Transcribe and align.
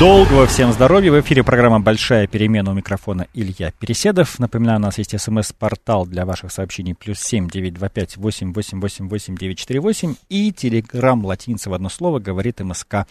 Долгого 0.00 0.46
всем 0.46 0.72
здоровья. 0.72 1.12
В 1.12 1.20
эфире 1.20 1.44
программа 1.44 1.78
«Большая 1.78 2.26
перемена» 2.26 2.70
у 2.70 2.74
микрофона 2.74 3.26
Илья 3.34 3.70
Переседов. 3.78 4.38
Напоминаю, 4.38 4.78
у 4.78 4.82
нас 4.82 4.96
есть 4.96 5.14
смс-портал 5.20 6.06
для 6.06 6.24
ваших 6.24 6.52
сообщений 6.52 6.94
плюс 6.94 7.18
семь 7.18 7.50
девять 7.50 7.74
два 7.74 7.90
пять 7.90 8.16
восемь 8.16 8.54
восемь 8.54 8.80
восемь 8.80 9.10
восемь 9.10 9.36
девять 9.36 9.58
четыре 9.58 9.80
восемь 9.80 10.14
и 10.30 10.52
телеграмм 10.52 11.26
латиница 11.26 11.68
в 11.68 11.74
одно 11.74 11.90
слово 11.90 12.18
говорит 12.18 12.60
МСК 12.60 13.06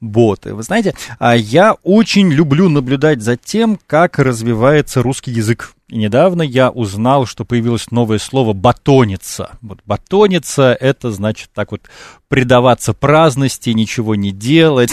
боты. 0.00 0.54
Вы 0.54 0.62
знаете, 0.62 0.94
а 1.18 1.34
я 1.34 1.72
очень 1.82 2.30
люблю 2.30 2.68
наблюдать 2.68 3.20
за 3.20 3.36
тем, 3.36 3.76
как 3.88 4.20
развивается 4.20 5.02
русский 5.02 5.32
язык. 5.32 5.72
И 5.88 5.98
недавно 5.98 6.42
я 6.42 6.70
узнал, 6.70 7.26
что 7.26 7.44
появилось 7.44 7.90
новое 7.90 8.18
слово 8.18 8.52
«батониться». 8.52 9.58
Вот 9.60 9.80
«батониться»— 9.86 10.72
это 10.80 11.10
значит 11.10 11.50
так 11.52 11.72
вот 11.72 11.90
предаваться 12.28 12.94
праздности, 12.94 13.70
ничего 13.70 14.14
не 14.14 14.30
делать. 14.30 14.92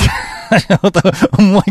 Мой 1.37 1.63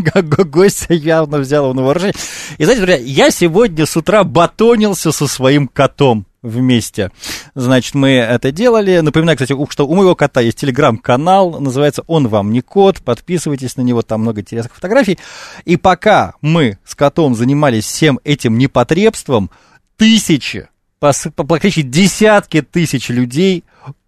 гость 0.45 0.85
явно 0.89 1.39
взял 1.39 1.65
его 1.65 1.73
на 1.73 1.83
вооружение. 1.83 2.15
И 2.57 2.63
знаете, 2.63 2.81
друзья, 2.85 3.01
я 3.03 3.31
сегодня 3.31 3.85
с 3.85 3.95
утра 3.97 4.23
батонился 4.23 5.11
со 5.11 5.27
своим 5.27 5.67
котом 5.67 6.25
вместе. 6.45 7.11
Значит, 7.55 7.95
мы 7.95 8.09
это 8.11 8.51
делали. 8.51 8.99
Напоминаю, 8.99 9.37
кстати, 9.37 9.55
что 9.69 9.87
у 9.87 9.95
моего 9.95 10.15
кота 10.15 10.41
есть 10.41 10.59
телеграм-канал, 10.59 11.59
называется 11.59 12.03
«Он 12.07 12.27
вам 12.27 12.51
не 12.51 12.61
кот». 12.61 13.01
Подписывайтесь 13.01 13.77
на 13.77 13.81
него, 13.81 14.01
там 14.03 14.21
много 14.21 14.41
интересных 14.41 14.75
фотографий. 14.75 15.17
И 15.65 15.75
пока 15.77 16.35
мы 16.41 16.77
с 16.85 16.95
котом 16.95 17.35
занимались 17.35 17.85
всем 17.85 18.19
этим 18.23 18.57
непотребством, 18.57 19.49
тысячи, 19.97 20.69
практически 20.99 21.81
десятки 21.81 22.61
тысяч 22.61 23.09
людей 23.09 23.63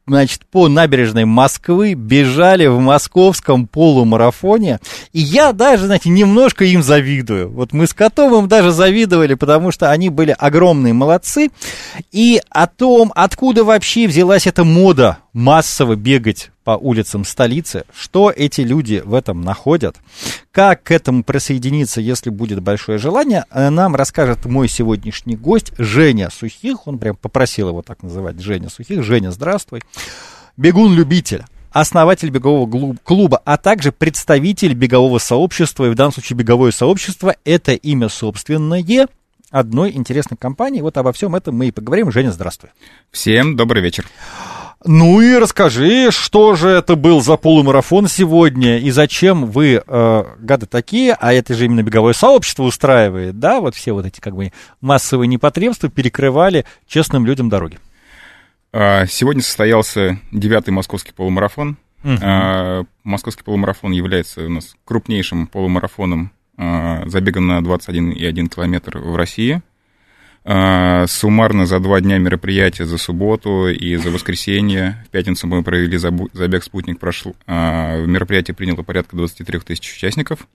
значит, 0.07 0.45
по 0.45 0.67
набережной 0.67 1.25
Москвы 1.25 1.93
бежали 1.93 2.65
в 2.67 2.79
московском 2.79 3.67
полумарафоне. 3.67 4.79
И 5.11 5.19
я 5.19 5.51
даже, 5.51 5.85
знаете, 5.85 6.09
немножко 6.09 6.63
им 6.63 6.81
завидую. 6.81 7.51
Вот 7.51 7.73
мы 7.73 7.87
с 7.87 7.93
Котовым 7.93 8.47
даже 8.47 8.71
завидовали, 8.71 9.33
потому 9.33 9.71
что 9.71 9.91
они 9.91 10.09
были 10.09 10.35
огромные 10.37 10.93
молодцы. 10.93 11.49
И 12.11 12.41
о 12.49 12.67
том, 12.67 13.11
откуда 13.15 13.63
вообще 13.63 14.07
взялась 14.07 14.47
эта 14.47 14.63
мода 14.63 15.17
массово 15.37 15.95
бегать 15.95 16.49
по 16.63 16.71
улицам 16.71 17.23
столицы, 17.23 17.83
что 17.95 18.33
эти 18.35 18.61
люди 18.61 19.03
в 19.05 19.13
этом 19.13 19.41
находят, 19.41 19.95
как 20.51 20.81
к 20.81 20.91
этому 20.91 21.23
присоединиться, 21.23 22.01
если 22.01 22.31
будет 22.31 22.63
большое 22.63 22.97
желание, 22.97 23.45
э, 23.51 23.69
нам 23.69 23.95
расскажет 23.95 24.45
мой 24.45 24.67
сегодняшний 24.67 25.35
гость 25.35 25.73
Женя 25.77 26.31
Сухих, 26.31 26.87
он 26.87 26.97
прям 26.97 27.15
попросил 27.15 27.69
его 27.69 27.83
так 27.83 28.01
называть, 28.01 28.39
Женя 28.39 28.69
Сухих. 28.69 29.03
Женя, 29.03 29.29
здравствуй. 29.31 29.83
Бегун-любитель 30.57 31.43
основатель 31.71 32.31
бегового 32.31 32.95
клуба, 33.03 33.39
а 33.45 33.57
также 33.57 33.91
представитель 33.91 34.73
бегового 34.73 35.19
сообщества, 35.19 35.85
и 35.85 35.89
в 35.91 35.95
данном 35.95 36.13
случае 36.13 36.37
беговое 36.37 36.71
сообщество– 36.71 37.35
это 37.45 37.73
имя 37.73 38.09
собственное 38.09 39.07
одной 39.51 39.91
интересной 39.91 40.37
компании. 40.37 40.81
Вот 40.81 40.97
обо 40.97 41.13
всем 41.13 41.35
этом 41.35 41.55
мы 41.55 41.67
и 41.67 41.71
поговорим. 41.71 42.11
Женя, 42.11 42.31
здравствуй. 42.31 42.71
Всем 43.11 43.55
добрый 43.55 43.83
вечер. 43.83 44.07
Ну 44.85 45.21
и 45.21 45.35
расскажи, 45.35 46.11
что 46.11 46.55
же 46.55 46.69
это 46.69 46.95
был 46.95 47.21
за 47.21 47.35
полумарафон 47.35 48.07
сегодня 48.07 48.77
и 48.77 48.91
зачем 48.91 49.47
вы, 49.47 49.81
э, 49.85 50.23
гады 50.39 50.65
такие, 50.67 51.13
а 51.19 51.33
это 51.33 51.55
же 51.55 51.65
именно 51.65 51.81
беговое 51.81 52.13
сообщество 52.13 52.63
устраивает, 52.63 53.39
да, 53.39 53.59
вот 53.59 53.75
все 53.75 53.93
вот 53.93 54.05
эти 54.05 54.19
как 54.19 54.35
бы 54.35 54.53
массовые 54.79 55.27
непотребства 55.27 55.89
перекрывали 55.89 56.65
честным 56.87 57.25
людям 57.25 57.49
дороги. 57.49 57.79
А, 58.71 59.07
сегодня 59.07 59.41
состоялся 59.41 60.19
девятый 60.31 60.73
московский 60.73 61.13
полумарафон. 61.13 61.77
Uh-huh. 62.03 62.85
Московский 63.03 63.43
полумарафон 63.43 63.91
является 63.91 64.45
у 64.45 64.49
нас 64.49 64.75
крупнейшим 64.85 65.47
полумарафоном 65.47 66.31
а, 66.57 67.03
забегом 67.07 67.47
на 67.47 67.59
21,1 67.59 68.49
километр 68.49 68.99
в 68.99 69.15
России. 69.15 69.61
А, 70.49 71.05
суммарно 71.07 71.65
за 71.65 71.79
два 71.79 71.99
дня 71.99 72.17
мероприятия, 72.19 72.85
за 72.85 72.97
субботу 72.97 73.67
и 73.67 73.97
за 73.97 74.11
воскресенье, 74.11 75.03
в 75.07 75.09
пятницу 75.09 75.45
мы 75.45 75.61
провели 75.61 75.97
забег 75.97 76.63
«Спутник», 76.63 76.99
прошло, 76.99 77.33
а, 77.45 77.97
в 78.01 78.07
мероприятии 78.07 78.53
приняло 78.53 78.81
порядка 78.81 79.17
23 79.17 79.59
тысяч 79.59 79.93
участников. 79.93 80.47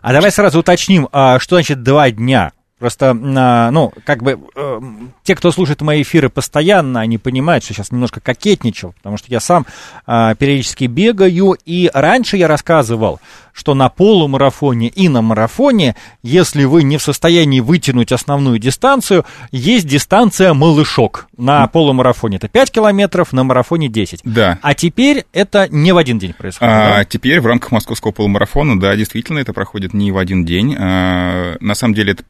А 0.00 0.14
давай 0.14 0.30
сразу 0.30 0.60
уточним, 0.60 1.10
а 1.12 1.38
что 1.40 1.56
значит 1.56 1.82
два 1.82 2.10
дня? 2.10 2.52
Просто, 2.78 3.14
ну, 3.14 3.92
как 4.04 4.22
бы, 4.22 4.38
э, 4.54 4.80
те, 5.22 5.34
кто 5.34 5.50
слушает 5.52 5.80
мои 5.80 6.02
эфиры 6.02 6.28
постоянно, 6.28 7.00
они 7.00 7.18
понимают, 7.18 7.64
что 7.64 7.72
сейчас 7.72 7.92
немножко 7.92 8.20
кокетничал, 8.20 8.92
потому 8.94 9.16
что 9.16 9.28
я 9.30 9.40
сам 9.40 9.66
периодически 10.06 10.84
бегаю, 10.84 11.56
и 11.64 11.90
раньше 11.92 12.36
я 12.36 12.48
рассказывал, 12.48 13.20
что 13.54 13.74
на 13.74 13.88
полумарафоне 13.88 14.88
и 14.88 15.08
на 15.08 15.22
марафоне, 15.22 15.94
если 16.22 16.64
вы 16.64 16.82
не 16.82 16.98
в 16.98 17.02
состоянии 17.02 17.60
вытянуть 17.60 18.12
основную 18.12 18.58
дистанцию, 18.58 19.24
есть 19.52 19.86
дистанция 19.86 20.52
малышок. 20.52 21.28
На 21.36 21.66
полумарафоне 21.68 22.36
это 22.36 22.48
5 22.48 22.70
километров, 22.72 23.32
на 23.32 23.44
марафоне 23.44 23.88
10. 23.88 24.20
Да. 24.24 24.58
А 24.60 24.74
теперь 24.74 25.24
это 25.32 25.68
не 25.70 25.92
в 25.92 25.96
один 25.96 26.18
день 26.18 26.34
происходит. 26.34 26.72
А, 26.74 26.96
да? 26.98 27.04
Теперь 27.04 27.40
в 27.40 27.46
рамках 27.46 27.70
московского 27.70 28.10
полумарафона, 28.10 28.78
да, 28.78 28.96
действительно, 28.96 29.38
это 29.38 29.52
проходит 29.52 29.94
не 29.94 30.10
в 30.10 30.18
один 30.18 30.44
день. 30.44 30.74
А, 30.76 31.56
на 31.60 31.74
самом 31.74 31.94
деле 31.94 32.12
это 32.12 32.24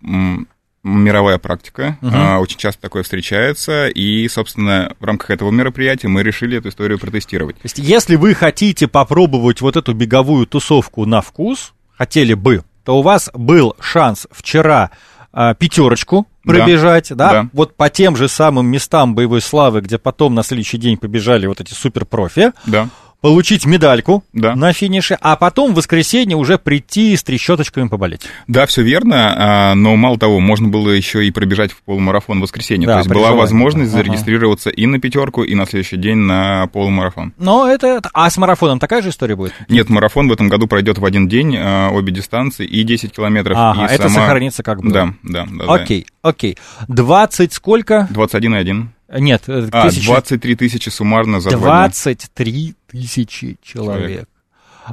мировая 0.85 1.39
практика, 1.39 1.99
угу. 2.03 2.13
а, 2.15 2.39
очень 2.39 2.59
часто 2.59 2.83
такое 2.83 3.03
встречается, 3.03 3.89
и, 3.89 4.29
собственно, 4.29 4.95
в 5.01 5.05
рамках 5.05 5.31
этого 5.31 5.51
мероприятия 5.51 6.09
мы 6.09 6.23
решили 6.23 6.59
эту 6.59 6.69
историю 6.69 6.99
протестировать. 6.99 7.57
То 7.57 7.65
есть, 7.65 7.79
если 7.79 8.17
вы 8.17 8.35
хотите 8.35 8.87
попробовать 8.87 9.63
вот 9.63 9.77
эту 9.77 9.95
беговую 9.95 10.47
тусовку 10.47 11.07
на 11.07 11.23
вкус, 11.23 11.73
хотели 11.97 12.35
бы, 12.35 12.63
то 12.85 12.99
у 12.99 13.03
вас 13.03 13.31
был 13.33 13.75
шанс 13.81 14.27
вчера 14.31 14.91
а, 15.33 15.55
пятерочку 15.55 16.29
пробежать, 16.45 17.09
да, 17.09 17.15
да? 17.15 17.33
да, 17.43 17.49
вот 17.55 17.75
по 17.75 17.89
тем 17.89 18.15
же 18.15 18.29
самым 18.29 18.67
местам 18.67 19.15
боевой 19.15 19.41
славы, 19.41 19.81
где 19.81 19.97
потом 19.97 20.35
на 20.35 20.43
следующий 20.43 20.77
день 20.77 20.99
побежали 20.99 21.47
вот 21.47 21.61
эти 21.61 21.73
суперпрофи. 21.73 22.53
Да 22.67 22.89
получить 23.25 23.65
медальку 23.65 24.23
да. 24.35 24.55
на 24.55 24.75
финише, 24.75 25.17
а 25.19 25.37
потом 25.37 25.73
в 25.73 25.77
воскресенье 25.77 26.37
уже 26.37 26.59
прийти 26.59 27.17
с 27.17 27.23
трещоточками 27.23 27.89
поболеть. 27.89 28.21
Да, 28.49 28.67
все 28.67 28.83
верно, 28.83 29.71
а, 29.71 29.75
но 29.75 29.97
мало 29.97 30.19
того, 30.19 30.41
можно 30.41 30.69
было 30.69 30.91
еще 30.91 31.27
и 31.27 31.31
пробежать 31.31 31.73
в 31.73 31.83
полумарафон 31.85 32.41
в 32.41 32.43
воскресенье. 32.43 32.87
Да, 32.87 32.97
То 32.97 32.99
есть 32.99 33.11
была 33.11 33.33
возможность 33.33 33.95
ага. 33.95 34.03
зарегистрироваться 34.03 34.69
и 34.69 34.85
на 34.85 35.01
пятерку, 35.01 35.43
и 35.43 35.55
на 35.55 35.65
следующий 35.65 35.97
день 35.97 36.19
на 36.19 36.67
полумарафон. 36.67 37.33
Но 37.39 37.67
это... 37.67 38.03
А 38.13 38.29
с 38.29 38.37
марафоном 38.37 38.79
такая 38.79 39.01
же 39.01 39.09
история 39.09 39.37
будет? 39.37 39.55
Нет, 39.71 39.89
марафон 39.89 40.29
в 40.29 40.33
этом 40.33 40.51
году 40.51 40.67
пройдет 40.67 40.99
в 40.99 41.05
один 41.07 41.27
день, 41.27 41.57
а, 41.57 41.89
обе 41.93 42.13
дистанции, 42.13 42.67
и 42.67 42.83
10 42.83 43.11
километров. 43.11 43.57
Ага, 43.59 43.87
и 43.87 43.95
это 43.95 44.11
сама... 44.11 44.27
сохранится 44.27 44.63
как 44.63 44.83
бы. 44.83 44.91
Да, 44.91 45.15
да, 45.23 45.47
да. 45.51 45.65
Окей, 45.73 46.05
да. 46.23 46.29
окей. 46.29 46.59
20 46.89 47.55
сколько? 47.55 48.07
21,1. 48.13 48.89
Нет, 49.09 49.45
э, 49.49 49.69
а, 49.73 49.89
тысячи... 49.89 50.07
23 50.07 50.57
тысячи 50.57 50.89
суммарно 50.89 51.41
за 51.41 51.51
23 51.51 52.75
тысячи 52.89 53.59
человек. 53.63 54.09
человек. 54.09 54.29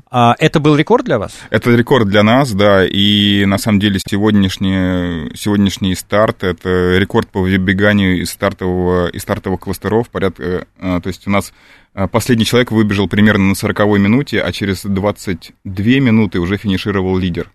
А 0.09 0.35
это 0.39 0.59
был 0.59 0.75
рекорд 0.75 1.05
для 1.05 1.19
вас? 1.19 1.33
Это 1.49 1.71
рекорд 1.71 2.07
для 2.07 2.23
нас, 2.23 2.53
да, 2.53 2.85
и 2.85 3.45
на 3.45 3.57
самом 3.57 3.79
деле 3.79 3.99
сегодняшний, 3.99 5.35
сегодняшний 5.35 5.95
старт, 5.95 6.43
это 6.43 6.97
рекорд 6.97 7.29
по 7.29 7.41
выбеганию 7.41 8.21
из 8.21 8.31
стартового, 8.31 9.07
из 9.07 9.21
стартовых 9.21 9.59
кластеров, 9.59 10.09
порядка, 10.09 10.65
э, 10.79 10.99
то 11.01 11.07
есть 11.07 11.27
у 11.27 11.29
нас 11.29 11.53
э, 11.93 12.07
последний 12.07 12.45
человек 12.45 12.71
выбежал 12.71 13.07
примерно 13.07 13.49
на 13.49 13.53
40-й 13.53 13.99
минуте, 13.99 14.41
а 14.41 14.51
через 14.51 14.83
22 14.83 15.85
минуты 15.99 16.39
уже 16.39 16.57
финишировал 16.57 17.17
лидер. 17.17 17.51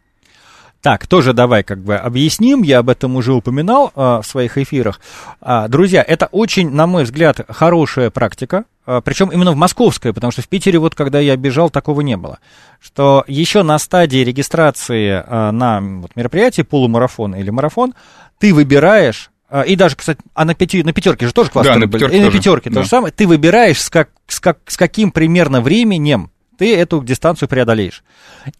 Так, 0.86 1.08
тоже 1.08 1.32
давай 1.32 1.64
как 1.64 1.80
бы 1.82 1.96
объясним, 1.96 2.62
я 2.62 2.78
об 2.78 2.88
этом 2.88 3.16
уже 3.16 3.32
упоминал 3.32 3.90
а, 3.96 4.22
в 4.22 4.24
своих 4.24 4.56
эфирах. 4.56 5.00
А, 5.40 5.66
друзья, 5.66 6.00
это 6.00 6.28
очень, 6.30 6.70
на 6.70 6.86
мой 6.86 7.02
взгляд, 7.02 7.40
хорошая 7.48 8.10
практика, 8.10 8.66
а, 8.86 9.00
причем 9.00 9.30
именно 9.30 9.50
в 9.50 9.56
московской, 9.56 10.12
потому 10.12 10.30
что 10.30 10.42
в 10.42 10.48
Питере 10.48 10.78
вот 10.78 10.94
когда 10.94 11.18
я 11.18 11.36
бежал, 11.36 11.70
такого 11.70 12.02
не 12.02 12.16
было. 12.16 12.38
Что 12.80 13.24
еще 13.26 13.64
на 13.64 13.80
стадии 13.80 14.18
регистрации 14.18 15.24
а, 15.26 15.50
на 15.50 15.80
вот, 15.80 16.14
мероприятие 16.14 16.62
полумарафон 16.62 17.34
или 17.34 17.50
марафон 17.50 17.92
ты 18.38 18.54
выбираешь 18.54 19.32
а, 19.48 19.62
и 19.62 19.74
даже, 19.74 19.96
кстати, 19.96 20.20
а 20.34 20.44
на, 20.44 20.54
пяти, 20.54 20.84
на 20.84 20.92
пятерке 20.92 21.26
же 21.26 21.32
тоже 21.32 21.50
кластеры 21.50 21.80
да, 21.80 21.86
на 21.86 21.88
были. 21.88 22.16
И 22.16 22.20
на 22.20 22.30
пятерке 22.30 22.70
да. 22.70 22.76
то 22.76 22.82
же 22.84 22.88
самое. 22.88 23.12
Ты 23.12 23.26
выбираешь, 23.26 23.82
с, 23.82 23.90
как, 23.90 24.10
с, 24.28 24.38
как, 24.38 24.58
с 24.68 24.76
каким 24.76 25.10
примерно 25.10 25.60
временем 25.60 26.30
ты 26.56 26.76
эту 26.76 27.02
дистанцию 27.02 27.48
преодолеешь. 27.48 28.02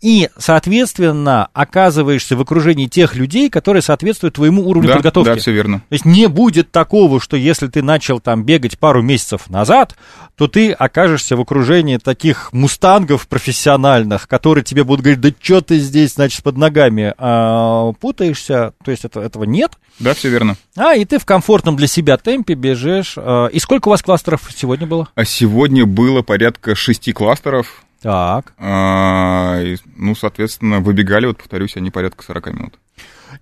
И, 0.01 0.29
соответственно, 0.37 1.49
оказываешься 1.53 2.37
в 2.37 2.41
окружении 2.41 2.87
тех 2.87 3.15
людей, 3.15 3.51
которые 3.51 3.83
соответствуют 3.83 4.35
твоему 4.35 4.69
уровню 4.69 4.89
да, 4.89 4.95
подготовки. 4.97 5.31
Да, 5.31 5.37
все 5.37 5.53
верно. 5.53 5.79
То 5.89 5.93
есть 5.93 6.05
не 6.05 6.27
будет 6.29 6.71
такого, 6.71 7.21
что 7.21 7.37
если 7.37 7.67
ты 7.69 7.83
начал 7.83 8.21
там 8.21 8.45
бегать 8.45 8.79
пару 8.79 9.03
месяцев 9.03 9.49
назад, 9.49 9.97
то 10.37 10.49
ты 10.49 10.73
окажешься 10.73 11.37
в 11.37 11.41
окружении 11.41 11.97
таких 11.97 12.53
мустангов 12.53 13.27
профессиональных, 13.29 14.29
которые 14.29 14.65
тебе 14.65 14.85
будут 14.85 15.05
говорить, 15.05 15.21
да 15.21 15.31
что 15.41 15.61
ты 15.61 15.79
здесь, 15.79 16.15
значит, 16.15 16.43
под 16.43 16.57
ногами 16.57 17.15
а, 17.19 17.93
путаешься. 17.95 18.73
То 18.85 18.91
есть 18.91 19.05
это, 19.05 19.21
этого 19.21 19.45
нет. 19.45 19.73
Да, 19.99 20.15
все 20.15 20.29
верно. 20.29 20.57
А, 20.77 20.95
и 20.95 21.05
ты 21.05 21.19
в 21.19 21.25
комфортном 21.25 21.77
для 21.77 21.87
себя 21.87 22.17
темпе 22.19 22.55
бежишь. 22.55 23.15
А, 23.17 23.47
и 23.47 23.59
сколько 23.59 23.89
у 23.89 23.91
вас 23.91 24.03
кластеров 24.03 24.43
сегодня 24.55 24.87
было? 24.87 25.09
А 25.15 25.25
сегодня 25.25 25.87
было 25.87 26.23
порядка 26.23 26.75
шести 26.75 27.13
кластеров. 27.13 27.86
Так. 28.01 28.53
А, 28.59 29.61
и, 29.63 29.77
ну, 29.97 30.15
соответственно, 30.15 30.81
выбегали, 30.81 31.27
вот 31.27 31.39
повторюсь, 31.39 31.77
они 31.77 31.91
порядка 31.91 32.23
40 32.23 32.47
минут. 32.55 32.79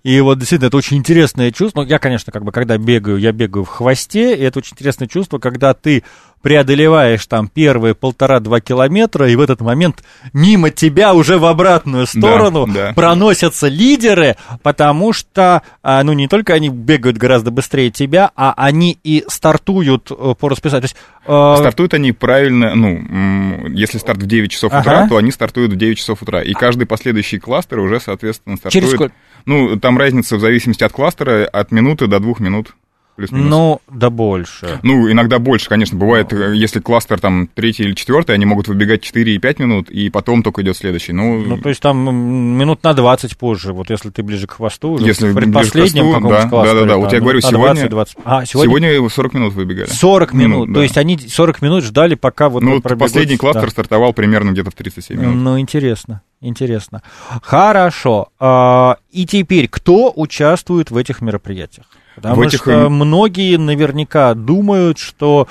И 0.03 0.19
вот 0.21 0.39
действительно, 0.39 0.67
это 0.67 0.77
очень 0.77 0.97
интересное 0.97 1.51
чувство. 1.51 1.81
Ну, 1.81 1.87
я, 1.87 1.99
конечно, 1.99 2.31
как 2.31 2.43
бы, 2.43 2.51
когда 2.51 2.77
бегаю, 2.77 3.17
я 3.17 3.31
бегаю 3.31 3.65
в 3.65 3.69
хвосте, 3.69 4.35
и 4.35 4.41
это 4.41 4.59
очень 4.59 4.73
интересное 4.73 5.07
чувство, 5.07 5.39
когда 5.39 5.73
ты 5.73 6.03
преодолеваешь 6.45 7.25
там 7.25 7.47
первые 7.47 7.95
полтора-два 7.95 8.59
километра, 8.61 9.27
и 9.27 9.35
в 9.35 9.41
этот 9.41 9.61
момент 9.61 10.03
мимо 10.31 10.69
тебя 10.69 11.15
уже 11.15 11.39
в 11.39 11.45
обратную 11.45 12.05
сторону 12.05 12.67
Да, 12.67 12.89
да. 12.89 12.93
проносятся 12.93 13.67
лидеры, 13.67 14.35
потому 14.61 15.11
что, 15.11 15.63
а, 15.81 16.03
ну, 16.03 16.13
не 16.13 16.27
только 16.27 16.53
они 16.53 16.69
бегают 16.69 17.17
гораздо 17.17 17.49
быстрее 17.49 17.89
тебя, 17.89 18.29
а 18.35 18.53
они 18.57 18.99
и 19.03 19.25
стартуют 19.27 20.11
э, 20.11 20.35
по 20.39 20.47
расписанию. 20.47 20.87
То 20.87 20.93
есть, 20.93 20.97
э, 21.25 21.55
Стартуют 21.61 21.95
они 21.95 22.11
правильно, 22.11 22.75
ну, 22.75 23.67
если 23.69 23.97
старт 23.97 24.21
в 24.21 24.27
9 24.27 24.51
часов 24.51 24.71
Ага. 24.71 24.81
утра, 24.81 25.07
то 25.07 25.17
они 25.17 25.31
стартуют 25.31 25.73
в 25.73 25.77
9 25.77 25.97
часов 25.97 26.21
утра. 26.21 26.43
И 26.43 26.53
каждый 26.53 26.85
последующий 26.85 27.39
кластер 27.39 27.79
уже, 27.79 27.99
соответственно, 27.99 28.57
стартует... 28.57 28.83
Через 28.83 28.95
сколько? 28.95 29.15
Ну, 29.45 29.79
там 29.79 29.97
разница 29.97 30.37
в 30.37 30.39
зависимости 30.39 30.83
от 30.83 30.91
кластера 30.91 31.45
от 31.45 31.71
минуты 31.71 32.07
до 32.07 32.19
двух 32.19 32.39
минут. 32.39 32.75
Плюс-минус. 33.15 33.49
ну, 33.49 33.81
да 33.89 34.09
больше. 34.09 34.81
Ну, 34.83 35.09
иногда 35.09 35.39
больше, 35.39 35.69
конечно, 35.69 35.97
бывает, 35.97 36.33
э, 36.33 36.53
если 36.53 36.81
кластер 36.81 37.17
там 37.17 37.47
третий 37.47 37.83
или 37.83 37.93
четвертый, 37.93 38.35
они 38.35 38.45
могут 38.45 38.67
выбегать 38.67 39.01
4 39.03 39.33
и 39.33 39.37
5 39.37 39.59
минут, 39.59 39.89
и 39.89 40.09
потом 40.09 40.43
только 40.43 40.63
идет 40.63 40.75
следующий. 40.75 41.13
Ну, 41.13 41.41
Ну, 41.41 41.57
то 41.57 41.69
есть 41.69 41.81
там 41.81 41.97
минут 41.97 42.83
на 42.83 42.93
20 42.93 43.37
позже, 43.37 43.71
вот 43.71 43.89
если 43.89 44.09
ты 44.09 44.21
ближе 44.21 44.47
к 44.47 44.51
хвосту, 44.51 44.89
уже 44.91 45.05
Если 45.05 45.29
в 45.29 45.33
предпоследнем 45.33 46.11
хвосту, 46.11 46.27
да, 46.27 46.49
кластере, 46.49 46.73
да-да-да, 46.73 46.97
вот 46.97 47.05
я 47.13 47.19
минут 47.19 47.23
говорю, 47.23 47.39
сегодня- 47.41 47.73
20, 47.87 47.89
20. 47.89 48.17
А, 48.25 48.45
сегодня, 48.45 48.89
сегодня 48.89 49.09
40 49.09 49.33
минут 49.33 49.53
выбегали. 49.53 49.87
40 49.87 50.33
минут, 50.33 50.51
минут, 50.51 50.67
то 50.67 50.73
да. 50.73 50.81
есть 50.83 50.97
они 50.97 51.17
40 51.17 51.61
минут 51.61 51.83
ждали, 51.85 52.15
пока 52.15 52.49
вот... 52.49 52.63
Ну, 52.63 52.73
вот 52.73 52.83
пробегут. 52.83 52.99
последний 52.99 53.37
кластер 53.37 53.63
Да. 53.63 53.69
стартовал 53.69 54.11
примерно 54.11 54.51
где-то 54.51 54.71
в 54.71 54.73
37 54.73 55.21
минут. 55.21 55.35
Ну, 55.35 55.57
интересно, 55.57 56.21
интересно. 56.41 57.01
Хорошо. 57.41 58.29
А, 58.39 58.97
и 59.11 59.25
теперь, 59.25 59.67
кто 59.67 60.11
участвует 60.15 60.91
в 60.91 60.97
этих 60.97 61.21
мероприятиях? 61.21 61.85
Потому 62.15 62.35
В 62.35 62.41
этих, 62.41 62.61
что 62.61 62.89
многие 62.89 63.57
наверняка 63.57 64.33
думают, 64.33 64.97
что 64.97 65.47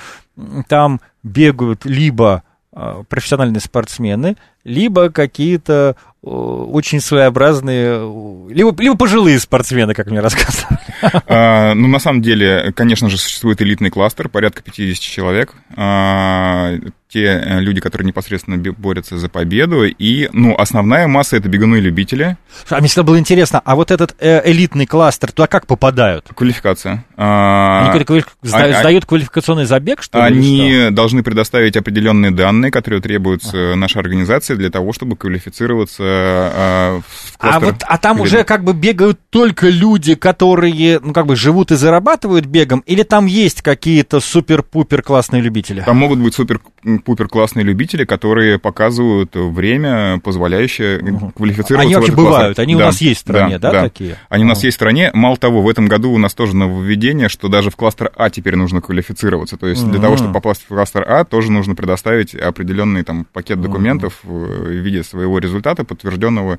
там 0.69 1.01
бегают 1.23 1.85
либо 1.85 2.43
а, 2.73 3.03
профессиональные 3.09 3.61
спортсмены, 3.61 4.37
либо 4.65 5.11
какие-то 5.11 5.97
очень 6.31 7.01
своеобразные, 7.01 7.97
э, 7.99 8.49
либо, 8.51 8.75
либо 8.83 8.97
пожилые 8.97 9.39
спортсмены, 9.39 9.95
как 9.95 10.07
мне 10.07 10.21
рассказывали. 10.21 10.79
А, 11.27 11.75
ну, 11.75 11.87
на 11.89 11.99
самом 11.99 12.23
деле, 12.23 12.73
конечно 12.75 13.11
же, 13.11 13.19
существует 13.19 13.61
элитный 13.61 13.91
кластер, 13.91 14.29
порядка 14.31 14.63
50 14.63 14.99
человек. 15.03 15.53
А, 15.77 16.75
те 17.09 17.25
э, 17.45 17.61
люди, 17.61 17.81
которые 17.81 18.07
непосредственно 18.07 18.57
борются 18.73 19.19
за 19.19 19.29
победу. 19.29 19.85
И, 19.85 20.29
ну, 20.33 20.57
основная 20.57 21.07
масса— 21.07 21.37
это 21.39 21.49
бегуны-любители. 21.49 22.37
А 22.71 22.79
мне 22.79 22.89
всегда 22.89 23.03
было 23.03 23.19
интересно, 23.19 23.61
а 23.65 23.77
вот 23.77 23.91
этот 23.91 24.17
э, 24.19 24.41
элитный 24.51 24.87
кластер, 24.87 25.31
туда 25.31 25.47
как 25.47 25.67
попадают? 25.67 26.27
Квалификация. 26.35 27.05
А, 27.17 27.91
Они 27.93 28.03
квалиф- 28.05 28.27
сда- 28.43 28.65
а- 28.65 28.81
сдают 28.81 29.05
квалификационный 29.05 29.67
забег, 29.67 30.03
что 30.03 30.19
ли? 30.19 30.25
что? 30.25 30.39
Они 30.41 30.91
должны 30.91 31.23
предоставить 31.23 31.77
определенные 31.77 32.31
данные, 32.31 32.71
которые 32.71 33.01
требуются 33.01 33.75
нашей 33.77 33.99
организации 34.01 34.55
для 34.55 34.71
того, 34.71 34.93
чтобы 34.93 35.17
квалифицироваться 35.17 36.14
а, 36.17 37.01
в 37.01 37.25
А, 37.41 37.61
вот, 37.61 37.77
а 37.87 37.99
там 37.99 38.17
Или- 38.17 38.25
уже 38.25 38.45
как 38.45 38.65
бы 38.65 38.73
бегают 38.73 39.19
только 39.31 39.69
люди, 39.69 40.15
которые, 40.15 40.99
ну, 41.01 41.13
как 41.13 41.27
бы 41.27 41.37
живут 41.37 41.73
и 41.73 41.77
зарабатывают 41.77 42.47
бегом, 42.47 42.81
или 42.87 43.03
там 43.03 43.27
есть 43.27 43.61
какие-то 43.61 44.21
супер-пупер 44.21 45.03
классные 45.03 45.43
любители? 45.43 45.83
Там 45.85 45.97
могут 45.99 46.21
быть 46.21 46.35
супер-пупер 46.35 47.29
классные 47.29 47.65
любители, 47.65 48.05
которые 48.05 48.59
показывают 48.59 49.35
время, 49.35 50.21
позволяющее 50.21 50.99
квалифицироваться 51.35 51.81
Они 51.87 51.95
вообще 51.95 52.13
бывают, 52.13 52.59
они 52.59 52.77
у 52.77 52.79
Да, 52.79 52.87
нас 52.87 53.01
есть 53.01 53.19
в 53.19 53.21
стране, 53.23 53.59
да, 53.59 53.83
такие? 53.83 54.17
Они 54.29 54.45
у 54.45 54.47
нас 54.47 54.63
есть 54.65 54.77
в 54.77 54.79
стране. 54.79 55.11
Мало 55.13 55.37
того, 55.37 55.63
в 55.63 55.69
этом 55.69 55.87
году 55.87 56.13
у 56.13 56.19
нас 56.19 56.35
тоже 56.35 56.57
нововведение, 56.57 57.29
что 57.29 57.49
даже 57.49 57.71
в 57.71 57.77
кластер 57.77 58.11
А 58.17 58.31
теперь 58.31 58.57
нужно 58.57 58.81
квалифицироваться. 58.81 59.57
То 59.57 59.67
есть 59.67 59.87
для 59.91 60.01
того, 60.01 60.17
чтобы 60.17 60.33
попасть 60.33 60.63
в 60.63 60.69
кластер 60.69 61.05
А, 61.07 61.25
тоже 61.25 61.51
нужно 61.53 61.75
предоставить 61.75 62.35
определенный 62.35 63.03
там 63.03 63.27
пакет 63.33 63.61
документов 63.61 64.21
в 64.23 64.71
виде 64.71 65.03
своего 65.03 65.39
результата, 65.39 65.85
подтвержденного. 66.05 66.59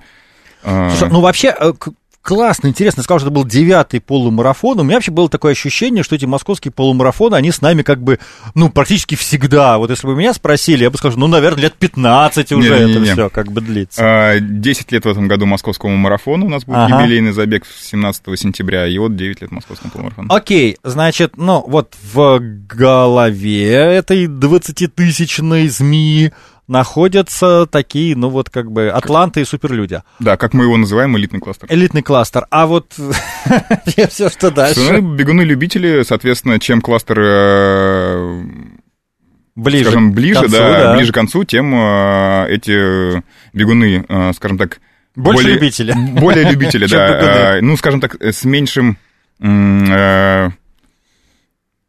а, 0.64 0.90
Слушай, 0.90 1.12
ну 1.12 1.22
вообще 1.22 1.54
э, 1.58 1.74
классно, 2.22 2.68
интересно, 2.68 3.04
сказал, 3.04 3.20
что 3.20 3.28
это 3.28 3.36
был 3.36 3.46
девятый 3.46 4.02
полумарафон. 4.02 4.80
У 4.80 4.84
меня 4.84 4.96
вообще 4.96 5.12
было 5.12 5.30
такое 5.30 5.52
ощущение, 5.52 6.04
что 6.04 6.16
эти 6.16 6.26
московские 6.26 6.72
полумарафоны, 6.72 7.36
они 7.36 7.52
с 7.52 7.62
нами 7.62 7.84
как 7.84 8.02
бы, 8.02 8.18
ну, 8.56 8.70
практически 8.70 9.14
всегда. 9.14 9.78
Вот 9.78 9.92
если 9.92 10.08
бы 10.08 10.16
меня 10.16 10.34
спросили, 10.34 10.82
я 10.84 10.90
бы 10.90 10.98
сказал, 10.98 11.20
ну, 11.20 11.28
наверное, 11.28 11.64
лет 11.64 11.76
15 11.76 12.52
уже 12.54 12.74
это 12.74 12.86
Не-не-не. 12.88 13.14
все 13.14 13.30
как 13.30 13.52
бы 13.52 13.62
длится. 13.62 14.02
а, 14.04 14.40
10 14.40 14.92
лет 14.92 15.06
в 15.06 15.08
этом 15.08 15.28
году 15.28 15.46
московскому 15.46 15.96
марафону 15.96 16.48
у 16.48 16.50
нас 16.50 16.66
будет 16.66 16.78
Ага. 16.78 17.02
юбилейный 17.02 17.32
забег 17.32 17.64
17 17.68 18.24
сентября, 18.40 18.88
и 18.88 18.98
вот 18.98 19.16
9 19.16 19.42
лет 19.42 19.52
московскому 19.52 19.92
полумарафону. 19.92 20.34
Окей, 20.34 20.78
значит, 20.84 21.38
ну 21.38 21.64
вот 21.68 21.94
в 22.12 22.40
голове 22.68 23.72
этой 23.74 24.26
20-тысячной 24.26 25.68
змеи 25.68 26.34
находятся 26.68 27.66
такие, 27.68 28.16
ну 28.16 28.30
вот 28.30 28.50
как 28.50 28.72
бы 28.72 28.90
атланты 28.90 29.42
и 29.42 29.46
суперлюди. 29.46 30.02
Да, 30.20 30.36
как 30.38 30.54
мы 30.54 30.64
его 30.66 30.78
называем, 30.78 31.16
элитный 31.18 31.40
кластер. 31.40 31.68
Элитный 31.72 32.02
кластер. 32.02 32.46
А 32.50 32.66
вот 32.66 32.94
все, 34.10 34.30
что 34.30 34.52
дальше, 34.52 34.80
Ну, 34.94 35.16
бегуны-любители, 35.16 36.04
соответственно, 36.04 36.60
чем 36.60 36.82
кластер, 36.82 37.20
э, 37.20 38.44
ближе, 39.56 39.84
скажем, 39.86 40.12
ближе, 40.14 40.42
концу, 40.42 40.52
да, 40.58 40.96
ближе 40.96 41.12
к 41.12 41.16
концу, 41.16 41.44
тем 41.44 41.74
э, 41.76 42.48
эти 42.50 43.24
бегуны, 43.54 44.06
э, 44.08 44.32
скажем 44.34 44.58
так, 44.58 44.80
Больше 45.16 45.44
более- 45.44 45.56
любители. 45.56 45.94
Более 46.20 46.50
любители, 46.50 46.88
да. 46.92 47.58
э, 47.58 47.62
Ну, 47.62 47.78
скажем 47.78 48.02
так, 48.02 48.16
с 48.22 48.44
меньшим 48.44 48.98
э, 49.40 50.50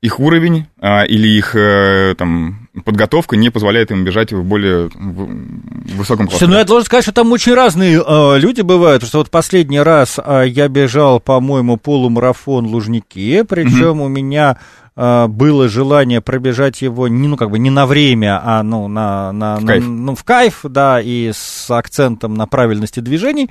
их 0.06 0.20
уровень 0.20 0.66
а, 0.80 1.02
или 1.04 1.26
их 1.28 1.54
э, 1.56 2.14
там 2.16 2.68
подготовка 2.84 3.36
не 3.36 3.50
позволяет 3.50 3.90
им 3.90 4.04
бежать 4.04 4.32
в 4.32 4.42
более 4.44 4.88
в- 4.94 5.96
высоком 5.96 6.28
классе. 6.28 6.46
ну 6.46 6.56
я 6.56 6.64
должен 6.64 6.86
сказать, 6.86 7.04
что 7.04 7.12
там 7.12 7.32
очень 7.32 7.54
разные 7.54 8.02
э, 8.06 8.38
люди 8.38 8.60
бывают. 8.62 9.02
Что 9.04 9.18
вот 9.18 9.30
последний 9.30 9.80
раз 9.80 10.18
э, 10.22 10.44
я 10.48 10.68
бежал, 10.68 11.20
по-моему, 11.20 11.76
полумарафон 11.76 12.66
Лужники, 12.66 13.42
причем 13.42 14.00
у 14.00 14.08
меня 14.08 14.58
э, 14.96 15.26
было 15.26 15.68
желание 15.68 16.20
пробежать 16.20 16.82
его 16.82 17.08
не, 17.08 17.28
ну, 17.28 17.36
как 17.36 17.50
бы 17.50 17.58
не 17.58 17.70
на 17.70 17.86
время, 17.86 18.40
а 18.44 18.62
ну, 18.62 18.88
на, 18.88 19.32
на, 19.32 19.56
В 19.56 19.60
на- 19.64 19.66
кайф. 19.66 19.84
ну, 19.86 20.14
в 20.14 20.24
кайф, 20.24 20.60
да, 20.64 21.00
и 21.00 21.32
с 21.34 21.70
акцентом 21.70 22.34
на 22.34 22.46
правильности 22.46 23.00
движений. 23.00 23.50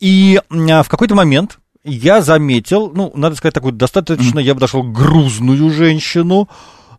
И 0.00 0.40
э, 0.50 0.82
в 0.82 0.88
какой-то 0.88 1.14
момент 1.14 1.58
я 1.88 2.20
заметил, 2.22 2.90
ну, 2.94 3.12
надо 3.14 3.36
сказать, 3.36 3.54
такую 3.54 3.72
достаточно, 3.72 4.38
я 4.38 4.54
бы 4.54 4.60
дошел 4.60 4.82
грузную 4.82 5.70
женщину, 5.70 6.48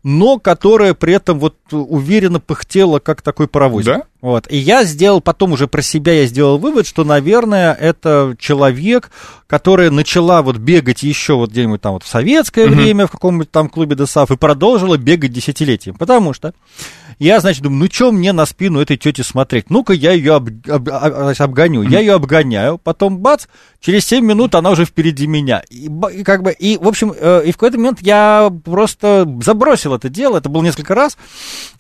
но 0.04 0.40
которая 0.40 0.94
при 0.94 1.14
этом 1.14 1.40
вот 1.40 1.56
уверенно 1.72 2.40
пыхтела, 2.40 3.00
как 3.00 3.22
такой 3.22 3.48
паровозик. 3.48 3.94
Да? 3.94 4.04
Вот. 4.22 4.48
И 4.52 4.58
я 4.58 4.84
сделал 4.84 5.22
потом 5.22 5.54
уже 5.54 5.68
про 5.68 5.82
себя, 5.82 6.12
я 6.14 6.26
сделал 6.26 6.58
вывод, 6.58 6.86
что, 6.86 7.04
наверное, 7.06 7.74
это 7.74 8.36
человек, 8.38 9.12
которая 9.48 9.92
начала 9.92 10.42
вот 10.42 10.58
бегать 10.58 11.04
еще 11.04 11.36
вот 11.36 11.52
где-нибудь 11.52 11.80
там 11.82 11.94
вот 11.94 12.04
в 12.04 12.08
советское 12.08 12.68
Мгм. 12.68 12.76
время 12.76 13.08
в 13.08 13.12
каком-нибудь 13.12 13.50
там 13.50 13.70
клубе 13.70 13.96
ДСАФ 13.96 14.30
и 14.32 14.36
продолжила 14.38 14.98
бегать 14.98 15.32
десятилетием. 15.32 15.96
Потому 15.96 16.34
что 16.34 16.54
я, 17.18 17.40
значит, 17.40 17.64
думаю, 17.64 17.80
ну 17.86 17.88
что 17.92 18.12
мне 18.12 18.32
на 18.34 18.46
спину 18.46 18.80
этой 18.82 18.98
тети 18.98 19.22
смотреть? 19.22 19.70
Ну-ка 19.70 19.94
я 19.94 20.12
ее 20.12 20.36
об- 20.36 20.50
об- 20.70 20.90
об- 20.90 21.42
обгоню. 21.42 21.82
Я 21.84 22.00
ее 22.00 22.14
обгоняю, 22.14 22.78
потом 22.78 23.20
бац, 23.20 23.46
через 23.82 24.06
7 24.06 24.24
минут 24.26 24.54
она 24.56 24.70
уже 24.72 24.86
впереди 24.86 25.28
меня. 25.28 25.64
И, 25.70 25.90
и 26.14 26.24
как 26.24 26.44
бы, 26.44 26.52
и, 26.52 26.78
в 26.78 26.88
общем, 26.88 27.14
э, 27.18 27.44
и 27.46 27.52
в 27.52 27.56
какой-то 27.58 27.78
момент 27.78 28.00
я 28.02 28.52
просто 28.66 29.28
забросил 29.44 29.94
это 29.96 30.10
дело, 30.10 30.38
это 30.38 30.50
было 30.50 30.62
несколько 30.62 30.94
раз, 30.94 31.18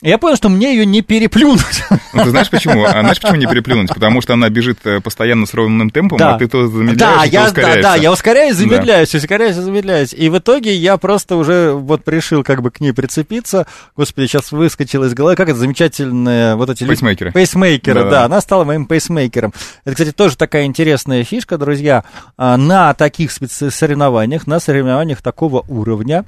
и 0.01 0.09
я 0.09 0.17
понял, 0.17 0.35
что 0.37 0.49
мне 0.49 0.73
ее 0.73 0.85
не 0.85 1.01
переплюнуть. 1.01 1.83
Ты 2.29 2.31
знаешь 2.31 2.49
почему? 2.49 2.85
А 2.85 2.91
знаешь, 3.01 3.19
почему 3.19 3.37
не 3.37 3.45
переплюнуть? 3.47 3.89
Потому 3.89 4.21
что 4.21 4.33
она 4.33 4.49
бежит 4.49 4.79
э, 4.85 4.99
постоянно 5.01 5.45
с 5.45 5.53
ровным 5.53 5.89
темпом, 5.89 6.17
Да. 6.17 6.35
а 6.35 6.37
ты 6.37 6.47
то 6.47 6.67
замедляешь, 6.67 6.97
Да, 6.99 7.19
то 7.19 7.25
я, 7.25 7.41
да, 7.41 7.47
ускоряешься. 7.47 7.81
да, 7.81 7.95
я 7.95 8.11
ускоряюсь, 8.11 8.55
замедляюсь, 8.55 9.15
ускоряюсь, 9.15 9.55
замедляюсь. 9.55 10.13
И 10.13 10.29
в 10.29 10.37
итоге 10.37 10.73
я 10.75 10.97
просто 10.97 11.35
уже 11.35 11.71
вот 11.73 12.07
решил 12.07 12.43
как 12.43 12.61
бы 12.61 12.71
к 12.71 12.79
ней 12.79 12.93
прицепиться. 12.93 13.65
Господи, 13.95 14.27
сейчас 14.27 14.51
выскочила 14.51 15.05
из 15.05 15.13
головы, 15.13 15.35
как 15.35 15.49
это 15.49 15.57
замечательные 15.57 16.55
вот 16.55 16.69
эти... 16.69 16.83
Пейсмейкеры. 16.85 17.31
Пейсмейкеры, 17.31 18.03
да, 18.03 18.09
Да-да. 18.09 18.25
она 18.25 18.41
стала 18.41 18.63
моим 18.63 18.85
пейсмейкером. 18.85 19.53
Это, 19.85 19.95
кстати, 19.95 20.11
тоже 20.11 20.37
такая 20.37 20.65
интересная 20.65 21.23
фишка, 21.23 21.57
друзья. 21.57 22.03
А, 22.37 22.57
На 22.57 22.93
таких 22.93 23.31
соревнованиях, 23.31 24.47
на 24.47 24.59
соревнованиях 24.59 25.21
такого 25.21 25.63
уровня 25.67 26.25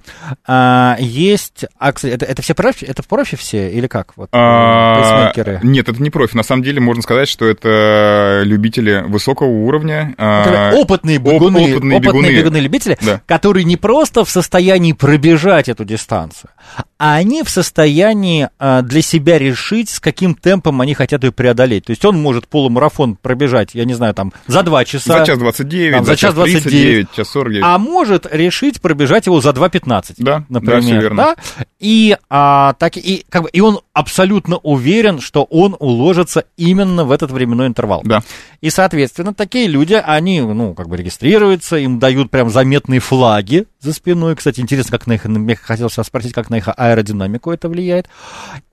а, 0.48 0.96
есть... 1.00 1.65
А, 1.77 1.91
кстати, 1.93 2.13
это, 2.13 2.25
это 2.25 2.41
все 2.41 2.53
профи? 2.55 2.86
Это 2.86 3.03
профи 3.03 3.38
все 3.38 3.72
или 3.72 3.88
как? 3.88 4.13
Вот, 4.15 4.29
э, 4.31 4.38
А, 4.38 4.96
пейсмейкеры. 4.96 5.60
Нет, 5.63 5.88
это 5.91 6.01
не 6.01 6.10
профи. 6.10 6.36
На 6.36 6.43
самом 6.43 6.63
деле 6.63 6.79
можно 6.81 7.01
сказать, 7.03 7.27
что 7.29 7.45
это 7.48 8.41
любители 8.45 9.03
высокого 9.07 9.48
уровня. 9.48 10.13
а, 10.17 10.69
Это 10.69 10.77
опытные 10.77 11.17
оп- 11.19 11.24
бегуны, 11.25 11.75
опытные 11.75 12.00
бегуны. 12.36 12.57
любители, 12.57 12.98
Да. 13.01 13.21
которые 13.25 13.63
не 13.63 13.77
просто 13.77 14.25
в 14.25 14.29
состоянии 14.29 14.93
пробежать 14.93 15.69
эту 15.69 15.86
дистанцию, 15.86 16.50
а 16.97 17.15
они 17.15 17.41
в 17.41 17.49
состоянии 17.49 18.49
а, 18.59 18.83
для 18.83 19.01
себя 19.01 19.39
решить, 19.39 19.89
с 19.89 19.99
каким 19.99 20.35
темпом 20.35 20.81
они 20.81 20.93
хотят 20.93 21.23
ее 21.23 21.31
преодолеть. 21.31 21.85
То 21.85 21.91
есть 21.91 22.05
он 22.05 22.21
может 22.21 22.47
полумарафон 22.47 23.15
пробежать, 23.15 23.73
я 23.73 23.85
не 23.85 23.95
знаю, 23.95 24.13
там 24.13 24.31
за 24.45 24.61
два 24.61 24.85
часа, 24.85 25.19
За 25.19 25.25
час 25.25 25.39
29, 25.39 25.95
Там, 25.95 26.05
за, 26.05 26.15
час 26.15 26.35
29, 26.35 26.63
39, 26.63 27.11
час 27.13 27.29
49. 27.29 27.63
а 27.65 27.77
может 27.79 28.27
решить 28.31 28.81
пробежать 28.81 29.25
его 29.25 29.41
за 29.41 29.49
2.15. 29.49 30.13
Да, 30.19 30.45
например. 30.47 30.81
да, 30.81 31.01
верно. 31.01 31.35
И, 31.79 32.15
а, 32.29 32.73
так, 32.73 32.97
и, 32.97 33.25
как 33.29 33.43
бы, 33.43 33.49
и 33.49 33.61
он 33.61 33.79
абсолютно 33.93 34.57
уверен, 34.57 35.21
что 35.21 35.43
он 35.45 35.75
уложится 35.79 36.45
именно 36.55 37.03
в 37.03 37.11
этот 37.11 37.31
временной 37.31 37.65
интервал. 37.65 38.01
Да. 38.05 38.21
И, 38.61 38.69
соответственно, 38.69 39.33
такие 39.33 39.65
люди, 39.65 39.93
они, 39.93 40.41
ну, 40.41 40.75
как 40.75 40.87
бы 40.87 40.97
регистрируются, 40.97 41.77
им 41.77 41.97
дают 41.97 42.29
прям 42.29 42.51
заметные 42.51 42.99
флаги 42.99 43.65
за 43.81 43.93
спиной. 43.93 44.35
Кстати, 44.35 44.59
интересно, 44.59 44.97
как 44.97 45.07
на 45.07 45.13
их, 45.13 45.25
мне 45.25 45.55
хотелось 45.55 45.97
вас 45.97 46.07
спросить, 46.07 46.33
как 46.33 46.50
на 46.50 46.55
их 46.55 46.69
аэродинамику 46.75 47.51
это 47.51 47.67
влияет. 47.67 48.07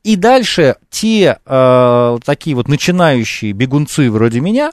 И 0.04 0.16
дальше 0.16 0.76
те 0.90 1.38
э, 1.44 2.18
такие 2.24 2.54
вот 2.54 2.68
начинающие 2.68 3.52
бегунцы 3.52 4.10
вроде 4.10 4.40
меня, 4.40 4.72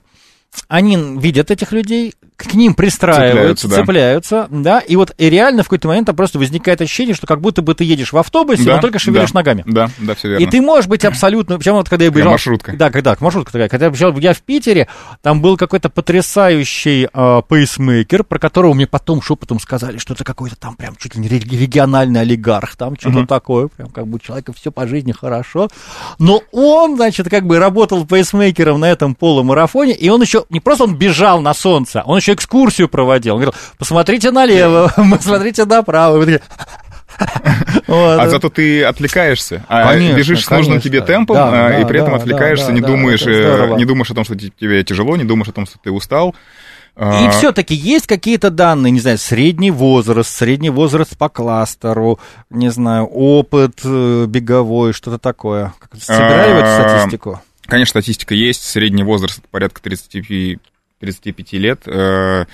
они 0.68 0.98
видят 1.20 1.52
этих 1.52 1.72
людей, 1.72 2.14
к 2.38 2.54
ним 2.54 2.74
пристраиваются, 2.74 3.68
Цепляются, 3.68 3.68
да. 3.70 3.76
цепляются, 3.78 4.48
да, 4.50 4.80
и 4.80 4.98
вот 4.98 5.14
и 5.18 5.30
реально 5.30 5.64
в 5.64 5.68
какой-то 5.68 5.88
момент 5.88 6.08
там 6.08 6.18
просто 6.18 6.38
возникает 6.38 6.82
ощущение, 6.82 7.16
что 7.16 7.26
как 7.28 7.40
будто 7.40 7.62
бы 7.62 7.74
ты 7.76 7.86
едешь 7.86 8.12
в 8.12 8.18
автобусе, 8.18 8.64
Да, 8.64 8.76
но 8.76 8.82
только 8.82 9.00
шевелишь 9.00 9.32
да, 9.32 9.40
ногами. 9.40 9.64
Да, 9.66 9.90
да, 10.00 10.16
все 10.16 10.30
верно. 10.30 10.44
И 10.44 10.48
ты 10.50 10.62
можешь 10.62 10.88
быть 10.88 11.06
абсолютно... 11.06 11.58
Причем 11.58 11.74
вот 11.76 11.88
когда 11.88 12.04
я 12.06 12.12
бежал... 12.12 12.32
маршрутка. 12.32 12.74
Да, 12.76 12.90
когда 12.90 13.16
маршрутка 13.22 13.54
такая. 13.54 13.70
Когда 13.70 13.86
я 13.86 13.92
бежал- 13.92 14.18
я 14.20 14.34
в 14.34 14.42
Питере, 14.42 14.88
там 15.22 15.42
был 15.42 15.56
какой-то 15.56 15.88
потрясающий 15.90 17.08
э, 17.14 17.42
пейсмейкер, 17.48 18.24
про 18.24 18.38
которого 18.40 18.74
мне 18.74 18.88
потом 18.88 19.22
шепотом 19.22 19.60
сказали, 19.60 19.98
что 19.98 20.14
это 20.14 20.24
какой-то 20.24 20.56
там 20.58 20.76
прям 20.76 20.96
чуть 20.98 21.16
ли 21.16 21.22
не 21.22 21.28
реги- 21.30 21.56
региональный 21.56 22.22
олигарх, 22.22 22.76
там 22.76 22.96
что-то 23.00 23.20
Мгм. 23.20 23.28
такое, 23.28 23.68
прям 23.68 23.90
как 23.90 24.08
бы 24.08 24.16
у 24.16 24.20
человека 24.20 24.52
все 24.54 24.72
по 24.72 24.88
жизни 24.88 25.12
хорошо. 25.14 25.70
Но 26.20 26.42
он, 26.52 26.96
значит, 26.98 27.30
как 27.30 27.46
бы 27.46 27.60
работал 27.60 28.06
пейсмейкером 28.06 28.80
на 28.80 28.92
этом 28.92 29.16
полумарафоне, 29.16 29.94
и 29.94 30.10
он 30.10 30.22
еще, 30.22 30.45
не 30.50 30.60
просто 30.60 30.84
он 30.86 30.96
бежал 30.96 31.42
на 31.42 31.54
солнце, 31.54 32.02
он 32.06 32.18
еще 32.18 32.34
экскурсию 32.34 32.88
проводил. 32.90 33.36
Он 33.36 33.42
говорил, 33.42 33.60
посмотрите 33.78 34.32
налево, 34.32 34.92
посмотрите 35.12 35.66
направо. 35.66 36.16
И 36.16 36.20
вы 36.20 36.26
такие, 36.26 36.42
вот. 37.88 38.20
А 38.20 38.30
зато 38.30 38.50
ты 38.50 38.84
отвлекаешься, 38.84 39.64
а 39.70 39.90
Конечно, 39.92 40.18
бежишь 40.18 40.46
с 40.46 40.50
нужным 40.50 40.80
конечно. 40.80 40.90
тебе 40.90 41.02
темпом, 41.02 41.36
Да, 41.36 41.48
а, 41.48 41.70
да, 41.70 41.80
и 41.80 41.86
при 41.86 42.00
этом 42.00 42.12
да, 42.14 42.18
отвлекаешься, 42.18 42.72
не 42.72 42.82
думаешь, 42.82 43.24
э, 43.26 43.76
не 43.78 43.86
думаешь 43.86 44.12
о 44.12 44.16
том, 44.16 44.26
что 44.26 44.36
те- 44.36 44.50
тебе 44.50 44.84
тяжело, 44.84 45.16
не 45.16 45.24
думаешь 45.24 45.48
о 45.48 45.54
том, 45.54 45.66
что 45.66 45.78
ты 45.82 45.92
устал. 45.92 46.36
И 46.98 47.02
А, 47.02 47.30
все-таки 47.30 47.76
есть 47.76 48.08
какие-то 48.08 48.50
данные, 48.50 48.92
не 48.92 49.02
знаю, 49.02 49.18
средний 49.18 49.70
возраст, 49.72 50.30
средний 50.30 50.70
возраст 50.70 51.18
по 51.18 51.28
кластеру, 51.28 52.20
не 52.50 52.70
знаю, 52.70 53.06
опыт 53.06 53.82
э, 53.84 54.26
беговой, 54.30 54.94
что-то 54.94 55.18
такое. 55.20 55.74
Собирали 56.00 56.54
вы 56.54 56.60
эту 56.60 56.68
А, 56.70 56.90
статистику? 56.90 57.42
Конечно, 57.68 58.02
статистика 58.02 58.36
есть, 58.36 58.64
средний 58.64 59.04
возраст 59.04 59.42
порядка 59.50 59.82
35, 59.82 60.60
35 61.00 61.54
лет. 61.54 61.82
Э, 61.88 62.46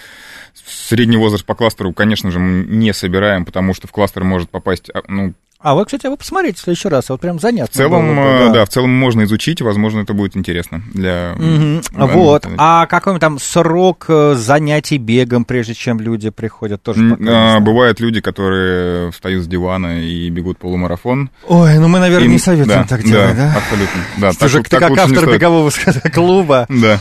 Средний 0.53 1.17
возраст 1.17 1.45
по 1.45 1.55
кластеру, 1.55 1.93
конечно 1.93 2.29
же, 2.31 2.39
мы 2.39 2.65
не 2.65 2.93
собираем, 2.93 3.45
потому 3.45 3.73
что 3.73 3.87
в 3.87 3.91
кластер 3.91 4.23
может 4.23 4.49
попасть, 4.49 4.89
а, 4.93 5.01
ну, 5.07 5.33
А 5.63 5.75
вы, 5.75 5.85
кстати, 5.85 6.07
вы 6.07 6.17
посмотрите 6.17 6.57
в 6.57 6.61
следующий 6.61 6.87
раз, 6.87 7.09
вот 7.09 7.21
прям 7.21 7.39
занятно. 7.39 7.71
в 7.71 7.75
целом, 7.75 8.07
было 8.07 8.15
бы, 8.15 8.29
э, 8.49 8.53
да, 8.53 8.65
в 8.65 8.69
целом 8.69 8.89
можно 8.91 9.23
изучить, 9.23 9.61
возможно, 9.61 9.99
это 10.01 10.13
будет 10.13 10.35
интересно 10.35 10.81
для... 10.93 11.35
Э, 11.37 11.81
Вот. 11.93 12.47
А 12.57 12.87
какой 12.87 13.19
там 13.19 13.37
срок 13.39 14.05
э, 14.07 14.33
занятий 14.35 14.97
бегом, 14.97 15.45
прежде 15.45 15.75
чем 15.75 15.99
люди 15.99 16.31
приходят, 16.31 16.81
тоже 16.81 17.17
а. 17.27 17.59
Бывают 17.59 17.99
люди, 17.99 18.21
которые 18.21 19.11
встают 19.11 19.43
с 19.43 19.47
дивана 19.47 20.01
и 20.01 20.29
бегут 20.29 20.57
полумарафон. 20.57 21.29
Ой, 21.47 21.77
ну 21.77 21.87
мы, 21.87 21.99
наверное, 21.99 22.25
Им- 22.25 22.31
не 22.33 22.39
советуем 22.39 22.81
да, 22.81 22.87
так 22.87 23.03
делать, 23.03 23.35
да? 23.35 23.55
абсолютно. 23.55 24.01
Да, 24.17 24.31
же 24.31 24.57
так- 24.57 24.63
ты 24.69 24.69
так 24.79 24.89
как 24.89 24.97
автор 24.97 25.31
бегового 25.31 25.71
клуба. 26.13 26.65
Да. 26.69 26.99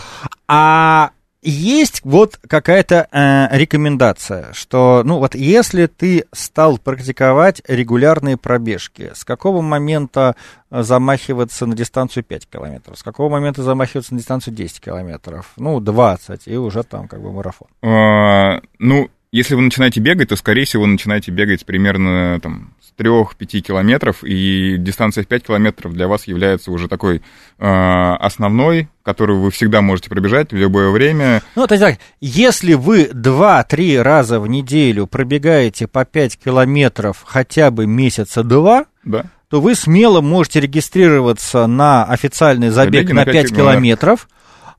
А 0.49 1.11
есть 1.43 2.03
вот 2.05 2.37
какая-то 2.37 3.09
э, 3.11 3.57
рекомендация, 3.57 4.53
что, 4.53 5.03
ну 5.05 5.19
вот 5.19 5.35
если 5.35 5.87
ты 5.87 6.27
стал 6.33 6.79
практиковать 6.79 7.63
регулярные 7.67 8.37
пробежки, 8.37 9.13
с 9.15 9.25
какого 9.25 9.63
момента 9.63 10.37
э, 10.71 10.83
замахиваться 10.83 11.67
на 11.67 11.75
дистанцию 11.75 12.25
5 12.25 12.49
километров, 12.49 12.99
с 12.99 13.03
какого 13.03 13.31
момента 13.31 13.63
замахиваться 13.63 14.13
на 14.15 14.21
дистанцию 14.21 14.55
10 14.55 14.81
километров, 14.81 15.53
ну 15.57 15.81
20, 15.81 16.47
и 16.47 16.57
уже 16.57 16.83
там 16.83 17.09
как 17.09 17.23
бы 17.23 17.33
марафон. 17.33 17.69
А, 17.83 18.61
Ну, 18.79 19.09
если 19.33 19.55
вы 19.55 19.63
начинаете 19.63 20.01
бегать, 20.01 20.31
то, 20.31 20.37
скорее 20.37 20.65
всего, 20.65 20.87
начинаете 20.87 21.31
бегать 21.31 21.65
примерно 21.65 22.41
там, 22.43 22.75
с 22.81 23.01
3-5 23.01 23.61
километров, 23.61 24.25
и 24.25 24.77
дистанция 24.79 25.23
в 25.23 25.29
5 25.29 25.47
километров 25.47 25.93
для 25.93 26.09
вас 26.09 26.27
является 26.27 26.73
уже 26.73 26.89
такой 26.89 27.23
а, 27.59 28.17
основной, 28.17 28.89
которую 29.05 29.41
вы 29.41 29.51
всегда 29.53 29.83
можете 29.83 30.11
пробежать 30.11 30.51
в 30.53 30.57
любое 30.57 30.91
время. 30.91 31.43
Ну, 31.55 31.67
то 31.69 31.75
есть 31.75 31.85
так, 31.85 31.99
если 32.21 32.75
вы 32.75 33.05
2-3 33.05 34.03
раза 34.03 34.41
в 34.41 34.49
неделю 34.49 35.07
пробегаете 35.07 35.87
по 35.87 36.05
5 36.05 36.37
километров 36.37 37.23
хотя 37.25 37.71
бы 37.71 37.87
месяца 37.87 38.43
два, 38.43 38.87
Да. 39.05 39.27
то 39.49 39.61
вы 39.61 39.77
смело 39.77 40.21
можете 40.21 40.59
регистрироваться 40.61 41.69
на 41.69 42.05
официальный 42.05 42.71
забег 42.71 43.03
Забеги 43.09 43.13
на 43.13 43.25
на 43.25 43.33
5 43.33 43.35
пять 43.35 43.57
километров. 43.57 44.29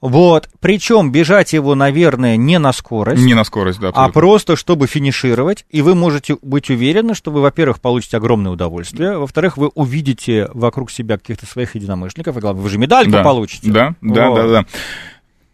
Вот, 0.02 0.50
причем 0.60 1.12
бежать 1.12 1.54
его, 1.54 1.76
наверное, 1.76 2.36
не 2.36 2.58
на 2.58 2.74
скорость, 2.74 3.22
Не 3.24 3.36
на 3.36 3.44
скорость, 3.44 3.80
да, 3.80 3.88
а 3.88 3.90
абсолютно. 3.90 4.14
просто 4.14 4.56
чтобы 4.56 4.88
финишировать. 4.88 5.64
И 5.70 5.84
вы 5.84 5.94
можете 5.94 6.38
быть 6.42 6.72
уверены, 6.72 7.14
что 7.14 7.30
вы, 7.30 7.42
во-первых, 7.42 7.80
получите 7.80 8.18
огромное 8.18 8.52
удовольствие, 8.52 9.18
во-вторых, 9.20 9.58
вы 9.58 9.68
увидите 9.68 10.50
вокруг 10.56 10.90
себя 10.90 11.20
каких-то 11.20 11.46
своих 11.46 11.76
единомышленников, 11.76 12.36
и 12.36 12.40
главное, 12.40 12.64
вы 12.64 12.70
же 12.70 12.80
медальку 12.80 13.12
да. 13.12 13.24
получите. 13.24 13.70
Да, 13.72 13.94
да, 14.02 14.30
Вот. 14.30 14.36
да, 14.36 14.48
да. 14.48 14.66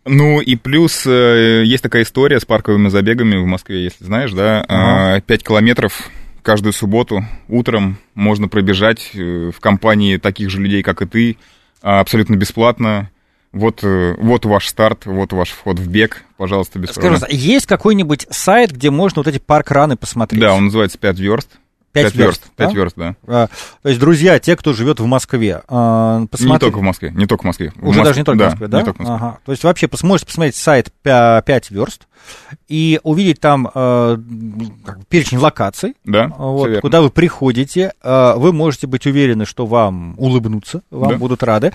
Ну 0.06 0.40
и 0.40 0.56
плюс 0.56 1.06
э, 1.06 1.64
есть 1.66 1.84
такая 1.84 2.04
история 2.04 2.40
с 2.40 2.46
парковыми 2.46 2.88
забегами 2.88 3.36
в 3.36 3.46
Москве, 3.46 3.84
если 3.84 4.06
знаешь, 4.06 4.32
да, 4.32 4.64
Ага. 4.70 5.20
5 5.20 5.44
километров 5.44 6.10
каждую 6.42 6.72
субботу 6.72 7.26
утром 7.50 7.98
можно 8.16 8.48
пробежать 8.48 9.12
э, 9.14 9.52
в 9.54 9.60
компании 9.60 10.16
таких 10.16 10.50
же 10.50 10.62
людей, 10.62 10.82
как 10.82 11.02
и 11.02 11.06
ты, 11.06 11.38
а, 11.82 12.00
абсолютно 12.00 12.38
бесплатно. 12.38 13.12
Вот, 13.58 13.84
э, 13.84 14.16
вот 14.20 14.46
ваш 14.46 14.68
старт, 14.68 15.06
вот 15.06 15.34
ваш 15.34 15.50
вход 15.50 15.80
в 15.80 15.88
бег, 15.88 16.24
пожалуйста, 16.38 16.80
без 16.80 16.92
Скажу, 16.92 17.18
проблем. 17.20 17.30
есть 17.40 17.66
какой-нибудь 17.66 18.28
сайт, 18.30 18.72
где 18.72 18.90
можно 18.92 19.22
вот 19.22 19.28
эти 19.28 19.40
парк-раны 19.40 19.98
посмотреть? 19.98 20.40
Да, 20.42 20.54
он 20.54 20.66
называется 20.66 20.98
5 20.98 21.20
верст. 21.20 21.50
Пять 21.94 22.14
верст, 22.14 22.44
да? 22.58 22.66
5 22.66 22.76
верст, 22.76 22.96
да. 22.96 23.16
А, 23.26 23.48
То 23.82 23.90
есть, 23.90 24.00
друзья, 24.00 24.38
те, 24.38 24.56
кто 24.56 24.74
живет 24.74 25.00
в 25.00 25.06
Москве, 25.06 25.64
а, 25.68 26.20
Не 26.20 26.28
посмотрите. 26.28 26.60
только 26.60 26.78
в 26.78 26.82
Москве, 26.84 27.12
не 27.16 27.26
только 27.26 27.42
в 27.42 27.46
Москве. 27.46 27.74
В 27.76 27.88
Уже 27.88 28.02
Мос- 28.02 28.04
даже 28.04 28.20
не 28.20 28.24
только 28.26 28.38
да, 28.40 28.46
в 28.46 28.50
Москве, 28.52 28.68
да? 28.68 28.78
Не 28.80 28.86
только 28.86 28.98
в 28.98 29.00
Москве. 29.00 29.16
Ага. 29.16 29.38
То 29.46 29.52
есть 29.52 29.64
вообще 29.64 29.88
пос- 29.88 30.06
можете 30.06 30.28
посмотреть 30.28 30.56
сайт 30.56 30.92
5 31.02 31.72
верст 31.72 32.07
и 32.68 33.00
увидеть 33.04 33.40
там 33.40 33.70
э, 33.74 34.18
перечень 35.10 35.38
локаций, 35.38 35.96
Да, 36.04 36.28
вот, 36.38 36.80
куда 36.82 37.02
вы 37.02 37.10
приходите. 37.10 37.94
Э, 38.04 38.34
Вы 38.38 38.54
можете 38.54 38.88
быть 38.88 39.06
уверены, 39.06 39.46
что 39.46 39.66
вам 39.66 40.16
улыбнутся, 40.18 40.82
вам 40.92 41.12
Да. 41.12 41.18
будут 41.18 41.44
рады. 41.44 41.74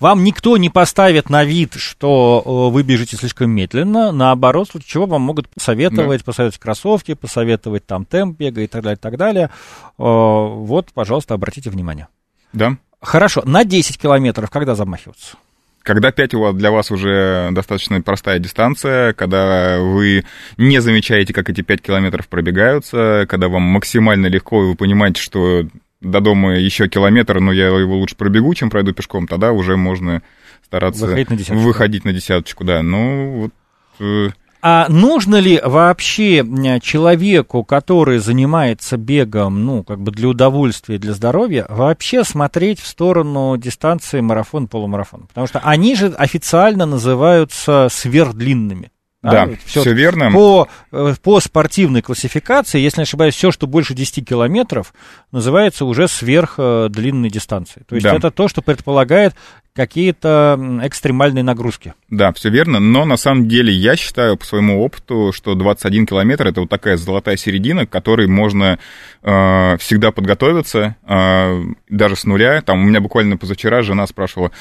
Вам 0.00 0.24
никто 0.24 0.56
не 0.56 0.70
поставит 0.70 1.30
на 1.30 1.44
вид, 1.44 1.74
что 1.74 2.42
э, 2.44 2.72
вы 2.72 2.82
бежите 2.82 3.16
слишком 3.16 3.50
медленно. 3.50 4.12
Наоборот, 4.12 4.68
случае 4.68 4.88
чего 4.88 5.06
вам 5.06 5.22
могут 5.22 5.48
посоветовать, 5.48 6.24
посоветовать 6.24 6.60
кроссовки, 6.60 7.14
посоветовать 7.14 7.86
там 7.86 8.04
темп 8.04 8.38
бега 8.38 8.60
и 8.62 8.66
так 8.66 8.82
далее, 8.82 8.96
и 8.96 9.00
так 9.00 9.16
далее. 9.16 9.50
Э, 9.98 10.02
Вот, 10.04 10.92
пожалуйста, 10.92 11.34
обратите 11.34 11.70
внимание. 11.70 12.08
Да. 12.52 12.76
Хорошо, 13.00 13.42
на 13.44 13.64
10 13.64 13.98
километров 13.98 14.48
когда 14.50 14.74
замахиваться? 14.74 15.36
Когда 15.84 16.10
5 16.12 16.34
у 16.34 16.40
вас 16.40 16.54
для 16.54 16.70
вас 16.70 16.90
уже 16.90 17.50
достаточно 17.52 18.00
простая 18.00 18.38
дистанция, 18.38 19.12
когда 19.12 19.78
вы 19.80 20.24
не 20.56 20.80
замечаете, 20.80 21.34
как 21.34 21.50
эти 21.50 21.60
5 21.60 21.82
километров 21.82 22.26
пробегаются, 22.26 23.26
когда 23.28 23.48
вам 23.48 23.62
максимально 23.62 24.26
легко, 24.26 24.62
и 24.64 24.66
вы 24.66 24.76
понимаете, 24.76 25.20
что 25.20 25.66
до 26.00 26.20
дома 26.20 26.56
еще 26.56 26.88
километр, 26.88 27.38
но 27.38 27.52
я 27.52 27.66
его 27.66 27.98
лучше 27.98 28.16
пробегу, 28.16 28.54
чем 28.54 28.70
пройду 28.70 28.94
пешком, 28.94 29.26
тогда 29.26 29.52
уже 29.52 29.76
можно 29.76 30.22
стараться 30.64 31.04
Выходить 31.04 31.30
на 31.30 31.36
десяточку. 31.36 31.66
выходить 31.66 32.04
на 32.06 32.12
десяточку, 32.14 32.64
да. 32.64 32.82
Ну, 32.82 33.50
вот... 33.98 34.34
А 34.66 34.86
нужно 34.88 35.36
ли 35.40 35.60
вообще 35.62 36.42
человеку, 36.80 37.64
который 37.64 38.16
занимается 38.16 38.96
бегом, 38.96 39.66
ну, 39.66 39.84
как 39.84 40.00
бы 40.00 40.10
для 40.10 40.28
удовольствия, 40.28 40.96
для 40.96 41.12
здоровья, 41.12 41.66
вообще 41.68 42.24
смотреть 42.24 42.80
в 42.80 42.86
сторону 42.86 43.58
дистанции 43.58 44.20
марафон-полумарафон? 44.20 45.26
Потому 45.26 45.46
что 45.46 45.58
они 45.58 45.94
же 45.94 46.06
официально 46.16 46.86
называются 46.86 47.88
сверхдлинными. 47.90 48.90
Да, 49.32 49.46
ведь 49.46 49.60
все 49.64 49.80
всё-таки 49.80 49.94
верно. 49.96 50.30
По, 50.30 50.68
э, 50.92 51.14
по 51.22 51.40
спортивной 51.40 52.02
классификации, 52.02 52.80
если 52.80 53.00
не 53.00 53.04
ошибаюсь, 53.04 53.34
все, 53.34 53.50
что 53.50 53.66
больше 53.66 53.94
10 53.94 54.24
километров, 54.28 54.92
называется 55.32 55.84
уже 55.84 56.08
сверхдлинной 56.08 57.30
дистанцией. 57.30 57.84
То 57.88 57.94
есть 57.96 58.04
Да. 58.04 58.14
это 58.14 58.30
то, 58.30 58.48
что 58.48 58.62
предполагает 58.62 59.34
какие-то 59.74 60.58
экстремальные 60.82 61.42
нагрузки. 61.42 61.94
Да, 62.08 62.32
все 62.32 62.48
верно, 62.48 62.78
но 62.78 63.04
на 63.04 63.16
самом 63.16 63.48
деле 63.48 63.72
я 63.72 63.96
считаю 63.96 64.36
по 64.36 64.44
своему 64.44 64.84
опыту, 64.84 65.32
что 65.34 65.54
21 65.54 66.06
километр 66.06 66.46
это 66.46 66.60
вот 66.60 66.70
такая 66.70 66.96
золотая 66.96 67.36
середина, 67.36 67.84
к 67.86 67.90
которой 67.90 68.28
можно 68.28 68.78
э, 69.22 69.76
всегда 69.78 70.12
подготовиться, 70.12 70.94
э, 71.06 71.62
даже 71.88 72.14
с 72.16 72.24
нуля. 72.24 72.62
Там 72.62 72.82
у 72.82 72.84
меня 72.84 73.00
буквально 73.00 73.36
позавчера 73.36 73.82
жена 73.82 74.06
спрашивала, 74.06 74.52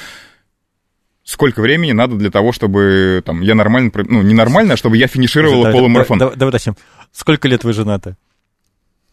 сколько 1.24 1.62
времени 1.62 1.92
надо 1.92 2.16
для 2.16 2.30
того, 2.30 2.52
чтобы 2.52 3.22
там 3.26 3.42
я 3.42 3.56
нормально, 3.56 3.92
ну 3.94 4.22
не 4.22 4.34
нормально, 4.34 4.74
а 4.74 4.78
чтобы 4.78 4.98
я 4.98 5.08
финишировала 5.08 5.64
Давай- 5.66 5.74
полумарафон. 5.74 6.20
Давай, 6.20 6.36
давай 6.36 6.50
уточним. 6.50 6.76
Сколько 7.12 7.48
лет 7.48 7.64
вы 7.64 7.74
женаты? 7.74 8.16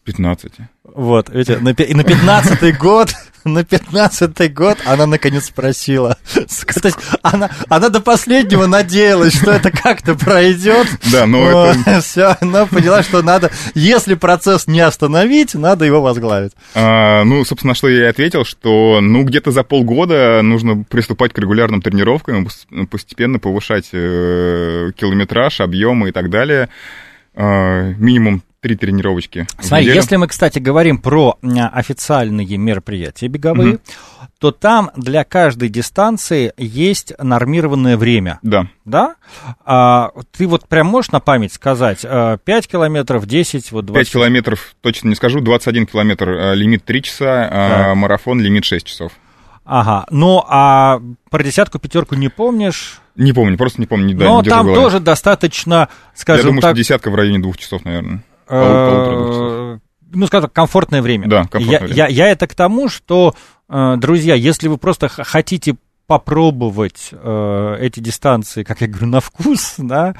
15. 0.03 0.53
Вот, 0.83 1.29
видите, 1.29 1.59
на, 1.59 1.69
и 1.69 1.93
на 1.93 2.01
15-й 2.01 2.71
год, 2.73 3.13
на 3.45 3.59
15-й 3.59 4.49
год 4.49 4.77
она 4.85 5.05
наконец 5.05 5.45
спросила. 5.45 6.17
То 6.33 6.87
есть 6.87 6.97
она, 7.21 7.49
она 7.69 7.89
до 7.89 8.01
последнего 8.01 8.65
надеялась, 8.67 9.35
что 9.35 9.51
это 9.51 9.71
как-то 9.71 10.15
пройдет. 10.15 10.87
Да, 11.11 11.25
но 11.25 11.71
это- 11.71 12.01
Все, 12.01 12.37
но 12.41 12.65
поняла, 12.67 13.03
что 13.03 13.21
надо, 13.21 13.51
если 13.73 14.15
процесс 14.15 14.67
не 14.67 14.79
остановить, 14.79 15.53
надо 15.55 15.85
его 15.85 16.01
возглавить. 16.01 16.51
А, 16.75 17.23
ну, 17.23 17.43
собственно, 17.45 17.73
что 17.75 17.89
я 17.89 18.05
и 18.05 18.09
ответил, 18.09 18.45
что, 18.45 18.99
ну, 19.01 19.23
где-то 19.23 19.51
за 19.51 19.63
полгода 19.63 20.41
нужно 20.41 20.83
приступать 20.83 21.33
к 21.33 21.37
регулярным 21.37 21.81
тренировкам, 21.81 22.47
пос- 22.47 22.87
постепенно 22.87 23.39
повышать 23.39 23.89
э, 23.93 24.91
километраж, 24.95 25.61
объемы 25.61 26.09
и 26.09 26.11
так 26.11 26.29
далее. 26.29 26.69
А, 27.35 27.93
минимум 27.97 28.43
три 28.61 28.75
тренировочки. 28.75 29.47
Смотри, 29.59 29.87
если 29.87 30.15
мы, 30.17 30.27
кстати, 30.27 30.59
говорим 30.59 30.99
про 30.99 31.37
официальные 31.41 32.57
мероприятия 32.57 33.27
беговые, 33.27 33.73
Мгм. 33.73 33.79
то 34.39 34.51
там 34.51 34.91
для 34.95 35.23
каждой 35.23 35.69
дистанции 35.69 36.53
есть 36.57 37.11
нормированное 37.19 37.97
время. 37.97 38.39
Да. 38.43 38.67
Да? 38.85 39.15
А, 39.65 40.11
ты 40.31 40.47
вот 40.47 40.67
прям 40.67 40.87
можешь 40.87 41.11
на 41.11 41.19
память 41.19 41.53
сказать, 41.53 42.01
а, 42.03 42.37
5 42.37 42.67
километров, 42.67 43.25
10, 43.25 43.71
вот 43.71 43.85
20? 43.87 44.11
5 44.11 44.13
километров, 44.13 44.75
точно 44.81 45.09
не 45.09 45.15
скажу, 45.15 45.41
21 45.41 45.87
километр, 45.87 46.29
а, 46.29 46.53
лимит 46.53 46.85
3 46.85 47.01
часа, 47.01 47.47
а 47.51 47.69
Так. 47.87 47.95
марафон 47.95 48.39
лимит 48.41 48.65
6 48.65 48.85
часов. 48.85 49.11
Ага, 49.65 50.05
ну 50.11 50.43
а 50.47 50.99
про 51.29 51.43
десятку, 51.43 51.79
пятерку 51.79 52.15
не 52.15 52.29
помнишь? 52.29 52.99
Не 53.15 53.33
помню, 53.33 53.57
просто 53.57 53.79
не 53.81 53.87
помню, 53.87 54.15
да, 54.15 54.25
Но 54.25 54.41
не 54.41 54.49
там 54.49 54.67
тоже 54.67 54.99
достаточно, 54.99 55.73
Я 55.73 55.89
скажем 56.15 56.45
думаю, 56.47 56.61
так, 56.61 56.71
что 56.71 56.77
десятка 56.77 57.09
в 57.09 57.15
районе 57.15 57.39
двух 57.39 57.57
часов, 57.57 57.85
наверное. 57.85 58.23
Э, 58.51 59.79
ну, 60.13 60.27
скажем 60.27 60.49
так, 60.49 60.53
комфортное 60.53 61.01
время. 61.01 61.27
Да, 61.27 61.43
комфортное 61.43 61.71
я, 61.71 61.79
время. 61.79 61.95
Я, 61.95 62.07
я 62.07 62.27
это 62.29 62.47
к 62.47 62.55
тому, 62.55 62.89
что, 62.89 63.33
э, 63.69 63.95
друзья, 63.97 64.35
если 64.35 64.67
вы 64.67 64.77
просто 64.77 65.07
хотите 65.07 65.75
попробовать 66.07 67.09
э, 67.13 67.77
эти 67.79 68.01
дистанции, 68.01 68.63
как 68.63 68.81
я 68.81 68.87
говорю, 68.87 69.07
на 69.07 69.21
вкус, 69.21 69.75
да, 69.77 70.13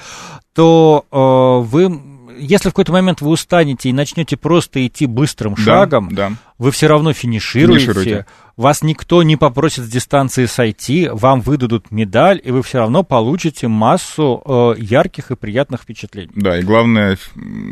то 0.54 1.06
э, 1.12 1.68
вы, 1.68 2.02
если 2.40 2.70
в 2.70 2.72
какой-то 2.72 2.94
момент 2.94 3.22
вы 3.22 3.30
устанете 3.30 3.90
и 3.90 3.94
начнете 3.94 4.38
просто 4.38 4.86
идти 4.88 5.06
быстрым 5.06 5.56
Да, 5.56 5.62
шагом, 5.62 6.10
Да, 6.14 6.32
вы 6.62 6.70
все 6.70 6.86
равно 6.86 7.12
финишируете, 7.12 7.86
Финишируете. 7.86 8.26
вас 8.56 8.84
никто 8.84 9.24
не 9.24 9.36
попросит 9.36 9.84
с 9.86 9.88
дистанции 9.90 10.46
сойти, 10.46 11.10
вам 11.12 11.42
выдадут 11.42 11.90
медаль, 11.90 12.40
и 12.44 12.52
вы 12.52 12.62
все 12.62 12.78
равно 12.78 13.02
получите 13.02 13.68
массу 13.68 14.44
э, 14.46 14.76
ярких 14.78 15.32
и 15.32 15.36
приятных 15.36 15.82
впечатлений. 15.82 16.30
да, 16.36 16.60
и 16.60 16.62
главное, 16.62 17.18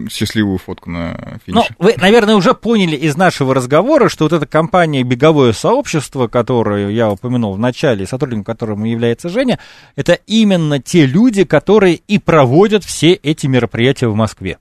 счастливую 0.09 0.57
фотку 0.57 0.89
на 0.89 1.39
Ну, 1.45 1.61
финише. 1.61 1.75
вы, 1.77 1.93
наверное, 1.97 2.33
уже 2.35 2.55
поняли 2.55 2.95
из 2.95 3.15
нашего 3.15 3.53
разговора, 3.53 4.09
что 4.09 4.25
вот 4.25 4.33
эта 4.33 4.47
компания 4.47 5.03
«Беговое 5.03 5.53
сообщество», 5.53 6.27
которую 6.27 6.91
я 6.91 7.11
упомянул 7.11 7.53
в 7.53 7.59
начале, 7.59 8.07
сотрудником 8.07 8.43
которого 8.43 8.83
является 8.85 9.29
Женя, 9.29 9.59
это 9.95 10.13
именно 10.25 10.79
те 10.79 11.05
люди, 11.05 11.43
которые 11.43 11.93
и 11.93 12.17
проводят 12.17 12.83
все 12.83 13.13
эти 13.13 13.45
мероприятия 13.45 14.07
в 14.07 14.15
Москве. 14.15 14.57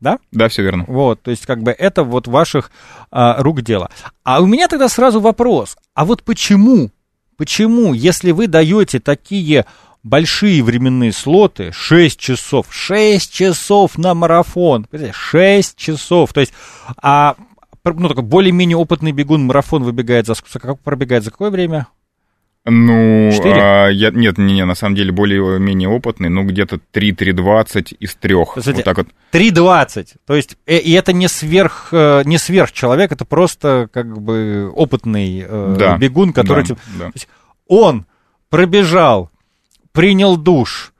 Да? 0.00 0.18
Да, 0.30 0.48
все 0.48 0.62
верно. 0.62 0.84
Вот, 0.88 1.22
то 1.22 1.30
есть 1.30 1.46
как 1.46 1.62
бы 1.62 1.70
это 1.72 2.04
вот 2.04 2.28
ваших 2.28 2.70
а, 3.10 3.42
рук 3.42 3.62
дело. 3.62 3.90
А 4.24 4.40
у 4.40 4.46
меня 4.46 4.68
тогда 4.68 4.88
сразу 4.88 5.20
вопрос, 5.20 5.76
а 5.94 6.04
вот 6.04 6.22
почему, 6.22 6.90
почему, 7.36 7.94
если 7.94 8.30
вы 8.30 8.46
даете 8.46 9.00
такие 9.00 9.64
большие 10.02 10.62
временные 10.62 11.12
слоты, 11.12 11.72
6 11.72 12.18
часов, 12.20 12.66
6 12.70 13.32
часов 13.32 13.98
на 13.98 14.14
марафон, 14.14 14.84
понимаете, 14.84 15.16
6 15.16 15.76
часов, 15.76 16.32
то 16.32 16.40
есть, 16.40 16.52
а, 17.02 17.34
ну, 17.84 18.08
такой 18.08 18.22
более-менее 18.22 18.76
опытный 18.76 19.12
бегун 19.12 19.46
марафон 19.46 19.82
выбегает 19.82 20.26
за, 20.26 20.34
ск- 20.34 20.58
как 20.60 20.78
пробегает 20.80 21.24
за 21.24 21.30
какое 21.30 21.50
время? 21.50 21.86
Ну, 22.68 23.30
а, 23.44 23.88
я, 23.88 24.10
нет, 24.10 24.38
не, 24.38 24.54
не, 24.54 24.64
на 24.64 24.74
самом 24.74 24.96
деле 24.96 25.12
более-менее 25.12 25.88
опытный, 25.88 26.28
ну, 26.28 26.42
где-то 26.42 26.80
3-3-20 26.92 27.96
из 28.00 28.16
трех. 28.16 28.54
Смотрите, 28.54 28.72
Вот 28.72 28.84
так 28.84 28.98
вот. 28.98 29.06
3.20, 29.32 30.16
то 30.26 30.34
есть, 30.34 30.56
э, 30.66 30.78
и 30.78 30.90
это 30.92 31.12
не 31.12 31.28
сверх, 31.28 31.90
э, 31.92 32.22
не 32.24 32.38
сверх 32.38 32.72
человек, 32.72 33.12
это 33.12 33.24
просто 33.24 33.88
как 33.92 34.20
бы 34.20 34.68
опытный 34.74 35.44
э, 35.46 35.76
Да, 35.78 35.96
бегун, 35.96 36.32
который... 36.32 36.64
да, 36.64 36.66
типа, 36.66 36.80
да. 36.98 37.10
Он 37.68 38.04
пробежал, 38.50 39.30
принял 39.92 40.36
душ, 40.36 40.92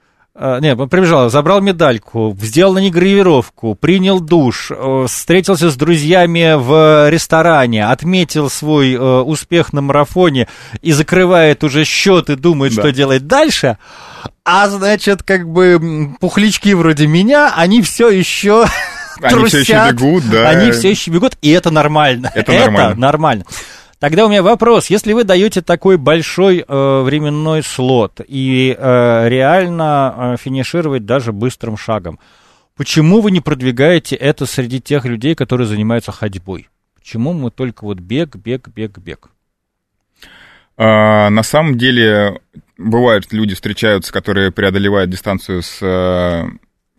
не, 0.60 0.76
пробежал, 0.76 1.30
забрал 1.30 1.60
медальку, 1.60 2.36
сделал 2.40 2.74
на 2.74 2.78
ней 2.78 2.90
гравировку, 2.90 3.74
принял 3.74 4.20
душ, 4.20 4.70
э, 4.70 5.06
встретился 5.08 5.70
с 5.70 5.76
друзьями 5.76 6.54
в 6.56 7.08
ресторане, 7.10 7.86
отметил 7.86 8.50
свой 8.50 8.92
э, 8.94 8.98
успех 8.98 9.72
на 9.72 9.80
марафоне 9.80 10.46
и 10.82 10.92
закрывает 10.92 11.64
уже 11.64 11.84
счет 11.84 12.28
и 12.30 12.36
думает, 12.36 12.74
Да. 12.74 12.82
что 12.82 12.92
делать 12.92 13.26
дальше. 13.26 13.78
А 14.44 14.68
значит, 14.68 15.22
как 15.22 15.48
бы 15.48 15.64
м, 15.80 16.16
пухлячки 16.20 16.74
вроде 16.74 17.06
меня, 17.06 17.52
они 17.56 17.80
все 17.82 18.10
еще 18.10 18.66
Они 19.22 19.46
все 19.46 19.58
еще 19.60 19.72
трусят, 19.72 19.94
бегут, 19.94 20.28
да. 20.30 20.48
Они 20.50 20.70
все 20.72 20.90
еще 20.90 21.10
бегут, 21.10 21.38
и 21.40 21.50
это 21.50 21.70
нормально. 21.70 22.30
Это 22.34 22.52
нормально. 22.52 22.94
нормально. 22.94 23.44
Тогда 23.98 24.26
у 24.26 24.28
меня 24.28 24.42
вопрос. 24.42 24.90
Если 24.90 25.14
вы 25.14 25.24
даете 25.24 25.62
такой 25.62 25.96
большой 25.96 26.64
э, 26.66 27.02
временной 27.02 27.62
слот 27.62 28.20
и 28.26 28.76
э, 28.76 29.28
реально 29.28 30.14
э, 30.16 30.36
финишировать 30.38 31.06
даже 31.06 31.32
быстрым 31.32 31.78
шагом, 31.78 32.18
почему 32.76 33.22
вы 33.22 33.30
не 33.30 33.40
продвигаете 33.40 34.14
это 34.14 34.44
среди 34.44 34.82
тех 34.82 35.06
людей, 35.06 35.34
которые 35.34 35.66
занимаются 35.66 36.12
ходьбой? 36.12 36.68
Почему 36.94 37.32
мы 37.32 37.50
только 37.50 37.84
вот 37.84 37.98
бег, 37.98 38.36
бег, 38.36 38.68
бег, 38.68 38.98
бег? 38.98 39.30
А, 40.76 41.30
на 41.30 41.42
самом 41.42 41.78
деле, 41.78 42.40
бывают 42.76 43.32
люди 43.32 43.54
встречаются, 43.54 44.12
которые 44.12 44.50
преодолевают 44.50 45.10
дистанцию 45.10 45.62
с 45.62 45.78
э, 45.80 46.44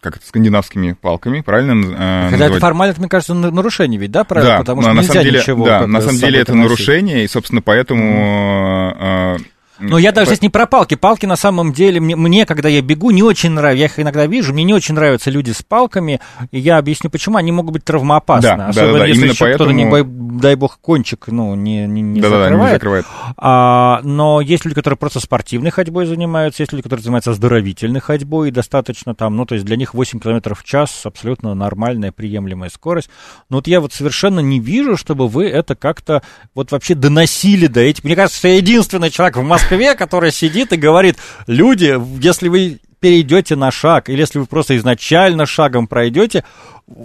как 0.01 0.17
это, 0.17 0.25
скандинавскими 0.25 0.93
палками, 0.93 1.41
правильно? 1.41 2.27
э, 2.27 2.29
Хотя 2.31 2.45
это 2.45 2.59
формально, 2.59 2.91
это, 2.91 2.99
мне 3.01 3.09
кажется, 3.09 3.33
на- 3.33 3.51
нарушение 3.51 3.99
ведь, 3.99 4.11
да, 4.11 4.23
правильно? 4.23 4.53
Да, 4.55 4.59
Потому 4.59 4.81
что 4.83 4.93
на 4.93 4.97
нельзя 4.99 5.13
самом 5.13 5.23
деле, 5.25 5.39
ничего. 5.39 5.65
да, 5.65 5.87
на 5.87 6.01
самом 6.01 6.17
деле 6.17 6.39
это 6.39 6.53
носить. 6.53 6.63
нарушение, 6.69 7.23
и, 7.23 7.27
собственно, 7.27 7.61
поэтому... 7.61 8.93
э, 8.99 9.37
Ну, 9.79 9.97
я 9.97 10.11
даже 10.11 10.27
здесь 10.27 10.41
не 10.41 10.49
про 10.49 10.65
палки. 10.65 10.95
Палки, 10.95 11.25
на 11.25 11.35
самом 11.35 11.73
деле, 11.73 11.99
мне, 11.99 12.15
мне, 12.15 12.45
когда 12.45 12.69
я 12.69 12.81
бегу, 12.81 13.11
не 13.11 13.23
очень 13.23 13.51
нравятся. 13.51 13.79
Я 13.79 13.85
их 13.85 13.99
иногда 13.99 14.25
вижу, 14.25 14.53
мне 14.53 14.63
не 14.63 14.73
очень 14.73 14.95
нравятся 14.95 15.29
люди 15.29 15.51
с 15.51 15.61
палками. 15.61 16.19
И 16.51 16.59
я 16.59 16.77
объясню, 16.77 17.09
почему. 17.09 17.37
Они 17.37 17.51
могут 17.51 17.73
быть 17.73 17.83
травмоопасны. 17.83 18.49
Да, 18.49 18.57
да, 18.57 18.67
Особенно 18.69 18.99
да, 18.99 19.05
если 19.05 19.21
именно 19.21 19.31
еще 19.31 19.53
кто-то, 19.53 19.71
не 19.71 19.89
поэтому- 19.89 20.39
дай 20.39 20.55
бог, 20.55 20.79
кончик, 20.79 21.25
ну, 21.27 21.55
не, 21.55 21.85
не, 21.87 22.01
не 22.01 22.21
Да-да-да, 22.21 22.45
не 22.45 22.49
закрывает. 22.49 22.73
закрывает. 22.73 23.05
А, 23.37 24.01
но 24.03 24.41
есть 24.41 24.65
люди, 24.65 24.75
которые 24.75 24.97
просто 24.97 25.19
спортивной 25.19 25.71
ходьбой 25.71 26.05
занимаются, 26.05 26.63
есть 26.63 26.71
люди, 26.71 26.83
которые 26.83 27.03
занимаются 27.03 27.31
оздоровительной 27.31 27.99
ходьбой, 27.99 28.49
и 28.49 28.51
достаточно 28.51 29.13
там, 29.15 29.35
ну, 29.35 29.45
то 29.45 29.55
есть 29.55 29.65
для 29.65 29.75
них 29.75 29.93
8 29.93 30.19
километров 30.19 30.61
в 30.61 30.63
час 30.63 31.01
абсолютно 31.05 31.53
нормальная, 31.53 32.11
приемлемая 32.11 32.69
скорость. 32.69 33.09
Но 33.49 33.57
вот 33.57 33.67
я 33.67 33.81
вот 33.81 33.93
совершенно 33.93 34.39
не 34.39 34.59
вижу, 34.59 34.97
чтобы 34.97 35.27
вы 35.27 35.47
это 35.47 35.75
как-то 35.75 36.21
вот 36.55 36.71
вообще 36.71 36.95
доносили 36.95 37.67
до 37.67 37.81
этих... 37.81 38.03
Мне 38.03 38.15
кажется, 38.15 38.39
что 38.39 38.47
я 38.47 38.55
единственный 38.55 39.09
человек 39.09 39.37
в 39.37 39.43
Москве, 39.43 39.66
который 39.95 40.31
сидит 40.31 40.73
и 40.73 40.77
говорит, 40.77 41.17
люди, 41.47 41.99
если 42.23 42.47
вы 42.47 42.79
перейдете 42.99 43.55
на 43.55 43.71
шаг, 43.71 44.09
или 44.09 44.19
если 44.19 44.39
вы 44.39 44.45
просто 44.45 44.75
изначально 44.77 45.45
шагом 45.45 45.87
пройдете, 45.87 46.43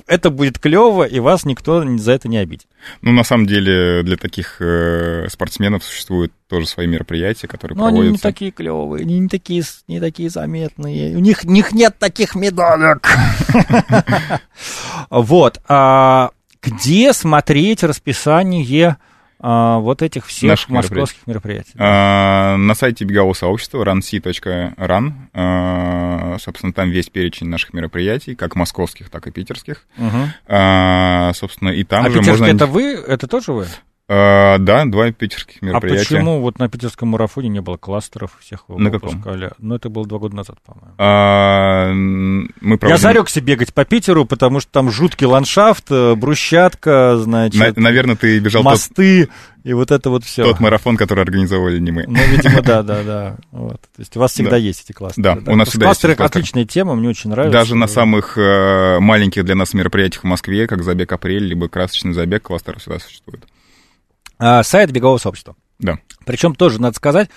это 0.07 0.31
будет 0.31 0.59
клево, 0.59 1.05
и 1.05 1.18
вас 1.20 1.44
никто 1.44 1.85
за 1.98 2.12
это 2.12 2.29
не 2.29 2.38
обидит. 2.38 2.66
Ну, 3.03 3.12
на 3.12 3.25
самом 3.25 3.46
деле, 3.46 4.03
для 4.03 4.16
таких 4.16 4.57
э, 4.61 5.27
спортсменов 5.29 5.85
существуют 5.85 6.33
тоже 6.48 6.66
свои 6.66 6.87
мероприятия, 6.87 7.48
которые 7.48 7.77
Но 7.77 7.85
проводятся. 7.85 8.03
они 8.07 8.12
не 8.12 8.18
такие 8.18 8.51
клевые, 8.53 9.03
они 9.03 9.18
не 9.18 9.29
такие, 9.29 9.62
не 9.88 10.01
такие 10.01 10.31
заметные. 10.31 11.16
У 11.16 11.20
них, 11.20 11.40
у 11.44 11.51
них 11.51 11.72
нет 11.72 11.98
таких 11.98 12.35
медалек. 12.35 13.07
Вот. 15.11 15.61
а 15.68 16.31
Где 16.62 17.12
смотреть 17.12 17.83
расписание 17.83 18.96
а, 19.42 19.78
вот 19.78 20.02
этих 20.02 20.26
всех 20.26 20.50
Наших 20.50 20.68
московских 20.70 21.26
мероприятий? 21.26 21.72
А, 21.76 22.57
На 22.57 22.74
сайте 22.74 23.05
бегового 23.05 23.35
сообщества 23.35 23.85
runc.run, 23.85 25.12
а, 25.35 26.37
собственно, 26.38 26.72
там 26.72 26.90
весь 26.90 27.09
перечень 27.09 27.48
наших 27.48 27.74
мероприятий, 27.74 28.37
как 28.37 28.55
московских, 28.55 29.11
так 29.11 29.26
и 29.26 29.33
питерских. 29.33 29.85
Мгм. 29.96 30.33
А, 30.46 31.33
Собственно, 31.35 31.70
и 31.70 31.83
там 31.83 32.07
А 32.07 32.11
же 32.11 32.22
можно... 32.22 32.44
это 32.44 32.66
вы? 32.66 32.92
Это 32.92 33.26
тоже 33.26 33.52
вы? 33.52 33.66
А, 34.14 34.59
Да, 34.59 34.85
два 34.85 35.11
питерских 35.11 35.57
А 35.62 35.64
мероприятия. 35.64 36.05
почему 36.16 36.40
вот 36.40 36.59
на 36.59 36.68
питерском 36.68 37.09
марафоне 37.09 37.48
не 37.48 37.61
было 37.61 37.77
кластеров 37.79 38.37
всех 38.40 38.64
вы 38.68 38.79
На 38.79 38.90
каком? 38.90 39.09
выпускали? 39.11 39.53
Ну, 39.59 39.75
это 39.77 39.88
было 39.88 40.07
два 40.07 40.18
года 40.18 40.37
назад, 40.37 40.57
по-моему. 40.66 40.92
А, 40.98 41.90
Мы 41.92 42.48
Я 42.72 42.77
проводим- 42.77 42.98
зарекся 42.98 43.40
бегать 43.40 43.72
по 43.72 43.85
Питеру, 43.87 44.25
потому 44.27 44.61
что 44.61 44.70
там 44.70 44.90
жуткий 44.90 45.27
ландшафт, 45.27 45.87
э, 45.90 46.14
брусчатка, 46.14 47.16
значит, 47.16 47.59
На- 47.77 47.83
Наверное, 47.83 48.16
ты 48.16 48.38
бежал 48.38 48.62
тот, 48.62 48.72
мосты 48.72 49.29
и 49.64 49.72
вот 49.72 49.90
это 49.90 50.11
вот 50.11 50.25
все. 50.25 50.44
тот 50.44 50.61
марафон, 50.61 50.96
который 50.96 51.20
организовали 51.22 51.79
не 51.79 51.90
мы. 51.90 52.05
Ну, 52.07 52.18
видимо, 52.31 52.61
да, 52.62 52.83
да, 52.83 53.03
да. 53.03 53.37
Вот. 53.51 53.81
То 53.81 54.01
есть 54.01 54.16
у 54.16 54.20
вас 54.20 54.33
всегда 54.33 54.51
Да. 54.53 54.57
есть 54.59 54.83
эти 54.85 54.92
кластеры. 54.92 55.22
Да, 55.22 55.53
у 55.53 55.57
нас 55.57 55.68
всегда 55.68 55.87
есть 55.87 56.01
кластеры 56.01 56.12
эти 56.12 56.18
кластеры. 56.18 56.40
отличная 56.42 56.64
тема, 56.66 56.94
мне 56.96 57.09
очень 57.09 57.31
нравится. 57.31 57.53
Даже 57.59 57.75
на 57.77 57.87
самых 57.87 58.37
э, 58.37 58.98
маленьких 59.01 59.44
для 59.44 59.55
нас 59.55 59.72
мероприятиях 59.75 60.22
в 60.25 60.27
Москве, 60.27 60.66
как 60.66 60.83
забег 60.83 61.12
апрель, 61.12 61.44
либо 61.44 61.68
красочный 61.68 62.12
забег, 62.12 62.42
кластер 62.42 62.79
всегда 62.79 62.98
существует. 62.98 63.44
А, 64.44 64.64
сайт 64.64 64.90
бегового 64.90 65.18
сообщества. 65.18 65.55
Да. 65.78 65.98
Причем 66.26 66.57
тоже 66.57 66.81
надо 66.81 66.96
сказать, 66.96 67.31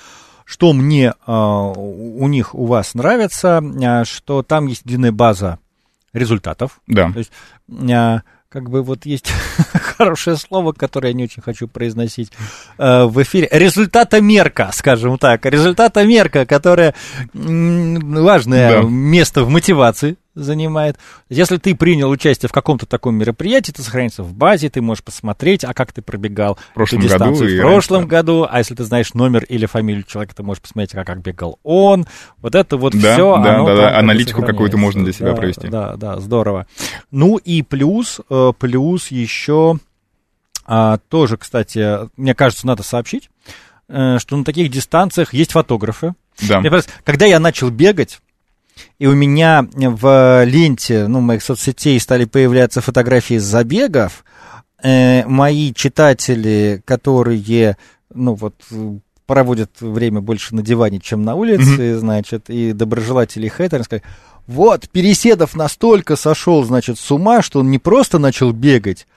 что 0.44 0.74
мне 0.74 1.14
а, 1.28 1.68
у 1.70 2.28
них, 2.28 2.56
у 2.56 2.66
вас 2.66 2.96
нравится, 2.96 3.62
а, 3.84 4.06
что 4.06 4.42
там 4.42 4.66
есть 4.66 4.84
длинная 4.86 5.12
база 5.12 5.60
результатов. 6.14 6.80
Да. 6.88 7.12
То 7.12 7.20
есть, 7.20 7.32
а, 7.92 8.22
как 8.50 8.72
бы 8.72 8.82
вот 8.82 9.06
есть 9.06 9.32
хорошее 9.98 10.36
слово, 10.38 10.72
которое 10.72 11.10
я 11.10 11.14
не 11.14 11.26
очень 11.26 11.44
хочу 11.44 11.68
произносить 11.68 12.32
э, 12.78 13.04
в 13.04 13.22
эфире. 13.22 13.50
Результатомерка, 13.52 14.70
скажем 14.74 15.18
так. 15.18 15.46
Результатомерка, 15.46 16.46
которая 16.46 16.96
важное 17.34 18.82
Да. 18.82 18.88
место 18.88 19.44
в 19.44 19.50
мотивации 19.50 20.18
занимает. 20.36 20.98
Если 21.30 21.58
ты 21.58 21.76
принял 21.76 22.10
участие 22.10 22.50
в 22.50 22.52
каком-то 22.52 22.86
таком 22.86 23.16
мероприятии, 23.16 23.72
это 23.72 23.82
сохранится 23.82 24.24
в 24.24 24.34
базе, 24.34 24.70
ты 24.70 24.82
можешь 24.82 25.04
посмотреть, 25.04 25.64
а 25.64 25.74
как 25.74 25.94
ты 25.94 26.02
пробегал 26.02 26.58
В 26.72 26.74
прошлом 26.74 27.00
эту 27.00 27.08
дистанцию 27.08 27.50
году 27.50 27.58
в 27.58 27.62
прошлом 27.62 27.98
раньше. 28.02 28.10
году, 28.10 28.48
а 28.50 28.58
если 28.60 28.76
ты 28.76 28.84
знаешь 28.84 29.14
номер 29.14 29.44
или 29.46 29.66
фамилию 29.66 30.04
человека, 30.04 30.36
ты 30.36 30.44
можешь 30.44 30.62
посмотреть, 30.62 30.94
а 30.96 31.04
как 31.04 31.22
бегал 31.22 31.60
он. 31.64 32.06
Вот 32.38 32.56
это 32.56 32.78
вот 32.78 32.94
Да, 32.94 33.14
все. 33.14 33.38
да, 33.38 33.64
да, 33.64 33.76
да, 33.76 33.98
аналитику 33.98 34.44
какую-то 34.44 34.78
можно 34.78 35.04
для 35.04 35.14
себя 35.14 35.32
да, 35.32 35.36
провести. 35.36 35.68
Да, 35.68 35.96
да, 35.96 36.20
здорово. 36.20 36.68
Ну 37.12 37.38
и 37.38 37.62
плюс, 37.62 38.20
э, 38.30 38.52
плюс 38.60 39.08
еще 39.08 39.80
а, 40.66 40.98
тоже, 41.10 41.38
кстати, 41.38 42.10
мне 42.18 42.34
кажется, 42.34 42.66
надо 42.66 42.84
сообщить, 42.84 43.30
э, 43.88 44.18
что 44.20 44.36
на 44.36 44.44
таких 44.44 44.72
дистанциях 44.72 45.34
есть 45.34 45.52
фотографы. 45.52 46.16
Да. 46.42 46.60
Мне 46.60 46.72
когда 47.04 47.26
я 47.26 47.40
начал 47.40 47.70
бегать, 47.70 48.20
и 49.00 49.08
у 49.08 49.14
меня 49.14 49.68
в 49.74 50.44
ленте 50.46 51.08
ну, 51.08 51.22
моих 51.22 51.44
соцсетей 51.44 52.00
стали 52.00 52.26
появляться 52.26 52.82
фотографии 52.82 53.38
забегов, 53.38 54.24
э, 54.84 55.26
мои 55.26 55.74
читатели, 55.74 56.82
которые, 56.86 57.78
ну 58.14 58.36
вот, 58.36 58.56
э, 58.72 58.98
проводят 59.26 59.82
время 59.82 60.22
больше 60.22 60.56
на 60.56 60.62
диване, 60.62 61.00
чем 61.00 61.24
на 61.24 61.36
улице, 61.36 61.98
значит, 61.98 62.50
и 62.50 62.74
доброжелатели 62.74 63.48
и 63.48 63.50
хейтеры 63.50 63.84
сказали, 63.84 64.04
вот, 64.48 64.88
Переседов 64.90 65.56
настолько 65.56 66.16
сошел, 66.16 66.64
значит, 66.64 67.00
с 67.00 67.12
ума, 67.12 67.42
что 67.42 67.60
он 67.60 67.72
не 67.72 67.80
просто 67.80 68.20
начал 68.20 68.52
бегать, 68.52 69.08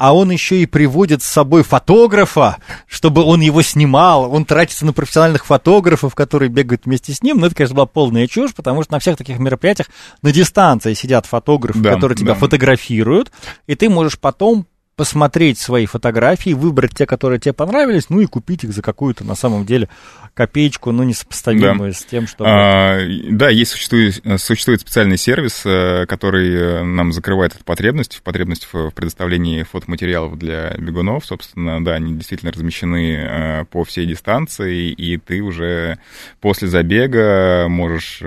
а 0.00 0.14
он 0.14 0.30
еще 0.30 0.62
и 0.62 0.64
приводит 0.64 1.22
с 1.22 1.26
собой 1.26 1.62
фотографа, 1.62 2.56
чтобы 2.86 3.22
он 3.22 3.42
его 3.42 3.60
снимал, 3.60 4.32
он 4.32 4.46
тратится 4.46 4.86
на 4.86 4.94
профессиональных 4.94 5.44
фотографов, 5.44 6.14
которые 6.14 6.48
бегают 6.48 6.86
вместе 6.86 7.12
с 7.12 7.22
ним. 7.22 7.36
Ну, 7.36 7.44
это, 7.44 7.54
конечно, 7.54 7.76
была 7.76 7.84
полная 7.84 8.26
чушь, 8.26 8.54
потому 8.54 8.82
что 8.82 8.92
на 8.92 8.98
всех 8.98 9.18
таких 9.18 9.38
мероприятиях 9.38 9.88
на 10.22 10.32
дистанции 10.32 10.94
сидят 10.94 11.26
фотографы, 11.26 11.80
Да, 11.80 11.96
которые 11.96 12.16
тебя 12.16 12.32
да. 12.32 12.38
фотографируют, 12.38 13.30
и 13.66 13.74
ты 13.74 13.90
можешь 13.90 14.18
потом 14.18 14.66
посмотреть 14.96 15.58
свои 15.58 15.84
фотографии, 15.84 16.54
выбрать 16.54 16.94
те, 16.96 17.04
которые 17.04 17.38
тебе 17.38 17.52
понравились, 17.52 18.08
ну 18.08 18.20
и 18.20 18.26
купить 18.26 18.64
их 18.64 18.72
за 18.72 18.80
какую-то, 18.80 19.24
на 19.24 19.34
самом 19.34 19.66
деле, 19.66 19.90
копеечку, 20.34 20.92
ну, 20.92 21.02
несопоставимую 21.02 21.92
с 21.92 22.04
тем, 22.04 22.26
что... 22.26 22.44
А, 22.46 22.98
да, 23.28 23.50
есть 23.50 23.72
существует, 23.72 24.22
существует 24.38 24.80
специальный 24.80 25.16
сервис, 25.16 25.62
э, 25.64 26.06
который 26.06 26.54
э, 26.54 26.82
нам 26.82 27.12
закрывает 27.12 27.54
эту 27.54 27.64
потребность, 27.64 28.22
потребность 28.22 28.68
в 28.72 28.90
предоставлении 28.90 29.64
фотоматериалов 29.64 30.38
для 30.38 30.74
бегунов. 30.78 31.26
Собственно, 31.26 31.84
да, 31.84 31.94
они 31.94 32.14
действительно 32.14 32.52
размещены 32.52 33.16
э, 33.16 33.64
по 33.66 33.84
всей 33.84 34.06
дистанции, 34.06 34.90
и 34.90 35.16
ты 35.18 35.40
уже 35.40 35.98
после 36.40 36.68
забега 36.68 37.66
можешь 37.68 38.22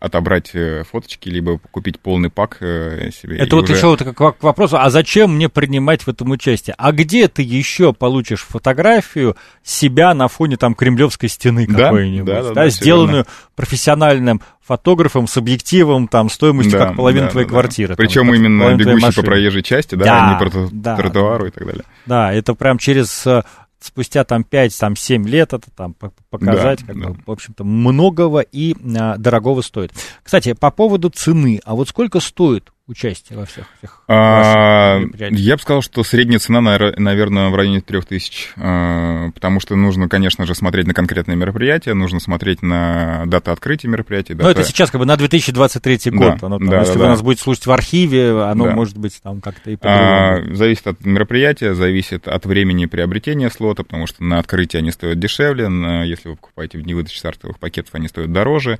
отобрать 0.00 0.52
фоточки, 0.90 1.28
либо 1.28 1.58
купить 1.70 2.00
полный 2.00 2.30
пак 2.30 2.58
себе. 2.58 3.38
Это 3.38 3.56
вот 3.56 3.64
уже- 3.64 3.74
еще 3.74 3.86
вот 3.86 4.02
к 4.02 4.42
вопросу, 4.42 4.76
а 4.78 4.90
зачем 4.90 5.36
мне 5.36 5.48
принимать 5.48 6.02
в 6.02 6.08
этом 6.08 6.30
участие? 6.30 6.74
А 6.78 6.92
где 6.92 7.28
ты 7.28 7.42
еще 7.42 7.92
получишь 7.92 8.42
фотографию 8.42 9.36
себя 9.62 10.14
на 10.14 10.28
фоне 10.28 10.56
там 10.56 10.74
кремлевской 10.74 11.28
стены 11.28 11.43
Да, 11.52 11.84
какой-нибудь, 11.84 12.26
да, 12.26 12.42
да, 12.42 12.48
да, 12.48 12.54
да, 12.54 12.68
сделанную 12.68 13.26
профессиональным 13.56 14.40
фотографом 14.62 15.26
с 15.26 15.36
объективом 15.36 16.08
там 16.08 16.30
стоимостью 16.30 16.78
Да, 16.78 16.86
как 16.86 16.96
половина 16.96 17.26
да, 17.26 17.30
твоей 17.32 17.46
да, 17.46 17.50
квартиры. 17.50 17.96
там, 17.96 17.96
Причем 17.96 18.26
как 18.28 18.36
именно 18.36 18.74
бегущий 18.76 19.14
по 19.14 19.22
проезжей 19.22 19.62
части, 19.62 19.94
да, 19.94 20.04
Да, 20.04 20.26
а 20.26 20.32
не 20.32 20.38
по 20.38 20.50
троту- 20.50 20.68
да, 20.72 20.96
тротуару 20.96 21.46
и 21.46 21.50
так 21.50 21.66
далее. 21.66 21.84
Да, 22.06 22.32
это 22.32 22.54
прям 22.54 22.78
через 22.78 23.26
э, 23.26 23.42
спустя 23.80 24.24
там 24.24 24.44
5, 24.44 24.78
там 24.78 24.96
7 24.96 25.28
лет 25.28 25.52
это 25.52 25.70
там 25.70 25.94
по- 25.94 26.12
показать, 26.30 26.80
Да, 26.80 26.86
как 26.86 27.00
да. 27.02 27.08
бы, 27.10 27.16
в 27.26 27.30
общем-то, 27.30 27.64
многого 27.64 28.40
и 28.40 28.74
а, 28.98 29.16
дорогого 29.18 29.60
стоит. 29.60 29.92
Кстати, 30.22 30.54
по 30.54 30.70
поводу 30.70 31.10
цены, 31.10 31.60
а 31.64 31.74
вот 31.74 31.88
сколько 31.88 32.20
стоит 32.20 32.72
участие 32.86 33.38
во 33.38 33.46
всех 33.46 33.66
этих 33.80 34.02
А? 34.08 35.00
Я 35.30 35.56
бы 35.56 35.62
сказал, 35.62 35.80
что 35.80 36.04
средняя 36.04 36.38
цена, 36.38 36.60
наверное, 36.60 37.48
в 37.48 37.54
районе 37.54 37.80
3000, 37.80 38.50
а, 38.56 39.30
потому 39.30 39.60
что 39.60 39.74
нужно, 39.74 40.08
конечно 40.08 40.44
же, 40.44 40.54
смотреть 40.54 40.86
на 40.86 40.92
конкретное 40.92 41.34
мероприятие, 41.34 41.94
нужно 41.94 42.20
смотреть 42.20 42.62
на 42.62 43.24
даты 43.26 43.50
открытия 43.52 43.88
мероприятия. 43.88 44.34
Ну, 44.34 44.48
это 44.48 44.64
сейчас 44.64 44.90
как 44.90 44.98
бы 45.00 45.06
на 45.06 45.16
2023 45.16 46.10
год. 46.12 46.38
Да, 46.40 46.46
Оно 46.46 46.58
там, 46.58 46.68
да, 46.68 46.80
если 46.80 46.92
да, 46.94 46.98
вы 46.98 47.04
да. 47.04 47.10
нас 47.10 47.22
будете 47.22 47.42
слушать 47.42 47.66
в 47.66 47.72
архиве, 47.72 48.42
оно 48.42 48.66
Да. 48.66 48.70
может 48.72 48.98
быть 48.98 49.18
там 49.22 49.40
как-то 49.40 49.70
и 49.70 49.78
А, 49.82 50.42
зависит 50.54 50.86
от 50.86 51.04
мероприятия, 51.06 51.74
зависит 51.74 52.28
от 52.28 52.44
времени 52.44 52.84
приобретения 52.86 53.48
слота, 53.50 53.82
потому 53.84 54.06
что 54.06 54.22
на 54.22 54.38
открытии 54.38 54.76
они 54.76 54.90
стоят 54.90 55.18
дешевле, 55.18 55.68
на- 55.68 56.04
если 56.04 56.28
вы 56.28 56.36
покупаете 56.36 56.78
в 56.78 56.82
дни 56.82 56.92
выдачи 56.92 57.16
стартовых 57.18 57.58
пакетов, 57.58 57.94
они 57.94 58.08
стоят 58.08 58.30
дороже 58.32 58.78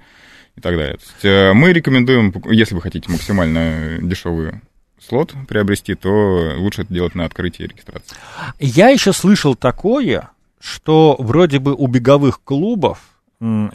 и 0.57 0.61
так 0.61 0.77
далее. 0.77 0.97
То 0.97 1.03
есть, 1.03 1.25
э, 1.25 1.53
мы 1.53 1.73
рекомендуем, 1.73 2.33
если 2.51 2.75
вы 2.75 2.81
хотите 2.81 3.11
максимально 3.11 3.99
дешевый 4.01 4.61
слот 5.01 5.35
приобрести, 5.49 5.95
то 5.95 6.55
лучше 6.57 6.83
это 6.83 6.93
делать 6.93 7.15
на 7.15 7.25
открытии 7.25 7.65
регистрации. 7.65 8.17
Я 8.59 8.89
еще 8.89 9.13
слышал 9.13 9.55
такое, 9.55 10.31
что 10.61 11.17
вроде 11.19 11.59
бы 11.59 11.75
у 11.75 11.87
беговых 11.87 12.41
клубов 12.43 13.01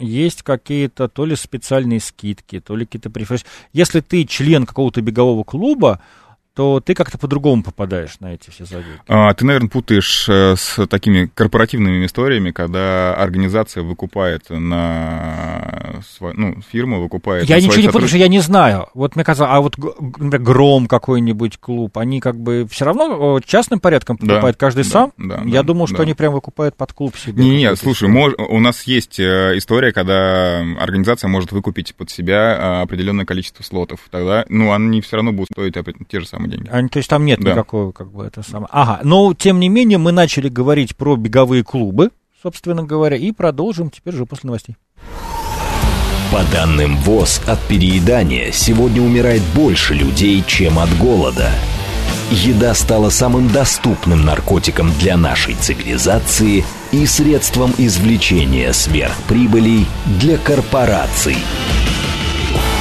есть 0.00 0.42
какие-то 0.42 1.08
то 1.08 1.24
ли 1.24 1.36
специальные 1.36 2.00
скидки, 2.00 2.60
то 2.60 2.74
ли 2.74 2.86
какие-то 2.86 3.10
преференции. 3.10 3.46
Если 3.72 4.00
ты 4.00 4.24
член 4.24 4.66
какого-то 4.66 5.00
бегового 5.00 5.44
клуба, 5.44 6.00
то 6.54 6.80
ты 6.80 6.94
как-то 6.94 7.16
по-другому 7.18 7.62
попадаешь 7.62 8.18
на 8.20 8.34
эти 8.34 8.50
все 8.50 8.64
забеги. 8.64 8.88
А, 9.08 9.32
Ты, 9.34 9.44
наверное, 9.44 9.68
путаешь 9.70 10.28
э, 10.28 10.56
с 10.56 10.86
такими 10.88 11.26
корпоративными 11.32 12.04
историями, 12.06 12.50
когда 12.50 13.14
организация 13.14 13.82
выкупает 13.82 14.50
на 14.50 16.00
сво- 16.00 16.32
ну, 16.34 16.56
фирма 16.70 16.98
выкупает. 16.98 17.48
Я 17.48 17.60
ничего 17.60 17.76
не 17.82 17.88
путаю, 17.88 18.08
что 18.08 18.16
я 18.18 18.28
не 18.28 18.40
знаю. 18.40 18.88
Вот 18.94 19.16
мне 19.16 19.24
кажется, 19.24 19.46
а 19.46 19.60
вот, 19.60 19.76
Гром 19.78 20.86
какой-нибудь 20.86 21.58
клуб, 21.58 21.96
они 21.98 22.20
как 22.20 22.36
бы 22.38 22.66
все 22.70 22.84
равно 22.84 23.40
частным 23.44 23.80
порядком 23.80 24.16
Да, 24.20 24.26
покупают 24.26 24.56
каждый 24.56 24.84
да, 24.84 24.90
сам? 24.90 25.12
да, 25.16 25.42
я 25.44 25.60
да, 25.60 25.62
думал, 25.62 25.86
что 25.86 25.98
да. 25.98 26.02
они 26.04 26.14
прям 26.14 26.32
выкупают 26.32 26.76
под 26.76 26.92
клуб 26.92 27.16
себе. 27.16 27.42
Не, 27.44 27.56
не, 27.56 27.76
слушай, 27.76 28.08
мож- 28.08 28.34
у 28.38 28.60
нас 28.60 28.84
есть 28.84 29.20
э, 29.20 29.52
история, 29.56 29.92
когда 29.92 30.60
организация 30.78 31.28
может 31.28 31.52
выкупить 31.52 31.94
под 31.94 32.10
себя 32.10 32.56
э, 32.56 32.82
определенное 32.82 33.24
количество 33.24 33.62
слотов. 33.62 34.00
Тогда, 34.10 34.44
ну, 34.48 34.72
они 34.72 35.00
все 35.00 35.16
равно 35.16 35.32
будут 35.32 35.48
стоить 35.52 35.74
те 36.08 36.20
же 36.20 36.26
самые 36.26 36.39
деньги. 36.48 36.68
Они, 36.70 36.88
то 36.88 36.98
есть 36.98 37.08
там 37.08 37.24
нет 37.24 37.40
Да. 37.40 37.52
никакого, 37.52 37.92
как 37.92 38.10
бы, 38.12 38.24
это 38.24 38.42
самое. 38.42 38.68
Ага, 38.70 39.00
но 39.02 39.34
тем 39.34 39.60
не 39.60 39.68
менее 39.68 39.98
мы 39.98 40.12
начали 40.12 40.48
говорить 40.48 40.96
про 40.96 41.16
беговые 41.16 41.64
клубы, 41.64 42.10
собственно 42.42 42.82
говоря, 42.84 43.16
и 43.16 43.32
продолжим 43.32 43.90
теперь 43.90 44.14
же 44.14 44.26
после 44.26 44.48
новостей. 44.48 44.76
По 46.32 46.44
данным 46.52 46.96
ВОЗ, 46.98 47.42
от 47.46 47.58
переедания 47.66 48.52
сегодня 48.52 49.02
умирает 49.02 49.42
больше 49.54 49.94
людей, 49.94 50.44
чем 50.46 50.78
от 50.78 50.88
голода. 50.96 51.50
Еда 52.30 52.74
стала 52.74 53.10
самым 53.10 53.50
доступным 53.50 54.24
наркотиком 54.24 54.92
для 55.00 55.16
нашей 55.16 55.54
цивилизации 55.54 56.64
и 56.92 57.04
средством 57.04 57.74
извлечения 57.76 58.72
сверхприбылей 58.72 59.86
для 60.20 60.38
корпораций. 60.38 61.36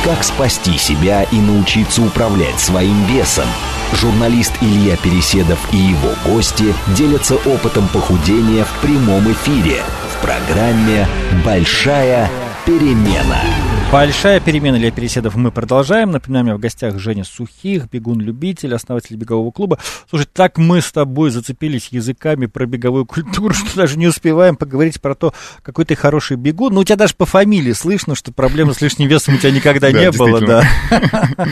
Как 0.04 0.24
спасти 0.24 0.78
себя 0.78 1.24
и 1.24 1.36
научиться 1.36 2.02
управлять 2.02 2.60
своим 2.60 3.04
весом? 3.06 3.46
Журналист 3.94 4.54
Илья 4.62 4.96
Переседов 4.96 5.60
и 5.74 5.78
его 5.78 6.14
гости 6.26 6.74
делятся 6.96 7.36
опытом 7.36 7.88
похудения 7.90 8.64
в 8.64 8.72
прямом 8.82 9.30
эфире 9.32 9.82
в 10.14 10.22
программе 10.22 11.08
«Большая 11.44 12.32
перемена». 12.66 13.69
Большая 13.92 14.40
перемена 14.40 14.78
для 14.78 14.92
переседов 14.92 15.36
мы 15.36 15.52
продолжаем. 15.52 16.12
Напоминаем, 16.12 16.46
у 16.46 16.50
меня 16.50 16.58
в 16.58 16.60
гостях 16.60 17.00
Женя 17.00 17.24
Сухих, 17.24 17.90
бегун-любитель, 17.90 18.76
основатель 18.76 19.16
бегового 19.16 19.50
клуба. 19.50 19.80
Слушай, 20.08 20.28
так 20.32 20.60
мы 20.60 20.80
с 20.82 20.92
тобой 20.92 21.32
зацепились 21.32 21.88
языками 21.88 22.46
про 22.46 22.68
беговую 22.68 23.08
культуру, 23.08 23.52
что 23.56 23.76
даже 23.76 23.98
не 23.98 24.06
успеваем 24.06 24.58
поговорить 24.58 25.02
про 25.02 25.16
то, 25.16 25.34
какой 25.64 25.86
ты 25.86 25.96
хороший 25.96 26.38
бегун. 26.38 26.76
Ну, 26.76 26.82
у 26.82 26.84
тебя 26.84 26.98
даже 26.98 27.16
по 27.16 27.26
фамилии 27.26 27.72
слышно, 27.72 28.14
что 28.14 28.32
проблемы 28.32 28.76
с 28.76 28.82
лишним 28.82 29.08
весом 29.08 29.34
у 29.36 29.38
тебя 29.40 29.52
никогда 29.52 29.92
не 29.92 30.12
было. 30.12 30.40
Да. 30.40 30.64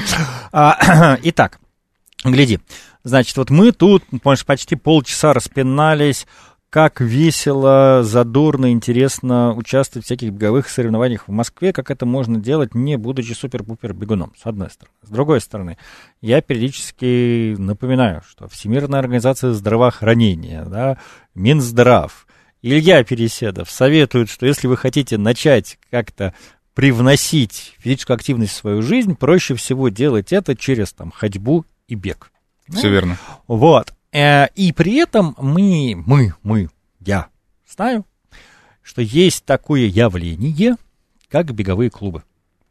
А, 0.51 1.17
итак, 1.23 1.59
гляди. 2.23 2.59
Значит, 3.03 3.35
вот 3.37 3.49
мы 3.49 3.71
тут, 3.71 4.03
помнишь, 4.21 4.45
почти 4.45 4.75
полчаса 4.75 5.33
распинались, 5.33 6.27
как 6.69 6.99
весело, 6.99 8.01
задорно, 8.03 8.71
интересно 8.71 9.53
участвовать 9.53 10.03
в 10.03 10.07
всяких 10.07 10.31
беговых 10.31 10.69
соревнованиях 10.69 11.27
в 11.27 11.31
Москве, 11.31 11.71
как 11.71 11.89
это 11.91 12.05
можно 12.05 12.39
делать, 12.39 12.75
не 12.75 12.97
будучи 12.97 13.33
супер-пупер 13.33 13.93
бегуном, 13.93 14.33
с 14.37 14.45
одной 14.45 14.69
стороны. 14.69 14.95
С 15.01 15.09
другой 15.09 15.39
стороны, 15.39 15.77
я 16.21 16.41
периодически 16.41 17.55
напоминаю, 17.57 18.21
что 18.27 18.47
Всемирная 18.49 18.99
организация 18.99 19.53
здравоохранения, 19.53 20.65
да, 20.65 20.97
Минздрав, 21.35 22.27
Илья 22.61 23.03
Переседов 23.03 23.71
советуют, 23.71 24.29
что 24.29 24.45
если 24.45 24.67
вы 24.67 24.75
хотите 24.75 25.17
начать 25.17 25.79
как-то 25.89 26.33
привносить 26.73 27.75
физическую 27.79 28.15
активность 28.15 28.53
в 28.53 28.57
свою 28.57 28.81
жизнь, 28.81 29.15
проще 29.15 29.55
всего 29.55 29.89
делать 29.89 30.33
это 30.33 30.55
через 30.55 30.91
там, 30.91 31.11
ходьбу 31.11 31.65
и 31.87 31.95
бег. 31.95 32.31
Все 32.69 32.87
ну, 32.87 32.93
верно. 32.93 33.17
Вот. 33.47 33.93
Э, 34.17 34.47
и 34.55 34.71
при 34.71 34.95
этом 34.95 35.35
мы, 35.37 35.93
мы, 35.95 36.33
мы, 36.41 36.69
я 36.99 37.27
знаю, 37.69 38.03
что 38.81 39.03
есть 39.03 39.45
такое 39.45 39.81
явление, 39.81 40.77
как 41.29 41.53
беговые 41.53 41.91
клубы, 41.91 42.23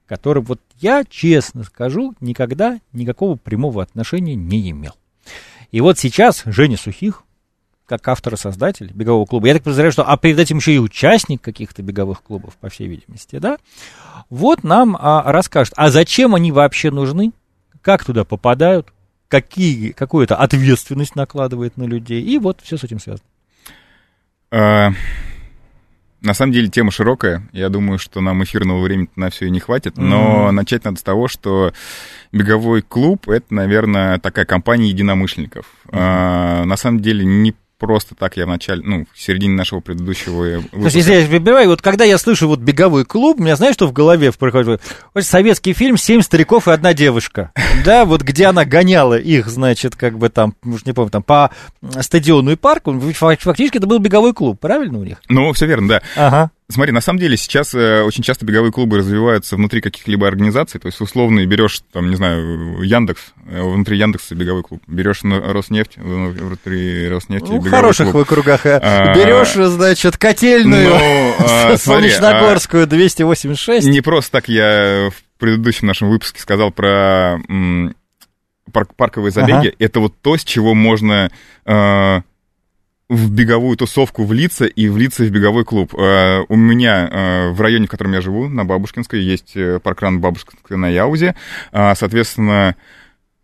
которые 0.06 0.42
вот 0.42 0.60
я, 0.80 1.04
честно 1.08 1.62
скажу, 1.62 2.14
никогда 2.20 2.80
никакого 2.92 3.36
прямого 3.36 3.80
отношения 3.80 4.34
не 4.34 4.70
имел. 4.70 4.94
И 5.70 5.80
вот 5.80 6.00
сейчас 6.00 6.42
Женя 6.46 6.76
Сухих, 6.76 7.22
как 7.86 8.08
автор 8.08 8.34
и 8.34 8.36
создатель 8.36 8.90
бегового 8.92 9.24
клуба, 9.24 9.46
я 9.46 9.54
так 9.54 9.62
подозреваю, 9.62 9.92
что, 9.92 10.02
а 10.02 10.16
перед 10.16 10.40
этим 10.40 10.56
еще 10.56 10.74
и 10.74 10.78
участник 10.78 11.42
каких-то 11.42 11.80
беговых 11.80 12.24
клубов, 12.24 12.56
по 12.56 12.70
всей 12.70 12.88
видимости, 12.88 13.38
да, 13.38 13.58
вот 14.30 14.64
нам 14.64 14.96
а, 14.98 15.30
расскажет, 15.30 15.74
а 15.76 15.90
зачем 15.90 16.34
они 16.34 16.50
вообще 16.50 16.90
нужны, 16.90 17.30
как 17.82 18.04
туда 18.04 18.24
попадают, 18.24 18.92
какие, 19.28 19.92
какую-то 19.92 20.36
ответственность 20.36 21.16
накладывает 21.16 21.76
на 21.76 21.84
людей, 21.84 22.22
и 22.22 22.38
вот 22.38 22.60
все 22.62 22.76
с 22.76 22.84
этим 22.84 22.98
связано. 22.98 23.28
А, 24.50 24.92
на 26.20 26.34
самом 26.34 26.52
деле 26.52 26.68
тема 26.68 26.90
широкая. 26.90 27.48
Я 27.52 27.68
думаю, 27.68 27.98
что 27.98 28.20
нам 28.20 28.42
эфирного 28.42 28.80
времени 28.82 29.08
на 29.16 29.30
все 29.30 29.46
и 29.46 29.50
не 29.50 29.60
хватит. 29.60 29.96
Но 29.96 30.48
mm-hmm. 30.48 30.52
начать 30.52 30.84
надо 30.84 30.98
с 30.98 31.02
того, 31.02 31.28
что 31.28 31.72
беговой 32.32 32.82
клуб 32.82 33.28
это, 33.28 33.54
наверное, 33.54 34.18
такая 34.18 34.44
компания 34.44 34.88
единомышленников. 34.88 35.66
Mm-hmm. 35.66 35.90
А, 35.92 36.64
на 36.64 36.76
самом 36.76 37.00
деле 37.00 37.24
не 37.24 37.54
просто 37.78 38.14
так 38.14 38.36
я 38.36 38.46
в 38.46 38.48
начале, 38.48 38.82
ну, 38.84 39.06
в 39.12 39.20
середине 39.20 39.54
нашего 39.54 39.80
предыдущего 39.80 40.60
выпуска. 40.72 40.98
Если 40.98 41.14
я 41.14 41.26
перебиваю, 41.26 41.68
вот 41.68 41.82
когда 41.82 42.04
я 42.04 42.18
слышу 42.18 42.48
вот 42.48 42.60
беговой 42.60 43.04
клуб, 43.04 43.38
у 43.38 43.42
меня 43.42 43.56
знаешь, 43.56 43.74
что 43.74 43.86
в 43.86 43.92
голове 43.92 44.32
проходит? 44.32 44.80
Вот 45.14 45.24
советский 45.24 45.72
фильм 45.72 45.96
«Семь 45.96 46.22
стариков 46.22 46.68
и 46.68 46.70
одна 46.70 46.94
девушка». 46.94 47.52
Да, 47.84 48.04
вот 48.04 48.22
где 48.22 48.46
она 48.46 48.64
гоняла 48.64 49.18
их, 49.18 49.48
значит, 49.48 49.96
как 49.96 50.18
бы 50.18 50.28
там, 50.28 50.54
уж 50.64 50.84
не 50.84 50.92
помню, 50.92 51.10
там 51.10 51.22
по 51.22 51.50
стадиону 52.00 52.52
и 52.52 52.56
парку, 52.56 52.98
фактически 53.12 53.78
это 53.78 53.86
был 53.86 53.98
беговой 53.98 54.32
клуб, 54.32 54.58
правильно 54.60 54.98
у 54.98 55.04
них? 55.04 55.18
Ну, 55.28 55.52
все 55.52 55.66
верно, 55.66 55.88
да. 55.88 56.02
Ага. 56.16 56.50
Смотри, 56.68 56.92
на 56.92 57.00
самом 57.00 57.20
деле 57.20 57.36
сейчас 57.36 57.74
э, 57.74 58.02
очень 58.02 58.24
часто 58.24 58.44
беговые 58.44 58.72
клубы 58.72 58.98
развиваются 58.98 59.54
внутри 59.54 59.80
каких-либо 59.80 60.26
организаций, 60.26 60.80
то 60.80 60.86
есть 60.86 61.00
условно 61.00 61.46
берешь, 61.46 61.80
там, 61.92 62.10
не 62.10 62.16
знаю, 62.16 62.82
Яндекс, 62.82 63.34
э, 63.48 63.62
внутри 63.62 63.96
Яндекса 63.98 64.34
беговой 64.34 64.64
клуб, 64.64 64.82
берешь 64.88 65.20
Роснефть, 65.22 65.96
внутри 65.96 67.08
Роснефти 67.08 67.50
ну, 67.50 67.58
беговой 67.58 67.70
хороших 67.70 68.10
клуб. 68.10 68.16
вы 68.16 68.24
кругах. 68.24 68.66
Э, 68.66 68.80
а, 68.82 69.14
берешь, 69.14 69.52
значит, 69.52 70.16
котельную 70.16 70.90
ну, 70.90 71.34
а, 71.38 71.76
Солнечногорскую 71.78 72.82
а, 72.82 72.86
286. 72.86 73.86
Не 73.86 74.00
просто 74.00 74.32
так 74.32 74.48
я 74.48 75.10
в 75.10 75.38
предыдущем 75.38 75.86
нашем 75.86 76.08
выпуске 76.10 76.40
сказал 76.40 76.72
про 76.72 77.38
парк, 78.72 78.90
парковые 78.96 79.30
забеги. 79.30 79.68
Ага. 79.68 79.76
Это 79.78 80.00
вот 80.00 80.14
то, 80.20 80.36
с 80.36 80.44
чего 80.44 80.74
можно... 80.74 81.30
Э, 81.64 82.22
в 83.08 83.30
беговую 83.30 83.76
тусовку 83.76 84.24
влиться 84.24 84.66
и 84.66 84.88
влиться 84.88 85.24
в 85.24 85.30
беговой 85.30 85.64
клуб. 85.64 85.94
Uh, 85.94 86.44
у 86.48 86.56
меня 86.56 87.08
uh, 87.10 87.52
в 87.52 87.60
районе, 87.60 87.86
в 87.86 87.90
котором 87.90 88.12
я 88.12 88.20
живу, 88.20 88.48
на 88.48 88.64
Бабушкинской, 88.64 89.20
есть 89.20 89.52
э, 89.54 89.78
паркран 89.80 90.20
Бабушкинская 90.20 90.76
на 90.76 90.88
Яузе. 90.88 91.36
Uh, 91.72 91.94
соответственно, 91.96 92.74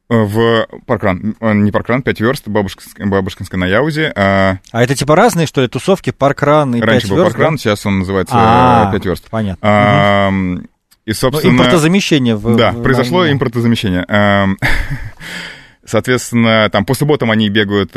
в 0.08 0.66
паркран, 0.84 1.36
не 1.40 1.70
паркран, 1.70 2.02
5 2.02 2.20
верст, 2.20 2.48
Бабушкинская, 2.48 3.06
Бабушкинская 3.06 3.58
на 3.58 3.64
Яузе. 3.64 4.12
А... 4.14 4.58
а 4.70 4.82
это 4.82 4.94
типа 4.94 5.16
разные, 5.16 5.46
что 5.46 5.62
ли, 5.62 5.68
тусовки, 5.68 6.10
паркран 6.10 6.74
и 6.74 6.80
Раньше 6.80 7.06
5 7.06 7.10
был 7.10 7.16
верст, 7.18 7.32
паркран, 7.32 7.54
да? 7.54 7.58
сейчас 7.58 7.86
он 7.86 8.00
называется 8.00 8.34
а, 8.36 8.92
5 8.92 9.04
верст. 9.06 9.30
Понятно. 9.30 9.58
А, 9.62 10.30
и, 11.06 11.12
собственно... 11.14 11.52
Ну, 11.52 11.58
импортозамещение. 11.58 12.36
В, 12.36 12.56
да, 12.56 12.72
в, 12.72 12.82
произошло 12.82 13.22
на... 13.22 13.32
импортозамещение. 13.32 14.04
Соответственно, 15.84 16.68
там 16.70 16.84
по 16.84 16.94
субботам 16.94 17.30
они 17.30 17.48
бегают 17.48 17.92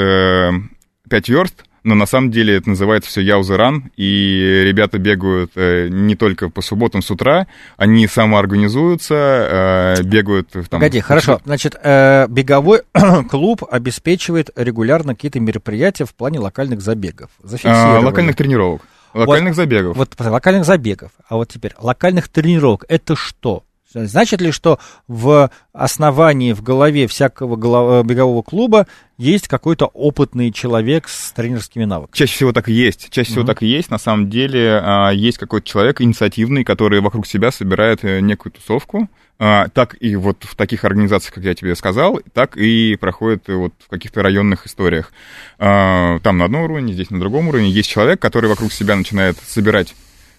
5 1.09 1.29
верст, 1.29 1.63
но 1.85 1.93
на 1.93 2.07
самом 2.07 2.31
деле 2.31 2.55
это 2.57 2.69
называется 2.69 3.11
все 3.11 3.21
Яузеран, 3.21 3.91
и 3.95 4.63
ребята 4.65 4.97
бегают 4.97 5.51
э, 5.55 5.87
не 5.87 6.15
только 6.15 6.49
по 6.49 6.61
субботам 6.61 7.03
с 7.03 7.11
утра, 7.11 7.45
они 7.77 8.07
самоорганизуются, 8.07 9.97
э, 9.99 10.03
бегают... 10.03 10.49
Там, 10.49 10.63
Погоди, 10.69 10.99
хорошо, 10.99 11.39
значит, 11.45 11.75
э, 11.81 12.25
беговой 12.27 12.81
клуб 13.29 13.63
обеспечивает 13.69 14.49
регулярно 14.55 15.13
какие-то 15.13 15.39
мероприятия 15.39 16.05
в 16.05 16.15
плане 16.15 16.39
локальных 16.39 16.81
забегов. 16.81 17.29
А, 17.63 17.99
локальных 17.99 18.35
тренировок. 18.35 18.81
Локальных 19.13 19.51
вот, 19.51 19.57
забегов. 19.57 19.95
Вот 19.95 20.09
локальных 20.19 20.65
забегов. 20.65 21.11
А 21.29 21.35
вот 21.35 21.49
теперь, 21.49 21.73
локальных 21.77 22.29
тренировок, 22.29 22.85
это 22.89 23.15
что? 23.15 23.63
Значит 23.95 24.41
ли, 24.41 24.51
что 24.51 24.79
в 25.07 25.49
основании, 25.73 26.53
в 26.53 26.61
голове 26.61 27.07
всякого 27.07 27.55
голов... 27.55 28.03
Э, 28.03 28.07
бегового 28.07 28.41
клуба 28.41 28.87
есть 29.17 29.47
какой-то 29.47 29.85
опытный 29.85 30.51
человек 30.51 31.07
с 31.07 31.31
тренерскими 31.31 31.85
навыками? 31.85 32.15
Чаще 32.15 32.33
всего 32.33 32.51
так 32.51 32.67
и 32.67 32.73
есть. 32.73 33.09
Чаще 33.09 33.29
mm-hmm. 33.29 33.31
всего 33.31 33.45
так 33.45 33.63
и 33.63 33.67
есть. 33.67 33.89
На 33.89 33.97
самом 33.97 34.29
деле 34.29 34.79
а, 34.81 35.11
есть 35.11 35.37
какой-то 35.37 35.67
человек 35.67 36.01
инициативный, 36.01 36.63
который 36.63 36.99
вокруг 36.99 37.25
себя 37.25 37.51
собирает 37.51 38.03
э, 38.03 38.19
некую 38.19 38.51
тусовку. 38.51 39.09
А, 39.37 39.67
так 39.69 39.95
и 39.99 40.15
вот 40.15 40.43
в 40.43 40.55
таких 40.55 40.83
организациях, 40.83 41.35
как 41.35 41.43
я 41.43 41.55
тебе 41.55 41.75
сказал, 41.75 42.19
так 42.33 42.57
и 42.57 42.97
проходит 42.99 43.47
вот 43.47 43.73
в 43.79 43.89
каких-то 43.89 44.21
районных 44.21 44.65
историях. 44.65 45.11
А, 45.57 46.19
там 46.19 46.37
на 46.37 46.45
одном 46.45 46.63
уровне, 46.63 46.93
здесь 46.93 47.09
на 47.09 47.19
другом 47.19 47.47
уровне 47.47 47.69
есть 47.69 47.89
человек, 47.89 48.19
который 48.19 48.49
вокруг 48.49 48.71
себя 48.71 48.95
начинает 48.95 49.37
собирать 49.37 49.95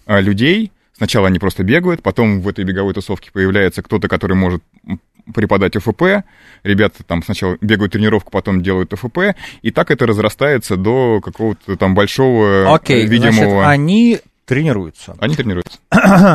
людей, 0.06 0.70
Сначала 0.96 1.26
они 1.28 1.38
просто 1.38 1.62
бегают, 1.62 2.02
потом 2.02 2.40
в 2.40 2.48
этой 2.48 2.64
беговой 2.64 2.94
тусовке 2.94 3.30
появляется 3.30 3.82
кто-то, 3.82 4.08
который 4.08 4.34
может 4.34 4.62
преподать 5.34 5.76
ОФП. 5.76 6.24
Ребята 6.62 7.02
там 7.04 7.22
сначала 7.22 7.58
бегают 7.60 7.92
тренировку, 7.92 8.30
потом 8.30 8.62
делают 8.62 8.92
ОФП. 8.92 9.36
И 9.62 9.70
так 9.70 9.90
это 9.90 10.06
разрастается 10.06 10.76
до 10.76 11.20
какого-то 11.20 11.76
там 11.76 11.94
большого 11.94 12.74
Окей, 12.74 13.06
видимого... 13.06 13.62
Значит, 13.62 13.68
они 13.68 14.20
тренируются. 14.46 15.16
Они 15.18 15.34
тренируются. 15.34 15.78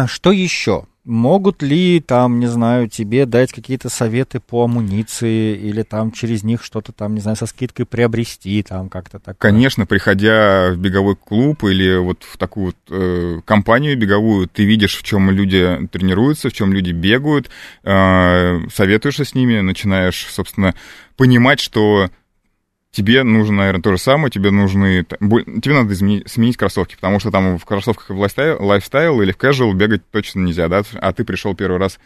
Что 0.07 0.31
еще? 0.31 0.85
Могут 1.03 1.63
ли 1.63 1.99
там, 1.99 2.39
не 2.39 2.45
знаю, 2.45 2.87
тебе 2.87 3.25
дать 3.25 3.51
какие-то 3.51 3.89
советы 3.89 4.39
по 4.39 4.65
амуниции 4.65 5.57
или 5.57 5.81
там 5.81 6.11
через 6.11 6.43
них 6.43 6.63
что-то 6.63 6.91
там, 6.91 7.15
не 7.15 7.21
знаю, 7.21 7.35
со 7.37 7.47
скидкой 7.47 7.87
приобрести 7.87 8.61
там 8.61 8.87
как-то 8.87 9.17
так? 9.17 9.35
Конечно, 9.39 9.87
приходя 9.87 10.69
в 10.71 10.77
беговой 10.77 11.15
клуб 11.15 11.63
или 11.63 11.97
вот 11.97 12.23
в 12.23 12.37
такую 12.37 12.67
вот 12.67 12.75
э, 12.91 13.41
компанию 13.45 13.97
беговую, 13.97 14.47
ты 14.47 14.63
видишь, 14.63 14.95
в 14.95 15.01
чем 15.01 15.31
люди 15.31 15.89
тренируются, 15.91 16.49
в 16.49 16.53
чем 16.53 16.71
люди 16.71 16.91
бегают, 16.91 17.49
э, 17.83 18.59
советуешься 18.71 19.25
с 19.25 19.33
ними, 19.33 19.59
начинаешь, 19.59 20.27
собственно, 20.29 20.75
понимать, 21.17 21.59
что 21.59 22.11
тебе 22.91 23.23
нужно, 23.23 23.57
наверное, 23.57 23.81
то 23.81 23.91
же 23.91 23.97
самое, 23.97 24.29
тебе 24.29 24.51
нужны, 24.51 25.05
тебе 25.05 25.73
надо 25.73 25.93
изменить, 25.93 26.29
сменить 26.29 26.57
кроссовки, 26.57 26.95
потому 26.95 27.19
что 27.19 27.31
там 27.31 27.57
в 27.57 27.65
кроссовках 27.65 28.09
в 28.09 28.19
lifestyle, 28.19 28.63
lifestyle 28.63 29.21
или 29.21 29.31
в 29.31 29.37
casual 29.37 29.73
бегать 29.73 30.01
точно 30.11 30.41
нельзя, 30.41 30.67
да, 30.67 30.83
а 30.93 31.13
ты 31.13 31.23
пришел 31.23 31.55
первый 31.55 31.79
раз 31.79 31.99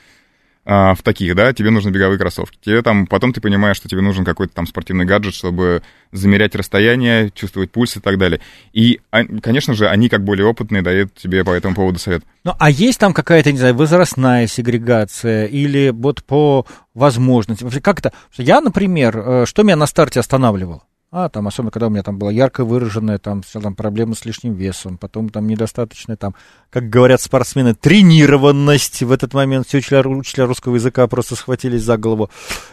в 0.65 0.97
таких, 1.03 1.35
да, 1.35 1.53
тебе 1.53 1.69
нужны 1.69 1.89
беговые 1.89 2.17
кроссовки. 2.17 2.57
Тебе 2.59 2.81
там, 2.81 3.05
потом 3.05 3.33
ты 3.33 3.39
понимаешь, 3.39 3.77
что 3.77 3.87
тебе 3.87 4.01
нужен 4.01 4.25
какой-то 4.25 4.53
там 4.55 4.65
спортивный 4.65 5.05
гаджет, 5.05 5.35
чтобы 5.35 5.83
замерять 6.11 6.55
расстояние, 6.55 7.29
чувствовать 7.31 7.71
пульс 7.71 7.97
и 7.97 7.99
так 7.99 8.17
далее. 8.17 8.39
И, 8.73 8.99
а, 9.11 9.23
конечно 9.25 9.75
же, 9.75 9.87
они, 9.87 10.09
как 10.09 10.23
более 10.23 10.47
опытные, 10.47 10.81
дают 10.81 11.13
тебе 11.13 11.43
по 11.43 11.51
этому 11.51 11.75
поводу 11.75 11.99
совет. 11.99 12.23
Ну, 12.43 12.53
а 12.57 12.69
есть 12.71 12.99
там 12.99 13.13
какая-то, 13.13 13.51
не 13.51 13.59
знаю, 13.59 13.75
возрастная 13.75 14.47
сегрегация 14.47 15.45
или 15.45 15.89
вот 15.89 16.23
по 16.23 16.65
возможности? 16.95 17.63
Вообще, 17.63 17.81
как 17.81 17.99
это? 17.99 18.13
Я, 18.35 18.61
например, 18.61 19.17
э, 19.17 19.45
что 19.45 19.61
меня 19.61 19.75
на 19.75 19.85
старте 19.85 20.19
останавливало? 20.19 20.81
А, 21.17 21.29
там, 21.29 21.47
особенно, 21.47 21.71
когда 21.71 21.87
у 21.87 21.89
меня 21.89 22.03
там 22.03 22.17
была 22.17 22.29
ярко 22.29 22.65
выраженная 22.65 23.19
там, 23.19 23.41
там 23.53 23.73
проблема 23.73 24.15
с 24.15 24.25
лишним 24.25 24.53
весом, 24.53 24.97
потом 24.97 25.29
там 25.29 25.47
недостаточная, 25.47 26.17
там, 26.17 26.35
как 26.69 26.89
говорят 26.89 27.21
спортсмены, 27.21 27.73
тренированность. 27.73 29.01
В 29.01 29.13
этот 29.13 29.33
момент 29.33 29.65
все 29.65 29.77
учителя, 29.77 30.01
учителя 30.01 30.45
русского 30.45 30.75
языка 30.75 31.07
просто 31.07 31.37
схватились 31.37 31.83
за 31.83 31.95
голову. 31.95 32.29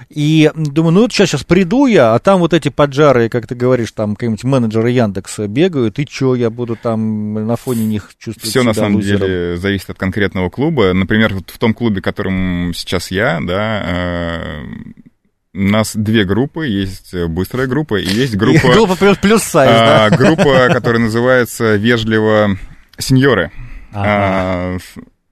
И 0.09 0.51
думаю, 0.57 0.93
ну 0.93 1.01
вот 1.03 1.13
сейчас, 1.13 1.29
сейчас 1.29 1.45
приду 1.45 1.87
я, 1.87 2.17
а 2.17 2.19
там 2.19 2.41
вот 2.41 2.53
эти 2.53 2.69
поджары, 2.69 3.29
как 3.29 3.47
ты 3.47 3.55
говоришь, 3.55 3.93
там 3.93 4.17
какие-нибудь 4.17 4.43
менеджеры 4.43 4.91
Яндекса 4.91 5.47
бегают, 5.47 6.01
и 6.01 6.09
что, 6.11 6.35
я 6.35 6.51
буду 6.51 6.75
там 6.75 7.35
на 7.47 7.55
фоне 7.55 7.85
них 7.85 8.11
чувствовать 8.19 8.51
Все 8.51 8.65
на 8.65 8.75
самом 8.75 8.97
лузером. 8.97 9.21
деле 9.21 9.57
зависит 9.57 9.91
от 9.91 9.99
конкретного 9.99 10.51
клуба. 10.51 10.93
Например, 10.93 11.33
вот 11.33 11.51
в 11.51 11.59
том 11.59 11.73
клубе, 11.75 12.01
в 12.01 12.03
котором 12.03 12.73
сейчас 12.75 13.13
я, 13.13 13.39
да, 13.41 13.83
э, 13.87 14.65
у 15.55 15.61
нас 15.61 15.95
две 15.95 16.25
группы, 16.25 16.67
есть 16.67 17.15
быстрая 17.15 17.67
группа 17.67 18.01
и 18.01 18.07
есть 18.07 18.37
группа... 18.37 18.69
Группа 18.73 18.97
плюс, 18.97 19.43
сайз, 19.43 19.71
а, 19.73 20.11
да? 20.11 20.17
Группа, 20.17 20.69
которая 20.73 21.03
называется 21.03 21.77
«Вежливо 21.77 22.57
сеньоры». 22.99 23.51
А, 23.93 24.79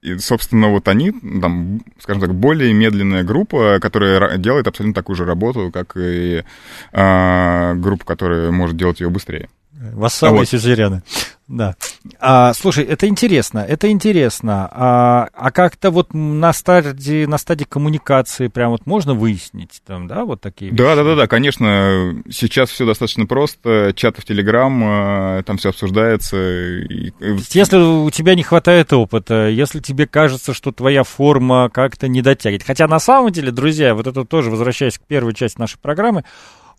и, 0.03 0.19
собственно, 0.19 0.69
вот 0.69 0.89
они, 0.89 1.13
там, 1.13 1.83
скажем 1.99 2.21
так, 2.21 2.35
более 2.35 2.73
медленная 2.73 3.23
группа, 3.23 3.79
которая 3.81 4.37
делает 4.39 4.67
абсолютно 4.67 4.95
такую 4.95 5.17
же 5.17 5.25
работу, 5.25 5.71
как 5.73 5.97
и 5.97 6.45
а, 6.93 7.75
группа, 7.75 8.05
которая 8.05 8.51
может 8.51 8.77
делать 8.77 9.01
ее 9.01 9.11
быстрее. 9.11 9.49
Вассалы 9.81 10.37
а 10.37 10.39
вот. 10.41 10.49
сюзерены. 10.49 11.03
Да. 11.49 11.75
А, 12.21 12.55
слушай, 12.55 12.85
это 12.85 13.09
интересно, 13.09 13.59
это 13.59 13.91
интересно. 13.91 14.69
А, 14.71 15.29
а 15.35 15.51
как-то 15.51 15.91
вот 15.91 16.15
на 16.15 16.53
стадии, 16.53 17.25
на 17.25 17.39
стадии 17.39 17.65
коммуникации 17.65 18.47
прям 18.47 18.71
вот 18.71 18.87
можно 18.87 19.15
выяснить 19.15 19.83
там, 19.85 20.07
да, 20.07 20.25
вот 20.25 20.41
такие 20.41 20.71
Да, 20.71 20.85
вещи? 20.85 20.97
да, 20.97 21.03
да, 21.05 21.17
да, 21.17 21.27
конечно. 21.27 22.23
Сейчас 22.31 22.71
все 22.71 22.87
достаточно 22.87 23.27
просто. 23.27 23.93
Чат 23.97 24.19
в 24.19 24.25
Телеграм, 24.25 25.43
там 25.43 25.57
все 25.57 25.71
обсуждается. 25.71 26.37
И... 26.37 27.13
Если 27.51 27.79
у 27.79 28.11
тебя 28.11 28.37
не 28.37 28.45
хватает 28.45 28.93
опыта, 28.93 29.49
если 29.49 29.81
тебе 29.81 30.07
кажется, 30.07 30.55
что 30.55 30.71
твоя 30.71 31.03
форма 31.03 31.69
как-то 31.69 32.07
не 32.07 32.23
дотягивает. 32.23 32.65
Хотя 32.65 32.87
на 32.87 33.01
самом 33.01 33.33
деле, 33.33 33.51
друзья, 33.51 33.97
вот 33.97 34.07
это 34.07 34.25
тоже, 34.25 34.51
возвращаясь 34.51 34.99
к 34.99 35.03
первой 35.03 35.35
части 35.35 35.59
нашей 35.59 35.79
программы, 35.79 36.25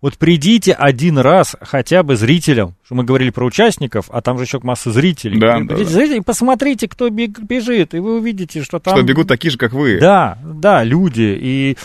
вот 0.02 0.18
придите 0.18 0.74
один 0.74 1.20
раз 1.20 1.56
хотя 1.62 2.02
бы 2.02 2.16
зрителям, 2.16 2.76
что 2.84 2.96
мы 2.96 3.04
говорили 3.04 3.30
про 3.30 3.46
участников, 3.46 4.08
а 4.10 4.22
там 4.22 4.38
же 4.38 4.46
еще 4.46 4.60
масса 4.64 4.92
зрителей. 4.92 5.40
Да, 5.40 5.58
придите 5.58 5.84
да, 5.84 5.90
зрители, 5.90 6.20
посмотрите, 6.20 6.88
кто 6.88 7.10
бежит, 7.10 7.94
и 7.94 8.00
вы 8.00 8.18
увидите, 8.18 8.64
что 8.64 8.80
там... 8.80 8.96
Что 8.96 9.04
бегут 9.04 9.28
такие 9.28 9.52
же, 9.52 9.58
как 9.58 9.74
вы. 9.74 10.00
Да, 10.00 10.40
да, 10.44 10.84
люди. 10.84 11.38
И 11.40 11.78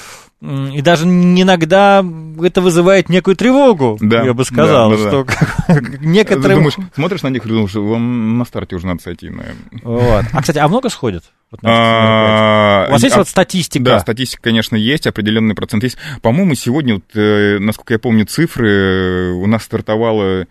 и 0.43 0.83
даже 0.83 1.07
иногда 1.07 2.05
это 2.43 2.61
вызывает 2.61 3.09
некую 3.09 3.37
тревогу, 3.37 3.97
да, 4.01 4.23
я 4.23 4.35
бы 4.35 4.45
сказал, 4.45 4.91
да, 4.91 4.97
да, 4.97 5.09
что 5.09 5.25
да. 5.69 5.81
некоторые... 6.01 6.43
Ты 6.43 6.55
думаешь, 6.57 6.91
смотришь 6.95 7.23
на 7.23 7.29
них 7.29 7.47
и 7.47 7.49
думаешь, 7.49 7.75
вам 7.75 8.37
на 8.37 8.45
старте 8.45 8.77
уже 8.77 8.87
надо 8.87 9.03
сойти, 9.03 9.31
наверное. 9.31 9.57
Вот. 9.83 10.25
А, 10.33 10.41
кстати, 10.41 10.59
а 10.59 10.69
много 10.69 10.91
сходят? 10.91 11.25
Вот 11.51 11.61
а, 11.63 12.87
У 12.89 12.93
вас 12.93 13.03
есть 13.03 13.17
а, 13.17 13.21
вот 13.21 13.29
статистика? 13.29 13.85
Да, 13.85 14.01
статистика, 14.01 14.43
конечно, 14.43 14.77
есть, 14.77 15.07
определенный 15.07 15.55
процент 15.55 15.83
есть. 15.85 15.97
По-моему, 16.21 16.55
сегодня, 16.55 16.97
вот, 16.97 17.05
э, 17.15 17.59
насколько 17.59 17.95
я 17.95 17.99
помню 17.99 18.27
цифры, 18.27 18.71
э, 18.71 19.31
у 19.31 19.47
нас 19.47 19.65
стартовало 19.65 20.47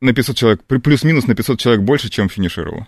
на 0.00 0.12
500 0.14 0.36
человек, 0.36 0.62
плюс-минус 0.64 1.26
на 1.26 1.34
500 1.34 1.60
человек 1.60 1.82
больше, 1.82 2.08
чем 2.08 2.30
финишировало. 2.30 2.86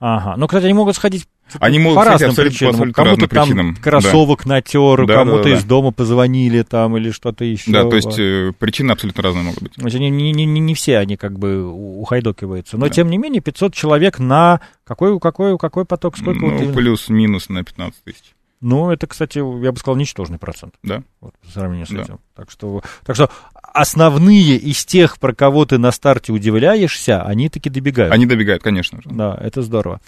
Ага. 0.00 0.34
Ну, 0.36 0.46
кстати, 0.46 0.64
они 0.64 0.74
могут 0.74 0.96
сходить 0.96 1.26
они 1.60 1.78
могут 1.78 1.98
по 1.98 2.04
разным 2.04 2.30
абсолютно, 2.30 2.58
причинам. 2.58 2.88
По 2.88 2.94
кому-то 2.94 3.28
там 3.28 3.46
причинам. 3.46 3.76
кроссовок 3.76 4.44
да. 4.44 4.54
натер, 4.54 5.06
да, 5.06 5.14
кому-то 5.14 5.44
да, 5.44 5.50
да, 5.50 5.56
из 5.56 5.64
дома 5.64 5.92
позвонили 5.92 6.62
там 6.62 6.96
или 6.96 7.10
что-то 7.10 7.44
еще. 7.44 7.70
Да, 7.70 7.88
то 7.88 7.96
есть 7.96 8.18
э, 8.18 8.52
причины 8.58 8.92
абсолютно 8.92 9.22
разные 9.22 9.44
могут 9.44 9.62
быть. 9.62 9.72
Значит, 9.76 10.00
не, 10.00 10.10
не, 10.10 10.32
не, 10.32 10.46
не 10.46 10.74
все 10.74 10.98
они 10.98 11.16
как 11.16 11.38
бы 11.38 11.64
ухайдокиваются. 11.66 12.76
Но, 12.76 12.86
да. 12.86 12.92
тем 12.92 13.10
не 13.10 13.18
менее, 13.18 13.40
500 13.40 13.74
человек 13.74 14.18
на 14.18 14.60
какой, 14.84 15.18
какой, 15.20 15.58
какой 15.58 15.84
поток? 15.84 16.16
Сколько 16.16 16.40
ну, 16.46 16.56
вот 16.56 16.74
плюс-минус 16.74 17.48
на 17.48 17.62
15 17.62 18.02
тысяч. 18.04 18.33
Ну, 18.64 18.90
это, 18.90 19.06
кстати, 19.06 19.38
я 19.38 19.72
бы 19.72 19.78
сказал, 19.78 19.96
ничтожный 19.96 20.38
процент. 20.38 20.74
Да. 20.82 21.02
Вот, 21.20 21.34
по 21.36 21.50
сравнению 21.50 21.86
с 21.86 21.90
да. 21.90 22.00
этим. 22.00 22.18
Так 22.34 22.50
что, 22.50 22.82
так 23.04 23.14
что 23.14 23.28
основные 23.52 24.56
из 24.56 24.86
тех, 24.86 25.18
про 25.18 25.34
кого 25.34 25.66
ты 25.66 25.76
на 25.76 25.92
старте 25.92 26.32
удивляешься, 26.32 27.22
они 27.22 27.50
таки 27.50 27.68
добегают. 27.68 28.14
Они 28.14 28.24
добегают, 28.24 28.62
конечно 28.62 29.02
же. 29.02 29.10
Да, 29.10 29.36
это 29.38 29.60
здорово. 29.60 30.00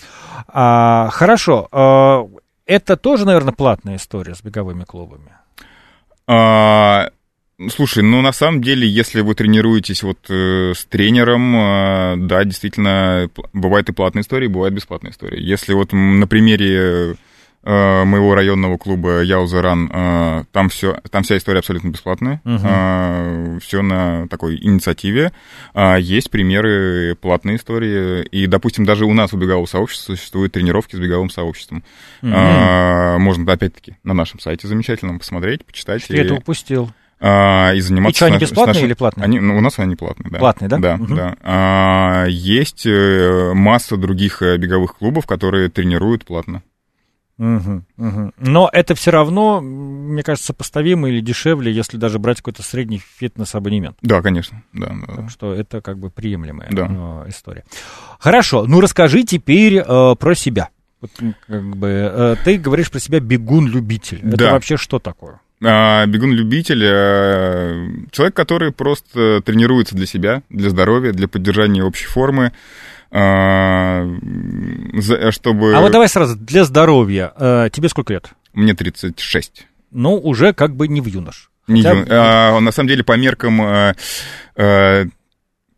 А, 0.48 1.10
хорошо. 1.12 1.68
А, 1.70 2.26
это 2.64 2.96
тоже, 2.96 3.26
наверное, 3.26 3.52
платная 3.52 3.96
история 3.96 4.34
с 4.34 4.42
беговыми 4.42 4.84
клубами? 4.84 5.32
А, 6.26 7.10
слушай, 7.68 8.02
ну 8.02 8.22
на 8.22 8.32
самом 8.32 8.62
деле, 8.62 8.88
если 8.88 9.20
вы 9.20 9.34
тренируетесь 9.34 10.02
вот 10.02 10.30
э, 10.30 10.72
с 10.74 10.86
тренером, 10.86 11.54
э, 11.54 12.16
да, 12.26 12.42
действительно, 12.44 13.28
бывают 13.52 13.90
и 13.90 13.92
платные 13.92 14.22
истории, 14.22 14.46
бывают 14.46 14.74
бесплатные 14.74 15.10
истории. 15.10 15.42
Если 15.42 15.74
вот 15.74 15.92
на 15.92 16.26
примере 16.26 17.16
моего 17.66 18.36
районного 18.36 18.78
клуба 18.78 19.22
Яузеран, 19.22 19.90
э, 19.92 20.44
там 20.52 20.68
все, 20.68 21.00
там 21.10 21.24
вся 21.24 21.36
история 21.36 21.58
абсолютно 21.58 21.88
бесплатная, 21.88 22.40
угу. 22.44 22.60
Э, 22.62 23.58
все 23.60 23.82
на 23.82 24.28
такой 24.28 24.56
инициативе. 24.56 25.32
Есть 25.98 26.30
примеры 26.30 27.16
платной 27.16 27.56
истории, 27.56 28.22
и, 28.24 28.46
допустим, 28.46 28.84
даже 28.84 29.04
у 29.04 29.12
нас 29.12 29.32
у 29.32 29.36
бегового 29.36 29.66
сообщества 29.66 30.14
существуют 30.14 30.52
тренировки 30.52 30.94
с 30.94 30.98
беговым 30.98 31.28
сообществом. 31.28 31.82
Угу. 32.22 32.30
Можно, 32.30 33.52
опять-таки, 33.52 33.96
на 34.04 34.14
нашем 34.14 34.38
сайте 34.38 34.68
замечательно 34.68 35.18
посмотреть, 35.18 35.64
почитать. 35.64 36.04
Что 36.04 36.14
и... 36.14 36.18
это 36.18 36.34
упустил? 36.34 36.90
А, 37.18 37.72
и 37.72 37.80
заниматься... 37.80 38.14
И 38.14 38.16
что, 38.16 38.26
они 38.26 38.38
бесплатные 38.38 38.74
нашим... 38.74 38.86
или 38.86 38.94
платные? 38.94 39.24
Они, 39.24 39.40
ну, 39.40 39.56
у 39.56 39.60
нас 39.60 39.78
они 39.78 39.96
платные, 39.96 40.30
да. 40.30 40.38
Платные, 40.38 40.68
да? 40.68 40.78
Да, 40.78 40.94
угу. 40.94 41.14
да. 41.14 41.36
А, 41.42 42.26
есть 42.26 42.86
масса 42.86 43.96
других 43.96 44.42
беговых 44.42 44.98
клубов, 44.98 45.26
которые 45.26 45.68
тренируют 45.68 46.24
платно. 46.24 46.62
Угу, 47.38 47.82
угу. 47.98 48.32
Но 48.38 48.70
это 48.72 48.94
все 48.94 49.10
равно, 49.10 49.60
мне 49.60 50.22
кажется, 50.22 50.48
сопоставимо 50.48 51.08
или 51.08 51.20
дешевле, 51.20 51.70
если 51.70 51.98
даже 51.98 52.18
брать 52.18 52.38
какой-то 52.38 52.62
средний 52.62 53.02
фитнес-абонемент. 53.18 53.98
Да, 54.00 54.22
конечно. 54.22 54.62
Да, 54.72 54.94
да, 55.06 55.16
так 55.16 55.30
что 55.30 55.52
это 55.52 55.82
как 55.82 55.98
бы 55.98 56.08
приемлемая 56.10 56.70
да. 56.70 56.86
э, 56.88 57.28
история. 57.28 57.64
Хорошо, 58.18 58.64
ну 58.66 58.80
расскажи 58.80 59.22
теперь 59.24 59.76
э, 59.76 60.14
про 60.18 60.34
себя. 60.34 60.70
Вот, 61.02 61.10
как 61.46 61.76
бы, 61.76 61.88
э, 61.88 62.36
ты 62.42 62.56
говоришь 62.56 62.90
про 62.90 63.00
себя 63.00 63.20
бегун-любитель. 63.20 64.20
Это 64.26 64.36
да. 64.36 64.52
вообще 64.52 64.78
что 64.78 64.98
такое? 64.98 65.40
А, 65.62 66.04
бегун-любитель, 66.06 66.82
э, 66.84 67.88
человек, 68.12 68.34
который 68.34 68.72
просто 68.72 69.40
тренируется 69.44 69.94
для 69.94 70.06
себя, 70.06 70.42
для 70.50 70.70
здоровья, 70.70 71.12
для 71.12 71.28
поддержания 71.28 71.82
общей 71.82 72.06
формы. 72.06 72.52
А, 73.10 74.04
чтобы... 75.30 75.74
А 75.74 75.80
вот 75.80 75.92
давай 75.92 76.08
сразу, 76.08 76.36
для 76.36 76.64
здоровья. 76.64 77.32
А, 77.36 77.70
тебе 77.70 77.88
сколько 77.88 78.12
лет? 78.12 78.30
Мне 78.52 78.74
36. 78.74 79.66
Ну, 79.92 80.16
уже 80.16 80.52
как 80.52 80.74
бы 80.76 80.88
не 80.88 81.00
в 81.00 81.06
юнош. 81.06 81.50
Не 81.68 81.82
Хотя... 81.82 81.98
ю... 81.98 82.06
а, 82.10 82.60
на 82.60 82.72
самом 82.72 82.88
деле, 82.88 83.04
по 83.04 83.16
меркам... 83.16 83.60
А, 83.62 83.94
а, 84.56 85.04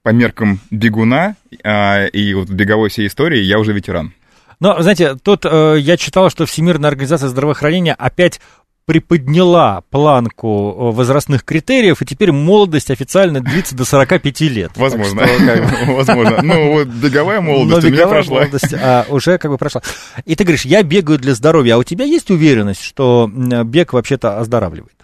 по 0.03 0.11
меркам 0.11 0.61
бегуна 0.71 1.37
а, 1.62 2.07
и 2.07 2.33
вот 2.33 2.49
беговой 2.49 2.88
всей 2.88 3.09
истории 3.09 3.41
я 3.41 3.59
уже 3.59 3.73
ветеран. 3.73 4.14
Но, 4.61 4.81
знаете, 4.81 5.17
тут 5.17 5.45
э, 5.45 5.77
я 5.79 5.97
читал, 5.97 6.31
что 6.31 6.47
Всемирная 6.47 6.88
организация 6.88 7.29
здравоохранения 7.29 7.95
опять 7.95 8.41
приподняла 8.88 9.83
планку 9.90 10.74
э, 10.74 10.96
возрастных 10.96 11.44
критериев, 11.44 12.01
и 12.01 12.07
теперь 12.07 12.33
молодость 12.33 12.90
официально 12.90 13.42
длится 13.42 13.77
до 13.77 13.85
45 13.85 14.40
лет. 14.40 14.70
Возможно. 14.77 15.27
Что, 15.27 15.44
как. 15.44 15.87
Возможно. 15.88 16.40
Ну, 16.42 16.72
вот 16.72 16.88
беговая 16.88 17.42
молодость 17.42 17.83
Но 17.83 17.88
у 17.90 17.92
меня 17.92 18.09
прошла. 18.09 18.38
молодость 18.38 18.72
а, 18.72 19.05
уже 19.11 19.37
как 19.37 19.51
бы 19.51 19.59
прошла. 19.59 19.83
И 20.24 20.35
ты 20.35 20.44
говоришь, 20.44 20.64
я 20.64 20.83
бегаю 20.83 21.18
для 21.18 21.35
здоровья, 21.35 21.74
а 21.74 21.77
у 21.77 21.85
тебя 21.85 22.07
есть 22.07 22.31
уверенность, 22.31 22.83
что 22.83 23.31
бег 23.31 23.92
вообще-то 23.92 24.38
оздоравливает? 24.38 24.94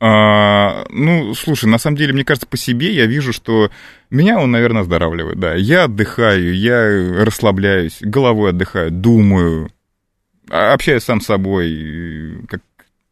А, 0.00 0.86
ну, 0.88 1.34
слушай, 1.34 1.66
на 1.66 1.76
самом 1.76 1.98
деле, 1.98 2.14
мне 2.14 2.24
кажется, 2.24 2.46
по 2.46 2.56
себе 2.56 2.94
я 2.94 3.04
вижу, 3.04 3.34
что 3.34 3.70
меня 4.08 4.38
он, 4.38 4.52
наверное, 4.52 4.80
оздоравливает, 4.80 5.38
да. 5.38 5.52
Я 5.54 5.84
отдыхаю, 5.84 6.56
я 6.56 7.22
расслабляюсь, 7.22 7.98
головой 8.00 8.52
отдыхаю, 8.52 8.90
думаю, 8.90 9.70
общаюсь 10.48 11.04
сам 11.04 11.20
с 11.20 11.26
собой, 11.26 12.38
как 12.48 12.62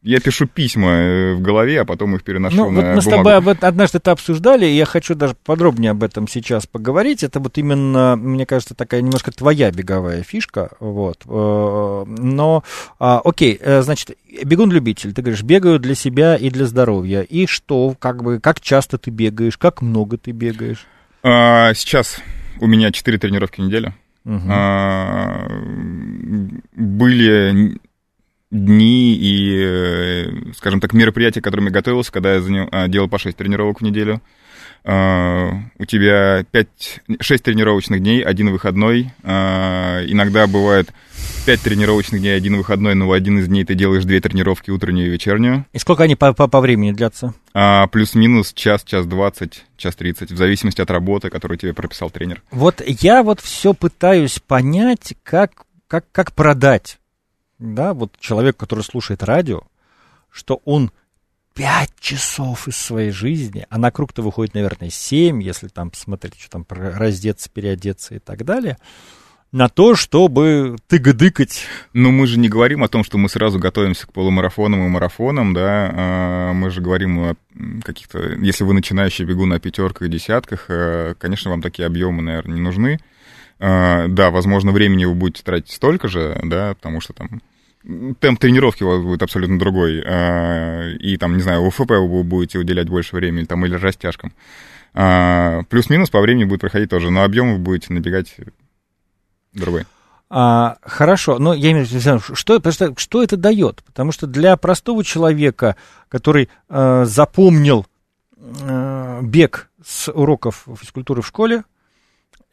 я 0.02 0.18
пишу 0.20 0.46
письма 0.46 0.90
э, 0.90 1.34
в 1.34 1.40
голове, 1.40 1.80
а 1.80 1.84
потом 1.84 2.16
их 2.16 2.24
переношу 2.24 2.56
ну, 2.56 2.70
на 2.70 2.80
вот 2.80 2.94
мы 2.96 3.02
с 3.02 3.04
тобой 3.04 3.36
об, 3.36 3.48
однажды 3.48 3.98
это 3.98 4.10
обсуждали, 4.10 4.66
и 4.66 4.74
я 4.74 4.84
хочу 4.84 5.14
даже 5.14 5.36
подробнее 5.44 5.92
об 5.92 6.02
этом 6.02 6.26
сейчас 6.26 6.66
поговорить. 6.66 7.22
Это 7.22 7.38
вот 7.38 7.56
именно, 7.56 8.16
мне 8.16 8.44
кажется, 8.44 8.74
такая 8.74 9.00
немножко 9.00 9.30
твоя 9.30 9.70
беговая 9.70 10.24
фишка, 10.24 10.70
вот. 10.80 11.22
Э, 11.26 12.04
но, 12.06 12.64
а, 12.98 13.20
окей, 13.24 13.56
э, 13.60 13.82
значит, 13.82 14.16
бегун-любитель, 14.44 15.12
ты 15.14 15.22
говоришь, 15.22 15.44
бегаю 15.44 15.78
для 15.78 15.94
себя 15.94 16.34
и 16.34 16.50
для 16.50 16.66
здоровья. 16.66 17.22
И 17.22 17.46
что, 17.46 17.94
как 17.98 18.24
бы, 18.24 18.40
как 18.40 18.60
часто 18.60 18.98
ты 18.98 19.10
бегаешь, 19.10 19.56
как 19.56 19.82
много 19.82 20.18
ты 20.18 20.32
бегаешь? 20.32 20.84
А, 21.22 21.72
сейчас 21.74 22.16
у 22.60 22.66
меня 22.66 22.90
4 22.90 23.18
тренировки 23.18 23.60
в 23.60 23.64
неделю. 23.64 23.94
Угу. 24.24 24.40
А, 24.48 25.46
были 26.74 27.78
дни 28.52 29.14
и, 29.14 29.64
э, 29.64 30.52
скажем 30.56 30.80
так, 30.80 30.92
мероприятия, 30.92 31.40
к 31.40 31.44
которым 31.44 31.66
я 31.66 31.72
готовился, 31.72 32.12
когда 32.12 32.34
я 32.34 32.40
занял, 32.40 32.68
а, 32.70 32.86
делал 32.86 33.08
по 33.08 33.18
6 33.18 33.36
тренировок 33.36 33.80
в 33.80 33.84
неделю. 33.84 34.20
Uh, 34.84 35.60
у 35.78 35.84
тебя 35.84 36.44
5, 36.50 37.02
6 37.20 37.44
тренировочных 37.44 38.00
дней, 38.00 38.20
один 38.20 38.50
выходной. 38.50 39.12
Uh, 39.22 40.04
иногда 40.08 40.48
бывает 40.48 40.92
5 41.46 41.60
тренировочных 41.60 42.20
дней, 42.20 42.36
один 42.36 42.56
выходной, 42.56 42.96
но 42.96 43.06
в 43.06 43.12
один 43.12 43.38
из 43.38 43.46
дней 43.46 43.64
ты 43.64 43.76
делаешь 43.76 44.02
две 44.02 44.20
тренировки, 44.20 44.72
утреннюю 44.72 45.06
и 45.06 45.10
вечернюю. 45.10 45.66
И 45.72 45.78
сколько 45.78 46.02
они 46.02 46.16
по, 46.16 46.32
по, 46.32 46.48
по 46.48 46.60
времени 46.60 46.90
длятся? 46.90 47.32
Uh, 47.54 47.86
плюс-минус 47.92 48.52
час, 48.54 48.82
час 48.82 49.06
двадцать, 49.06 49.64
час 49.76 49.94
тридцать, 49.94 50.32
в 50.32 50.36
зависимости 50.36 50.80
от 50.80 50.90
работы, 50.90 51.30
которую 51.30 51.58
тебе 51.58 51.74
прописал 51.74 52.10
тренер. 52.10 52.42
Вот 52.50 52.82
я 52.84 53.22
вот 53.22 53.40
все 53.40 53.74
пытаюсь 53.74 54.40
понять, 54.40 55.14
как, 55.22 55.52
как, 55.86 56.06
как 56.10 56.32
продать 56.32 56.98
да, 57.62 57.94
вот 57.94 58.18
человек, 58.18 58.56
который 58.56 58.82
слушает 58.82 59.22
радио, 59.22 59.62
что 60.30 60.60
он 60.64 60.90
пять 61.54 61.92
часов 62.00 62.66
из 62.68 62.76
своей 62.76 63.10
жизни, 63.10 63.66
а 63.68 63.78
на 63.78 63.90
круг-то 63.90 64.22
выходит, 64.22 64.54
наверное, 64.54 64.90
семь, 64.90 65.42
если 65.42 65.68
там 65.68 65.90
посмотреть, 65.90 66.38
что 66.38 66.50
там, 66.50 66.66
раздеться, 66.68 67.50
переодеться 67.50 68.14
и 68.14 68.18
так 68.18 68.44
далее, 68.44 68.78
на 69.52 69.68
то, 69.68 69.94
чтобы 69.94 70.76
тыгадыкать. 70.88 71.66
Но 71.92 72.10
мы 72.10 72.26
же 72.26 72.38
не 72.38 72.48
говорим 72.48 72.82
о 72.82 72.88
том, 72.88 73.04
что 73.04 73.18
мы 73.18 73.28
сразу 73.28 73.58
готовимся 73.58 74.06
к 74.06 74.12
полумарафонам 74.12 74.86
и 74.86 74.88
марафонам, 74.88 75.52
да, 75.52 75.90
а, 75.92 76.52
мы 76.54 76.70
же 76.70 76.80
говорим 76.80 77.18
о 77.20 77.36
каких-то, 77.84 78.18
если 78.40 78.64
вы 78.64 78.72
начинающий 78.72 79.26
бегун 79.26 79.50
на 79.50 79.60
пятерках 79.60 80.08
и 80.08 80.10
десятках, 80.10 80.66
э, 80.68 81.14
конечно, 81.18 81.50
вам 81.50 81.60
такие 81.60 81.84
объемы, 81.84 82.22
наверное, 82.22 82.54
не 82.54 82.62
нужны. 82.62 82.98
А, 83.60 84.08
да, 84.08 84.30
возможно, 84.30 84.72
времени 84.72 85.04
вы 85.04 85.14
будете 85.14 85.42
тратить 85.42 85.70
столько 85.70 86.08
же, 86.08 86.40
да, 86.42 86.74
потому 86.74 87.02
что 87.02 87.12
там 87.12 87.42
темп 88.20 88.38
тренировки 88.38 88.82
у 88.82 88.88
вас 88.88 89.02
будет 89.02 89.22
абсолютно 89.22 89.58
другой, 89.58 90.02
а, 90.04 90.90
и 90.90 91.16
там, 91.16 91.36
не 91.36 91.42
знаю, 91.42 91.62
УФП 91.62 91.90
вы 91.90 92.22
будете 92.22 92.58
уделять 92.58 92.88
больше 92.88 93.16
времени, 93.16 93.44
там, 93.44 93.64
или 93.66 93.74
растяжкам. 93.74 94.32
А, 94.94 95.62
плюс-минус 95.68 96.10
по 96.10 96.20
времени 96.20 96.44
будет 96.44 96.60
проходить 96.60 96.90
тоже, 96.90 97.10
но 97.10 97.24
объем 97.24 97.54
вы 97.54 97.58
будете 97.58 97.92
набегать 97.92 98.36
другой. 99.52 99.84
А, 100.34 100.78
хорошо, 100.82 101.38
но 101.38 101.52
я 101.52 101.72
имею 101.72 101.84
в 101.84 101.90
виду, 101.90 102.20
что, 102.34 102.70
что, 102.70 102.94
что 102.96 103.22
это 103.22 103.36
дает? 103.36 103.82
Потому 103.84 104.12
что 104.12 104.26
для 104.26 104.56
простого 104.56 105.04
человека, 105.04 105.76
который 106.08 106.48
э, 106.70 107.04
запомнил 107.04 107.86
э, 108.38 109.20
бег 109.22 109.70
с 109.84 110.10
уроков 110.10 110.66
физкультуры 110.80 111.20
в 111.20 111.26
школе, 111.26 111.64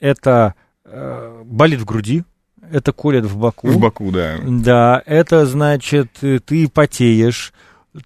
это 0.01 0.55
э, 0.83 1.41
болит 1.45 1.79
в 1.79 1.85
груди, 1.85 2.25
это 2.71 2.91
колет 2.91 3.25
в 3.25 3.37
боку. 3.37 3.67
В 3.67 3.79
боку, 3.79 4.11
да. 4.11 4.37
Да, 4.43 5.01
это 5.05 5.45
значит, 5.45 6.09
ты 6.45 6.67
потеешь, 6.67 7.53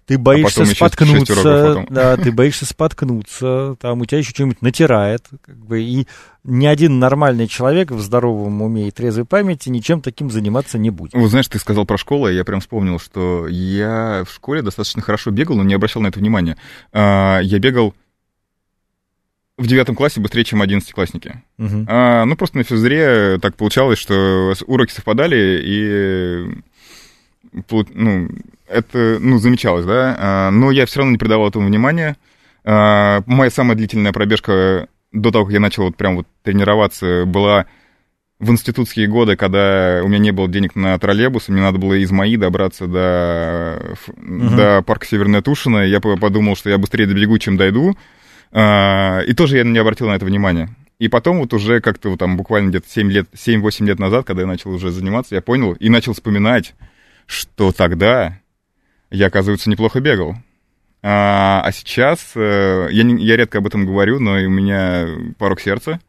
ты 0.06 0.18
боишься 0.18 0.62
а 0.62 0.66
споткнуться, 0.66 1.86
да, 1.90 2.16
ты 2.16 2.32
боишься 2.32 2.66
споткнуться, 2.66 3.76
там 3.80 4.00
у 4.00 4.06
тебя 4.06 4.18
еще 4.18 4.30
что-нибудь 4.30 4.62
натирает, 4.62 5.26
как 5.44 5.56
бы, 5.56 5.82
и 5.82 6.06
ни 6.42 6.66
один 6.66 6.98
нормальный 6.98 7.48
человек 7.48 7.90
в 7.90 8.00
здоровом 8.00 8.62
уме 8.62 8.88
и 8.88 8.90
трезвой 8.90 9.24
памяти 9.26 9.68
ничем 9.68 10.00
таким 10.00 10.30
заниматься 10.30 10.78
не 10.78 10.90
будет. 10.90 11.14
Вот 11.14 11.28
знаешь, 11.28 11.48
ты 11.48 11.58
сказал 11.58 11.84
про 11.84 11.98
школу, 11.98 12.28
и 12.28 12.34
я 12.34 12.44
прям 12.44 12.60
вспомнил, 12.60 12.98
что 12.98 13.46
я 13.46 14.24
в 14.26 14.32
школе 14.32 14.62
достаточно 14.62 15.02
хорошо 15.02 15.30
бегал, 15.30 15.56
но 15.56 15.64
не 15.64 15.74
обращал 15.74 16.02
на 16.02 16.08
это 16.08 16.18
внимания. 16.18 16.56
А, 16.92 17.40
я 17.40 17.58
бегал 17.58 17.94
в 19.56 19.66
девятом 19.66 19.94
классе 19.94 20.20
быстрее, 20.20 20.44
чем 20.44 20.62
одиннадцатиклассники. 20.62 21.42
Угу. 21.58 21.86
А, 21.88 22.24
ну, 22.24 22.36
просто 22.36 22.58
на 22.58 22.64
физре 22.64 23.38
так 23.40 23.56
получалось, 23.56 23.98
что 23.98 24.54
уроки 24.66 24.92
совпадали, 24.92 25.60
и 25.64 26.62
ну, 27.92 28.28
это 28.68 29.18
ну, 29.20 29.38
замечалось, 29.38 29.84
да. 29.84 30.16
А, 30.18 30.50
но 30.50 30.70
я 30.70 30.86
все 30.86 31.00
равно 31.00 31.12
не 31.12 31.18
придавал 31.18 31.48
этому 31.48 31.68
внимания. 31.68 32.16
А, 32.64 33.22
моя 33.26 33.50
самая 33.50 33.76
длительная 33.76 34.12
пробежка 34.12 34.88
до 35.12 35.30
того, 35.30 35.44
как 35.44 35.54
я 35.54 35.60
начал 35.60 35.84
вот 35.84 35.96
прям 35.96 36.16
вот 36.16 36.26
тренироваться, 36.42 37.24
была 37.24 37.66
в 38.40 38.50
институтские 38.50 39.06
годы, 39.06 39.36
когда 39.36 40.00
у 40.02 40.08
меня 40.08 40.18
не 40.18 40.32
было 40.32 40.48
денег 40.48 40.74
на 40.74 40.98
троллейбус, 40.98 41.48
мне 41.48 41.62
надо 41.62 41.78
было 41.78 41.94
из 41.94 42.10
МАИ 42.10 42.36
добраться 42.36 42.88
до, 42.88 43.96
угу. 44.08 44.56
до 44.56 44.82
парка 44.82 45.06
Северная 45.06 45.42
Тушина. 45.42 45.86
Я 45.86 46.00
подумал, 46.00 46.56
что 46.56 46.70
я 46.70 46.78
быстрее 46.78 47.06
добегу, 47.06 47.38
чем 47.38 47.56
дойду. 47.56 47.96
А, 48.54 49.20
и 49.26 49.34
тоже 49.34 49.58
я 49.58 49.64
не 49.64 49.78
обратил 49.78 50.08
на 50.08 50.14
это 50.14 50.24
внимания. 50.24 50.74
И 51.00 51.08
потом 51.08 51.40
вот 51.40 51.52
уже 51.52 51.80
как-то 51.80 52.10
вот 52.10 52.20
там 52.20 52.36
буквально 52.36 52.70
где-то 52.70 52.88
7 52.88 53.10
лет, 53.10 53.28
7-8 53.34 53.84
лет 53.84 53.98
назад, 53.98 54.24
когда 54.24 54.42
я 54.42 54.48
начал 54.48 54.70
уже 54.70 54.90
заниматься, 54.90 55.34
я 55.34 55.42
понял 55.42 55.72
и 55.72 55.88
начал 55.88 56.14
вспоминать, 56.14 56.74
что 57.26 57.72
тогда 57.72 58.40
я, 59.10 59.26
оказывается, 59.26 59.68
неплохо 59.68 60.00
бегал. 60.00 60.36
А, 61.02 61.62
а 61.64 61.72
сейчас, 61.72 62.32
э, 62.36 62.88
я, 62.90 63.02
не, 63.02 63.22
я 63.24 63.36
редко 63.36 63.58
об 63.58 63.66
этом 63.66 63.86
говорю, 63.86 64.20
но 64.20 64.34
у 64.34 64.48
меня 64.48 65.06
порог 65.36 65.60
сердца, 65.60 66.00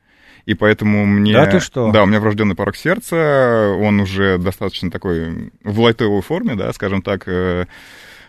и 0.45 0.53
поэтому 0.53 1.05
мне... 1.05 1.33
Да, 1.33 1.47
ты 1.47 1.59
что? 1.59 1.91
Да, 1.91 2.03
у 2.03 2.05
меня 2.05 2.19
врожденный 2.19 2.55
порог 2.55 2.77
сердца, 2.77 3.75
он 3.77 3.99
уже 3.99 4.37
достаточно 4.37 4.91
такой 4.91 5.51
в 5.63 5.79
лайтовой 5.79 6.21
форме, 6.21 6.55
да, 6.55 6.71
скажем 6.71 7.01
так, 7.01 7.23
э, 7.27 7.65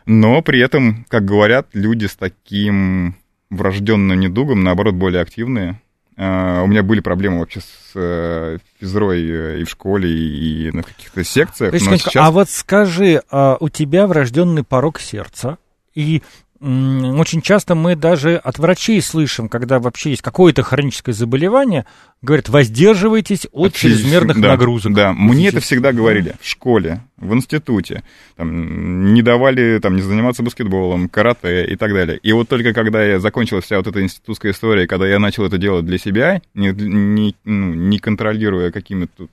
но 0.06 0.40
при 0.40 0.58
этом, 0.58 1.04
как 1.08 1.24
говорят, 1.24 1.68
люди 1.74 2.06
с 2.06 2.16
таким 2.16 3.14
врожденным 3.50 4.18
недугом, 4.18 4.62
наоборот, 4.64 4.94
более 4.94 5.22
активные. 5.22 5.80
Uh, 6.16 6.64
у 6.64 6.66
меня 6.66 6.82
были 6.82 7.00
проблемы 7.00 7.40
вообще 7.40 7.60
с 7.60 7.94
uh, 7.94 8.58
физрой 8.80 9.22
uh, 9.22 9.60
и 9.60 9.64
в 9.64 9.68
школе, 9.68 10.08
и, 10.08 10.68
и 10.68 10.72
на 10.72 10.82
каких-то 10.82 11.22
секциях. 11.22 11.72
но 11.72 11.78
сейчас... 11.78 12.16
А 12.16 12.30
вот 12.30 12.48
скажи, 12.48 13.22
а 13.30 13.58
у 13.60 13.68
тебя 13.68 14.06
врожденный 14.06 14.64
порог 14.64 14.98
сердца, 14.98 15.58
и 15.94 16.22
очень 16.60 17.42
часто 17.42 17.74
мы 17.74 17.96
даже 17.96 18.36
от 18.36 18.58
врачей 18.58 19.02
слышим, 19.02 19.48
когда 19.48 19.78
вообще 19.78 20.10
есть 20.10 20.22
какое-то 20.22 20.62
хроническое 20.62 21.14
заболевание, 21.14 21.84
говорят, 22.22 22.48
воздерживайтесь 22.48 23.46
от, 23.52 23.68
от 23.68 23.74
чрезмерных 23.74 24.40
да, 24.40 24.48
нагрузок. 24.48 24.94
Да, 24.94 25.12
мне 25.12 25.48
это 25.48 25.60
всегда 25.60 25.92
говорили 25.92 26.34
в 26.40 26.48
школе, 26.48 27.02
в 27.18 27.34
институте. 27.34 28.04
Там, 28.36 29.12
не 29.12 29.22
давали 29.22 29.78
там, 29.80 29.96
не 29.96 30.02
заниматься 30.02 30.42
баскетболом, 30.42 31.08
карате 31.08 31.66
и 31.66 31.76
так 31.76 31.92
далее. 31.92 32.18
И 32.22 32.32
вот 32.32 32.48
только 32.48 32.72
когда 32.72 33.04
я 33.04 33.20
закончила 33.20 33.60
вся 33.60 33.76
вот 33.76 33.86
эта 33.86 34.02
институтская 34.02 34.52
история, 34.52 34.86
когда 34.86 35.06
я 35.06 35.18
начал 35.18 35.44
это 35.44 35.58
делать 35.58 35.84
для 35.84 35.98
себя, 35.98 36.40
не, 36.54 36.70
не, 36.70 37.34
ну, 37.44 37.74
не 37.74 37.98
контролируя 37.98 38.70
какими-то 38.70 39.28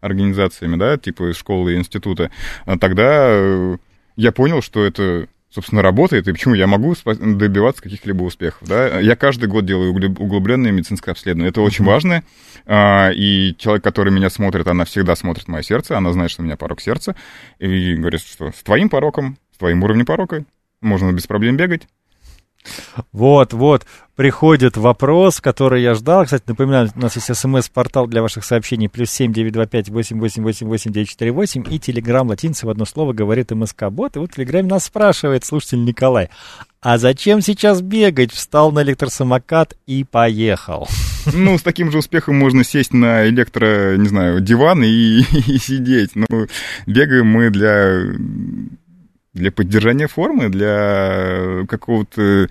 организациями, 0.00 0.76
да, 0.76 0.96
типа 0.96 1.32
школы 1.34 1.74
и 1.74 1.76
института, 1.76 2.30
а 2.64 2.78
тогда 2.78 3.28
э, 3.28 3.76
я 4.16 4.32
понял, 4.32 4.62
что 4.62 4.84
это 4.84 5.28
собственно, 5.52 5.82
работает, 5.82 6.28
и 6.28 6.32
почему 6.32 6.54
я 6.54 6.66
могу 6.66 6.94
добиваться 7.04 7.82
каких-либо 7.82 8.22
успехов. 8.22 8.66
Да? 8.66 9.00
Я 9.00 9.16
каждый 9.16 9.48
год 9.48 9.66
делаю 9.66 9.92
углубленное 9.92 10.72
медицинское 10.72 11.10
обследование. 11.10 11.50
Это 11.50 11.60
очень 11.60 11.84
важно. 11.84 12.22
А, 12.66 13.10
и 13.14 13.54
человек, 13.58 13.84
который 13.84 14.12
меня 14.12 14.30
смотрит, 14.30 14.66
она 14.66 14.84
всегда 14.84 15.14
смотрит 15.14 15.48
мое 15.48 15.62
сердце, 15.62 15.96
она 15.96 16.12
знает, 16.12 16.30
что 16.30 16.42
у 16.42 16.44
меня 16.44 16.56
порог 16.56 16.80
сердца, 16.80 17.14
и 17.58 17.94
говорит, 17.94 18.20
что 18.20 18.50
с 18.50 18.62
твоим 18.62 18.88
пороком, 18.88 19.36
с 19.54 19.58
твоим 19.58 19.82
уровнем 19.82 20.06
порока 20.06 20.44
можно 20.80 21.12
без 21.12 21.26
проблем 21.26 21.56
бегать. 21.56 21.82
Вот, 23.12 23.52
вот, 23.52 23.86
приходит 24.14 24.76
вопрос, 24.76 25.40
который 25.40 25.82
я 25.82 25.94
ждал. 25.94 26.24
Кстати, 26.24 26.44
напоминаю, 26.46 26.90
у 26.94 27.00
нас 27.00 27.16
есть 27.16 27.34
смс-портал 27.34 28.06
для 28.06 28.22
ваших 28.22 28.44
сообщений, 28.44 28.88
плюс 28.88 29.10
семь 29.10 29.32
девять 29.32 29.52
два 29.52 29.66
пять 29.66 29.88
восемь 29.88 30.18
восемь 30.18 30.42
восемь 30.42 30.68
восемь 30.68 30.92
девять 30.92 31.08
четыре 31.08 31.32
восемь, 31.32 31.64
и 31.68 31.78
телеграмм 31.78 32.28
латинцы 32.28 32.66
в 32.66 32.70
одно 32.70 32.84
слово 32.84 33.12
говорит 33.12 33.50
МСК-бот. 33.50 34.16
И 34.16 34.18
вот 34.18 34.30
в 34.30 34.34
телеграме 34.34 34.68
нас 34.68 34.84
спрашивает 34.84 35.44
слушатель 35.44 35.84
Николай, 35.84 36.30
а 36.80 36.98
зачем 36.98 37.40
сейчас 37.40 37.80
бегать? 37.80 38.32
Встал 38.32 38.72
на 38.72 38.82
электросамокат 38.82 39.76
и 39.86 40.02
поехал. 40.02 40.88
Ну, 41.32 41.56
с 41.56 41.62
таким 41.62 41.92
же 41.92 41.98
успехом 41.98 42.36
можно 42.36 42.64
сесть 42.64 42.92
на 42.92 43.28
электро, 43.28 43.96
не 43.96 44.08
знаю, 44.08 44.40
диван 44.40 44.82
и, 44.82 44.88
и 45.46 45.58
сидеть. 45.58 46.10
Ну, 46.16 46.26
бегаем 46.86 47.26
мы 47.26 47.50
для 47.50 48.02
для 49.32 49.50
поддержания 49.50 50.08
формы, 50.08 50.48
для 50.48 51.64
какого-то 51.68 52.48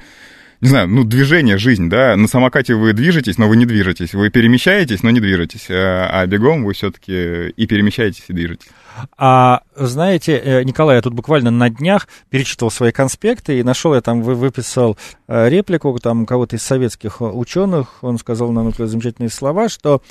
не 0.62 0.70
знаю, 0.70 0.88
ну, 0.90 1.04
движение, 1.04 1.58
жизнь, 1.58 1.90
да, 1.90 2.16
на 2.16 2.28
самокате 2.28 2.76
вы 2.76 2.94
движетесь, 2.94 3.40
но 3.40 3.50
вы 3.50 3.58
не 3.58 3.66
движетесь, 3.66 4.14
вы 4.14 4.30
перемещаетесь, 4.30 5.02
но 5.02 5.10
не 5.10 5.20
движетесь, 5.20 5.66
а, 5.72 6.08
а 6.12 6.28
бегом 6.28 6.64
вы 6.64 6.74
все-таки 6.74 7.50
и 7.50 7.66
перемещаетесь, 7.66 8.26
и 8.28 8.34
движетесь. 8.34 8.70
А 9.18 9.62
знаете, 9.76 10.38
э, 10.38 10.64
Николай, 10.64 10.98
я 10.98 11.02
тут 11.02 11.14
буквально 11.14 11.50
на 11.50 11.72
днях 11.72 12.08
перечитывал 12.30 12.70
свои 12.70 12.92
конспекты 12.92 13.60
и 13.60 13.64
нашел, 13.64 13.96
я 13.96 14.02
там 14.02 14.22
выписал 14.22 15.00
э, 15.28 15.50
реплику 15.50 15.98
там 15.98 16.28
кого-то 16.28 16.58
из 16.58 16.62
советских 16.62 17.22
ученых, 17.22 18.04
он 18.04 18.20
сказал 18.20 18.52
нам 18.52 18.72
замечательные 18.72 19.32
слова, 19.32 19.68
что 19.68 20.04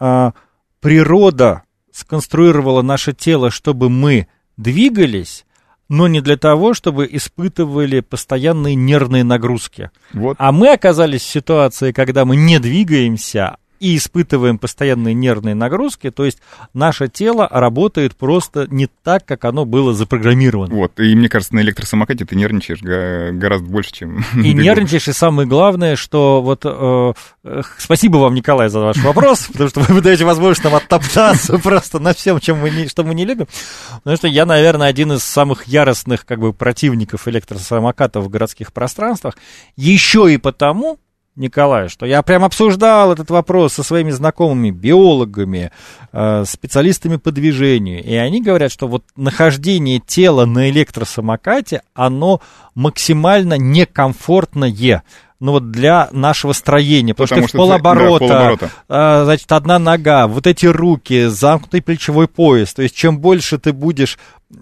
а, 0.00 0.32
природа 0.80 1.62
сконструировала 1.92 2.82
наше 2.82 3.12
тело, 3.12 3.52
чтобы 3.52 3.88
мы 3.88 4.26
двигались, 4.56 5.46
но 5.92 6.08
не 6.08 6.22
для 6.22 6.38
того, 6.38 6.72
чтобы 6.72 7.06
испытывали 7.12 8.00
постоянные 8.00 8.74
нервные 8.74 9.24
нагрузки. 9.24 9.90
Вот. 10.14 10.36
А 10.38 10.50
мы 10.50 10.72
оказались 10.72 11.20
в 11.20 11.28
ситуации, 11.28 11.92
когда 11.92 12.24
мы 12.24 12.34
не 12.34 12.58
двигаемся, 12.58 13.58
и 13.82 13.96
испытываем 13.96 14.58
постоянные 14.58 15.12
нервные 15.12 15.56
нагрузки, 15.56 16.12
то 16.12 16.24
есть 16.24 16.38
наше 16.72 17.08
тело 17.08 17.48
работает 17.50 18.14
просто 18.14 18.68
не 18.70 18.86
так, 18.86 19.26
как 19.26 19.44
оно 19.44 19.64
было 19.64 19.92
запрограммировано. 19.92 20.72
Вот, 20.72 21.00
и 21.00 21.16
мне 21.16 21.28
кажется, 21.28 21.52
на 21.56 21.62
электросамокате 21.62 22.24
ты 22.24 22.36
нервничаешь 22.36 22.80
гораздо 22.80 23.68
больше, 23.68 23.92
чем... 23.92 24.24
И 24.36 24.54
нервничаешь, 24.54 25.08
и 25.08 25.12
самое 25.12 25.48
главное, 25.48 25.96
что 25.96 26.42
вот... 26.42 26.60
Э, 26.64 27.12
э, 27.42 27.62
спасибо 27.76 28.18
вам, 28.18 28.34
Николай, 28.34 28.68
за 28.68 28.78
ваш 28.78 28.98
вопрос, 28.98 29.48
потому 29.52 29.68
что 29.68 29.80
вы 29.80 30.00
даете 30.00 30.24
возможность 30.24 30.62
нам 30.62 30.76
оттоптаться 30.76 31.58
просто 31.62 31.98
на 31.98 32.14
всем, 32.14 32.38
чем 32.38 32.58
мы 32.58 32.70
не, 32.70 32.86
что 32.86 33.02
мы 33.02 33.16
не 33.16 33.24
любим. 33.24 33.48
Потому 33.94 34.16
что 34.16 34.28
я, 34.28 34.46
наверное, 34.46 34.86
один 34.86 35.10
из 35.10 35.24
самых 35.24 35.66
яростных 35.66 36.24
как 36.24 36.38
бы 36.38 36.52
противников 36.52 37.26
электросамокатов 37.26 38.24
в 38.24 38.28
городских 38.28 38.72
пространствах. 38.72 39.36
Еще 39.74 40.32
и 40.32 40.36
потому, 40.36 41.00
Николай, 41.34 41.88
что 41.88 42.04
я 42.04 42.22
прям 42.22 42.44
обсуждал 42.44 43.12
этот 43.12 43.30
вопрос 43.30 43.72
со 43.72 43.82
своими 43.82 44.10
знакомыми 44.10 44.70
биологами, 44.70 45.72
э, 46.12 46.44
специалистами 46.46 47.16
по 47.16 47.32
движению, 47.32 48.04
и 48.04 48.14
они 48.14 48.42
говорят, 48.42 48.70
что 48.70 48.86
вот 48.86 49.04
нахождение 49.16 49.98
тела 49.98 50.44
на 50.44 50.68
электросамокате, 50.68 51.82
оно 51.94 52.42
максимально 52.74 53.56
некомфортное 53.56 55.02
ну 55.42 55.52
вот 55.52 55.72
для 55.72 56.08
нашего 56.12 56.52
строения, 56.52 57.14
потому, 57.14 57.26
потому 57.26 57.48
что, 57.48 57.48
что 57.48 57.58
полоборота, 57.58 58.28
да, 58.28 58.34
полоборота. 58.34 58.70
А, 58.88 59.24
значит, 59.24 59.50
одна 59.50 59.80
нога, 59.80 60.28
вот 60.28 60.46
эти 60.46 60.66
руки, 60.66 61.26
замкнутый 61.26 61.82
плечевой 61.82 62.28
пояс, 62.28 62.72
то 62.72 62.82
есть 62.82 62.94
чем 62.94 63.18
больше 63.18 63.58
ты 63.58 63.72
будешь 63.72 64.20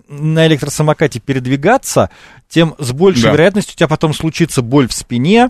на 0.09 0.47
электросамокате 0.47 1.21
передвигаться, 1.21 2.11
тем 2.49 2.75
с 2.79 2.93
большей 2.93 3.25
да. 3.25 3.33
вероятностью 3.33 3.75
у 3.75 3.77
тебя 3.77 3.89
потом 3.89 4.15
случится 4.15 4.63
боль 4.63 4.89
в 4.89 4.93
спине, 4.93 5.49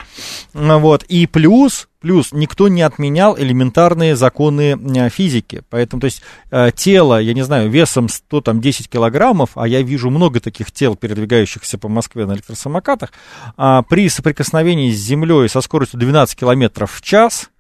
вот, 0.53 1.05
и 1.05 1.26
плюс 1.26 1.88
Плюс 2.01 2.32
никто 2.32 2.68
не 2.68 2.80
отменял 2.80 3.38
элементарные 3.38 4.16
законы 4.16 4.74
э, 4.74 5.11
физики. 5.11 5.62
Поэтому, 5.68 6.01
то 6.01 6.07
есть, 6.07 6.22
э, 6.51 6.70
тело, 6.74 7.20
я 7.20 7.34
не 7.34 7.43
знаю, 7.43 7.68
весом 7.68 8.09
110 8.09 8.88
килограммов, 8.88 9.51
а 9.55 9.68
я 9.68 9.82
вижу 9.82 10.09
много 10.09 10.41
таких 10.41 10.72
тел, 10.72 10.97
передвигающихся 10.97 11.76
по 11.76 11.88
Москве 11.88 12.24
на 12.24 12.32
электросамокатах, 12.32 13.12
а 13.59 13.82
при 13.82 14.09
соприкосновении 14.09 14.91
с 14.91 14.97
землей 14.97 15.49
со 15.51 15.61
скоростью 15.61 16.01
12 16.01 16.38
километров 16.38 16.91
в 16.91 17.03
час, 17.03 17.51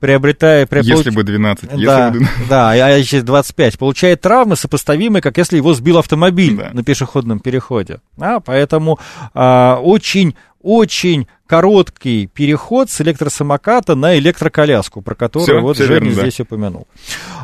приобретая... 0.00 0.66
При... 0.66 0.82
Если 0.82 1.10
бы 1.10 1.22
12. 1.22 1.68
Да, 1.68 1.74
если 1.74 2.18
бы... 2.18 2.28
да, 2.48 2.70
а 2.70 3.02
сейчас 3.02 3.22
25. 3.22 3.78
Получает 3.78 4.20
травмы, 4.20 4.56
сопоставимые, 4.56 5.22
как 5.22 5.38
если 5.38 5.56
его 5.56 5.74
сбил 5.74 5.98
автомобиль 5.98 6.56
да. 6.56 6.70
на 6.72 6.82
пешеходном 6.82 7.40
переходе. 7.40 8.00
А, 8.18 8.40
поэтому 8.40 8.98
а, 9.34 9.78
очень 9.82 10.34
очень 10.66 11.28
короткий 11.46 12.26
переход 12.26 12.90
с 12.90 13.00
электросамоката 13.00 13.94
на 13.94 14.18
электроколяску, 14.18 15.00
про 15.00 15.14
которую 15.14 15.46
все, 15.46 15.60
вот 15.60 15.76
все 15.76 15.86
Женя 15.86 16.06
верно, 16.06 16.22
здесь 16.22 16.38
да. 16.38 16.42
упомянул. 16.42 16.88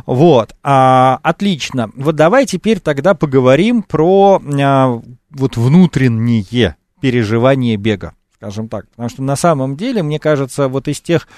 Вот, 0.06 0.56
а, 0.64 1.20
отлично. 1.22 1.90
Вот 1.94 2.16
давай 2.16 2.46
теперь 2.46 2.80
тогда 2.80 3.14
поговорим 3.14 3.84
про 3.84 4.42
а, 4.60 5.00
вот 5.30 5.56
внутреннее 5.56 6.76
переживание 7.00 7.76
бега, 7.76 8.14
скажем 8.34 8.68
так. 8.68 8.88
Потому 8.90 9.08
что 9.08 9.22
на 9.22 9.36
самом 9.36 9.76
деле, 9.76 10.02
мне 10.02 10.18
кажется, 10.18 10.66
вот 10.66 10.88
из 10.88 11.00
тех 11.00 11.28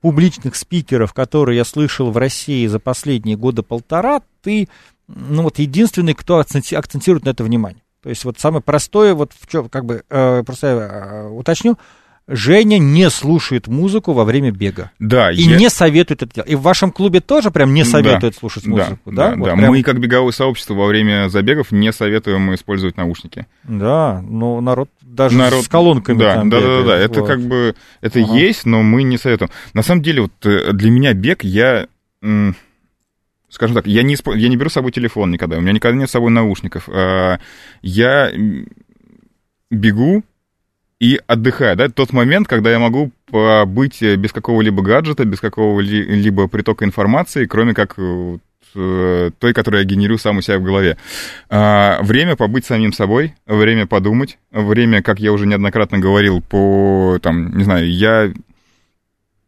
публичных 0.00 0.56
спикеров, 0.56 1.12
которые 1.12 1.56
я 1.56 1.64
слышал 1.64 2.10
в 2.10 2.16
России 2.16 2.66
за 2.66 2.78
последние 2.78 3.36
года 3.36 3.62
полтора, 3.62 4.22
ты, 4.42 4.68
ну 5.08 5.42
вот, 5.42 5.58
единственный, 5.58 6.14
кто 6.14 6.38
акцентирует 6.38 7.24
на 7.24 7.30
это 7.30 7.44
внимание. 7.44 7.82
То 8.02 8.08
есть 8.08 8.24
вот 8.24 8.38
самое 8.38 8.62
простое, 8.62 9.14
вот 9.14 9.32
в 9.38 9.46
чем, 9.46 9.68
как 9.68 9.84
бы, 9.84 10.04
э, 10.08 10.42
просто 10.42 10.66
э, 10.66 11.28
уточню, 11.28 11.76
Женя 12.32 12.78
не 12.78 13.10
слушает 13.10 13.66
музыку 13.66 14.12
во 14.12 14.24
время 14.24 14.52
бега. 14.52 14.92
Да. 15.00 15.32
И 15.32 15.42
я... 15.42 15.56
не 15.56 15.68
советует 15.68 16.22
это 16.22 16.32
делать. 16.32 16.50
И 16.50 16.54
в 16.54 16.62
вашем 16.62 16.92
клубе 16.92 17.20
тоже 17.20 17.50
прям 17.50 17.74
не 17.74 17.84
советует 17.84 18.34
да, 18.34 18.38
слушать 18.38 18.66
музыку, 18.66 19.10
да? 19.10 19.12
Да, 19.12 19.30
да. 19.30 19.36
Вот 19.36 19.46
да. 19.46 19.56
Прям... 19.56 19.70
Мы 19.70 19.82
как 19.82 19.98
беговое 19.98 20.32
сообщество 20.32 20.74
во 20.74 20.86
время 20.86 21.28
забегов 21.28 21.72
не 21.72 21.92
советуем 21.92 22.54
использовать 22.54 22.96
наушники. 22.96 23.46
Да, 23.64 24.22
но 24.22 24.60
народ 24.60 24.88
даже 25.02 25.36
народ... 25.36 25.64
с 25.64 25.68
колонками 25.68 26.18
да, 26.18 26.34
там 26.36 26.50
да, 26.50 26.60
бегает. 26.60 26.84
Да, 26.84 26.92
да, 26.92 26.98
да, 26.98 27.04
это 27.04 27.20
вот. 27.20 27.26
как 27.26 27.40
бы, 27.40 27.74
это 28.00 28.20
ага. 28.20 28.34
есть, 28.34 28.64
но 28.64 28.82
мы 28.82 29.02
не 29.02 29.18
советуем. 29.18 29.50
На 29.74 29.82
самом 29.82 30.02
деле, 30.02 30.22
вот 30.22 30.32
э, 30.46 30.72
для 30.72 30.90
меня 30.90 31.12
бег, 31.12 31.42
я 31.42 31.88
скажем 33.48 33.74
так, 33.74 33.86
я 33.86 34.02
не, 34.02 34.16
я 34.36 34.48
не 34.48 34.56
беру 34.56 34.70
с 34.70 34.74
собой 34.74 34.92
телефон 34.92 35.30
никогда, 35.32 35.58
у 35.58 35.60
меня 35.60 35.72
никогда 35.72 35.98
нет 35.98 36.08
с 36.08 36.12
собой 36.12 36.30
наушников. 36.30 36.88
А, 36.88 37.40
я 37.82 38.30
бегу 39.70 40.22
и 41.00 41.18
отдыхаю, 41.26 41.76
да, 41.76 41.88
тот 41.88 42.12
момент, 42.12 42.46
когда 42.46 42.70
я 42.70 42.78
могу 42.78 43.10
быть 43.66 44.02
без 44.02 44.32
какого-либо 44.32 44.82
гаджета, 44.82 45.24
без 45.24 45.40
какого-либо 45.40 46.46
притока 46.46 46.84
информации, 46.84 47.46
кроме 47.46 47.72
как 47.72 47.94
э, 47.98 49.30
той, 49.38 49.54
которую 49.54 49.82
я 49.82 49.86
генерю 49.88 50.18
сам 50.18 50.36
у 50.36 50.42
себя 50.42 50.58
в 50.58 50.62
голове. 50.62 50.98
А, 51.48 52.00
время 52.02 52.36
побыть 52.36 52.66
самим 52.66 52.92
собой, 52.92 53.34
время 53.46 53.86
подумать, 53.86 54.38
время, 54.50 55.02
как 55.02 55.20
я 55.20 55.32
уже 55.32 55.46
неоднократно 55.46 55.98
говорил, 55.98 56.42
по, 56.42 57.18
там, 57.22 57.56
не 57.56 57.64
знаю, 57.64 57.90
я 57.90 58.30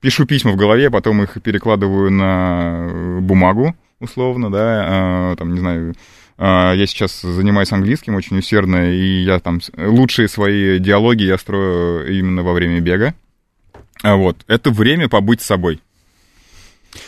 пишу 0.00 0.24
письма 0.24 0.52
в 0.52 0.56
голове, 0.56 0.90
потом 0.90 1.22
их 1.22 1.40
перекладываю 1.42 2.10
на 2.10 3.20
бумагу, 3.20 3.76
условно, 4.00 4.50
да, 4.50 4.84
а, 4.86 5.36
там, 5.36 5.52
не 5.52 5.60
знаю, 5.60 5.94
я 6.38 6.86
сейчас 6.86 7.20
занимаюсь 7.20 7.72
английским 7.72 8.14
очень 8.14 8.38
усердно, 8.38 8.90
и 8.92 9.22
я 9.22 9.38
там 9.38 9.60
лучшие 9.76 10.28
свои 10.28 10.78
диалоги 10.78 11.24
я 11.24 11.38
строю 11.38 12.12
именно 12.12 12.42
во 12.42 12.52
время 12.52 12.80
бега. 12.80 13.14
А 14.02 14.16
вот, 14.16 14.38
это 14.48 14.70
время 14.70 15.08
побыть 15.08 15.40
собой. 15.40 15.80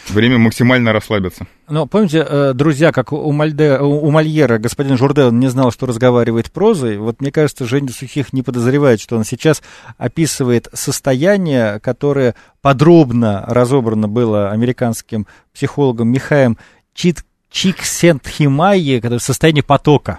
Время 0.09 0.39
максимально 0.39 0.93
расслабиться. 0.93 1.47
Ну, 1.69 1.87
помните, 1.87 2.27
э, 2.27 2.53
друзья, 2.55 2.91
как 2.91 3.13
у, 3.13 3.33
Мальде, 3.33 3.79
у 3.79 4.11
Мольера 4.11 4.59
господин 4.59 4.97
Журдел 4.97 5.31
не 5.31 5.49
знал, 5.49 5.73
что 5.73 5.87
разговаривает 5.87 6.51
прозой. 6.51 6.97
Вот 6.97 7.21
мне 7.21 7.31
кажется, 7.31 7.67
Женя 7.67 7.91
Сухих 7.91 8.33
не 8.33 8.43
подозревает, 8.43 9.01
что 9.01 9.17
он 9.17 9.25
сейчас 9.25 9.63
описывает 9.99 10.69
состояние, 10.73 11.81
которое 11.81 12.35
подробно 12.63 13.45
разобрано 13.47 14.09
было 14.09 14.51
американским 14.51 15.27
психологом 15.53 16.09
Михаем 16.09 16.57
Чит, 16.95 17.25
Чиксентхимайи, 17.55 18.99
это 18.99 19.21
состояние 19.21 19.63
потока. 19.63 20.19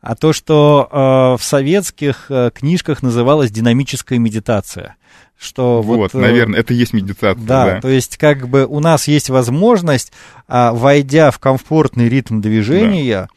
А 0.00 0.16
то, 0.16 0.32
что 0.32 0.88
э, 0.90 1.40
в 1.40 1.44
советских 1.44 2.26
э, 2.28 2.50
книжках 2.52 3.04
называлось 3.04 3.52
динамическая 3.52 4.18
медитация. 4.18 4.96
Что 5.38 5.80
вот, 5.80 5.96
вот 5.96 6.14
э, 6.16 6.18
наверное, 6.18 6.58
это 6.58 6.74
и 6.74 6.76
есть 6.76 6.92
медитация. 6.92 7.46
Да, 7.46 7.66
да, 7.66 7.80
то 7.80 7.88
есть 7.88 8.16
как 8.16 8.48
бы 8.48 8.66
у 8.66 8.80
нас 8.80 9.06
есть 9.06 9.30
возможность, 9.30 10.12
э, 10.48 10.70
войдя 10.72 11.30
в 11.30 11.38
комфортный 11.38 12.08
ритм 12.08 12.40
движения, 12.40 13.28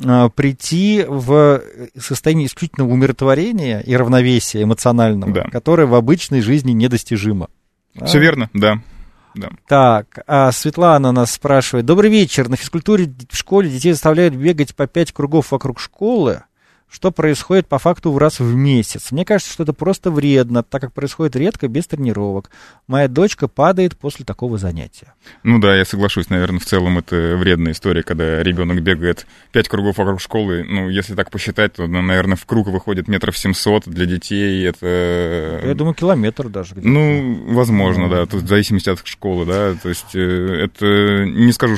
да. 0.00 0.26
э, 0.26 0.30
прийти 0.30 1.04
в 1.06 1.62
состояние 1.96 2.48
исключительного 2.48 2.90
умиротворения 2.90 3.78
и 3.78 3.94
равновесия 3.94 4.64
эмоционального, 4.64 5.32
да. 5.32 5.44
которое 5.44 5.86
в 5.86 5.94
обычной 5.94 6.40
жизни 6.40 6.72
недостижимо. 6.72 7.48
Все 8.04 8.14
да? 8.14 8.18
верно, 8.18 8.50
да. 8.52 8.80
Да. 9.34 9.50
Так, 9.66 10.20
а 10.26 10.52
Светлана 10.52 11.12
нас 11.12 11.32
спрашивает. 11.32 11.86
Добрый 11.86 12.10
вечер. 12.10 12.48
На 12.48 12.56
физкультуре 12.56 13.12
в 13.28 13.36
школе 13.36 13.68
детей 13.68 13.92
заставляют 13.92 14.34
бегать 14.34 14.74
по 14.74 14.86
пять 14.86 15.12
кругов 15.12 15.50
вокруг 15.50 15.80
школы 15.80 16.44
что 16.90 17.10
происходит 17.10 17.66
по 17.66 17.78
факту 17.78 18.12
в 18.12 18.18
раз 18.18 18.38
в 18.38 18.54
месяц. 18.54 19.10
Мне 19.10 19.24
кажется, 19.24 19.52
что 19.52 19.64
это 19.64 19.72
просто 19.72 20.10
вредно, 20.10 20.62
так 20.62 20.80
как 20.80 20.92
происходит 20.92 21.34
редко, 21.34 21.66
без 21.66 21.86
тренировок. 21.86 22.50
Моя 22.86 23.08
дочка 23.08 23.48
падает 23.48 23.96
после 23.96 24.24
такого 24.24 24.58
занятия. 24.58 25.14
Ну 25.42 25.58
да, 25.58 25.76
я 25.76 25.84
соглашусь, 25.84 26.30
наверное, 26.30 26.60
в 26.60 26.64
целом 26.64 26.98
это 26.98 27.36
вредная 27.36 27.72
история, 27.72 28.02
когда 28.02 28.42
ребенок 28.42 28.80
бегает 28.82 29.26
пять 29.50 29.68
кругов 29.68 29.98
вокруг 29.98 30.20
школы. 30.20 30.64
Ну, 30.64 30.88
если 30.88 31.14
так 31.14 31.30
посчитать, 31.30 31.74
то, 31.74 31.86
ну, 31.86 32.00
наверное, 32.00 32.36
в 32.36 32.46
круг 32.46 32.68
выходит 32.68 33.08
метров 33.08 33.36
700 33.36 33.88
для 33.88 34.06
детей. 34.06 34.64
Это... 34.64 35.62
Я 35.64 35.74
думаю, 35.74 35.94
километр 35.94 36.48
даже. 36.48 36.74
Ну, 36.76 37.54
возможно, 37.54 38.04
ну, 38.04 38.10
да, 38.10 38.26
тут 38.26 38.42
в 38.42 38.48
зависимости 38.48 38.90
от 38.90 39.04
школы, 39.04 39.46
да. 39.46 39.74
То 39.74 39.88
есть 39.88 40.14
э, 40.14 40.64
это, 40.64 41.24
не 41.24 41.52
скажу, 41.52 41.76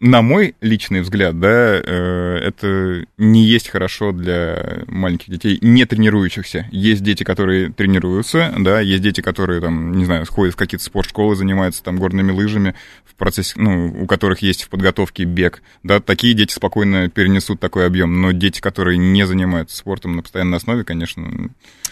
на 0.00 0.22
мой 0.22 0.54
личный 0.60 1.00
взгляд, 1.00 1.38
да, 1.40 1.48
э, 1.48 2.38
это 2.42 3.04
не 3.16 3.44
есть 3.44 3.68
хорошо 3.68 4.12
для 4.12 4.84
маленьких 4.86 5.28
детей, 5.28 5.58
не 5.60 5.84
тренирующихся. 5.86 6.66
Есть 6.70 7.02
дети, 7.02 7.24
которые 7.24 7.72
тренируются, 7.72 8.54
да, 8.58 8.80
есть 8.80 9.02
дети, 9.02 9.20
которые 9.20 9.60
там, 9.60 9.92
не 9.92 10.04
знаю, 10.04 10.24
ходят 10.26 10.54
в 10.54 10.56
какие-то 10.56 10.84
спортшколы, 10.84 11.34
занимаются 11.34 11.82
там 11.82 11.98
горными 11.98 12.30
лыжами, 12.30 12.74
в 13.04 13.14
процессе, 13.14 13.54
ну, 13.56 14.02
у 14.02 14.06
которых 14.06 14.40
есть 14.40 14.62
в 14.62 14.68
подготовке 14.68 15.24
бег, 15.24 15.62
да, 15.82 16.00
такие 16.00 16.34
дети 16.34 16.52
спокойно 16.52 17.08
перенесут 17.08 17.58
такой 17.58 17.86
объем, 17.86 18.20
но 18.20 18.32
дети, 18.32 18.60
которые 18.60 18.98
не 18.98 19.26
занимаются 19.26 19.76
спортом 19.76 20.16
на 20.16 20.22
постоянной 20.22 20.58
основе, 20.58 20.84
конечно... 20.84 21.50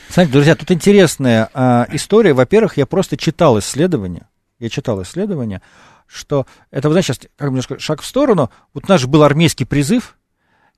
Смотрите, 0.08 0.32
друзья, 0.32 0.54
тут 0.54 0.70
интересная 0.70 1.48
а, 1.52 1.88
история. 1.92 2.32
Во-первых, 2.32 2.76
я 2.76 2.86
просто 2.86 3.16
читал 3.16 3.58
исследования, 3.58 4.28
я 4.60 4.68
читал 4.68 5.02
исследования, 5.02 5.62
что 6.06 6.46
это, 6.70 6.88
вы 6.88 6.94
знаете, 6.94 7.14
сейчас 7.14 7.28
как 7.36 7.48
немножко 7.48 7.78
шаг 7.78 8.00
в 8.00 8.06
сторону. 8.06 8.50
Вот 8.74 8.84
у 8.86 8.92
нас 8.92 9.00
же 9.00 9.08
был 9.08 9.22
армейский 9.22 9.64
призыв, 9.64 10.16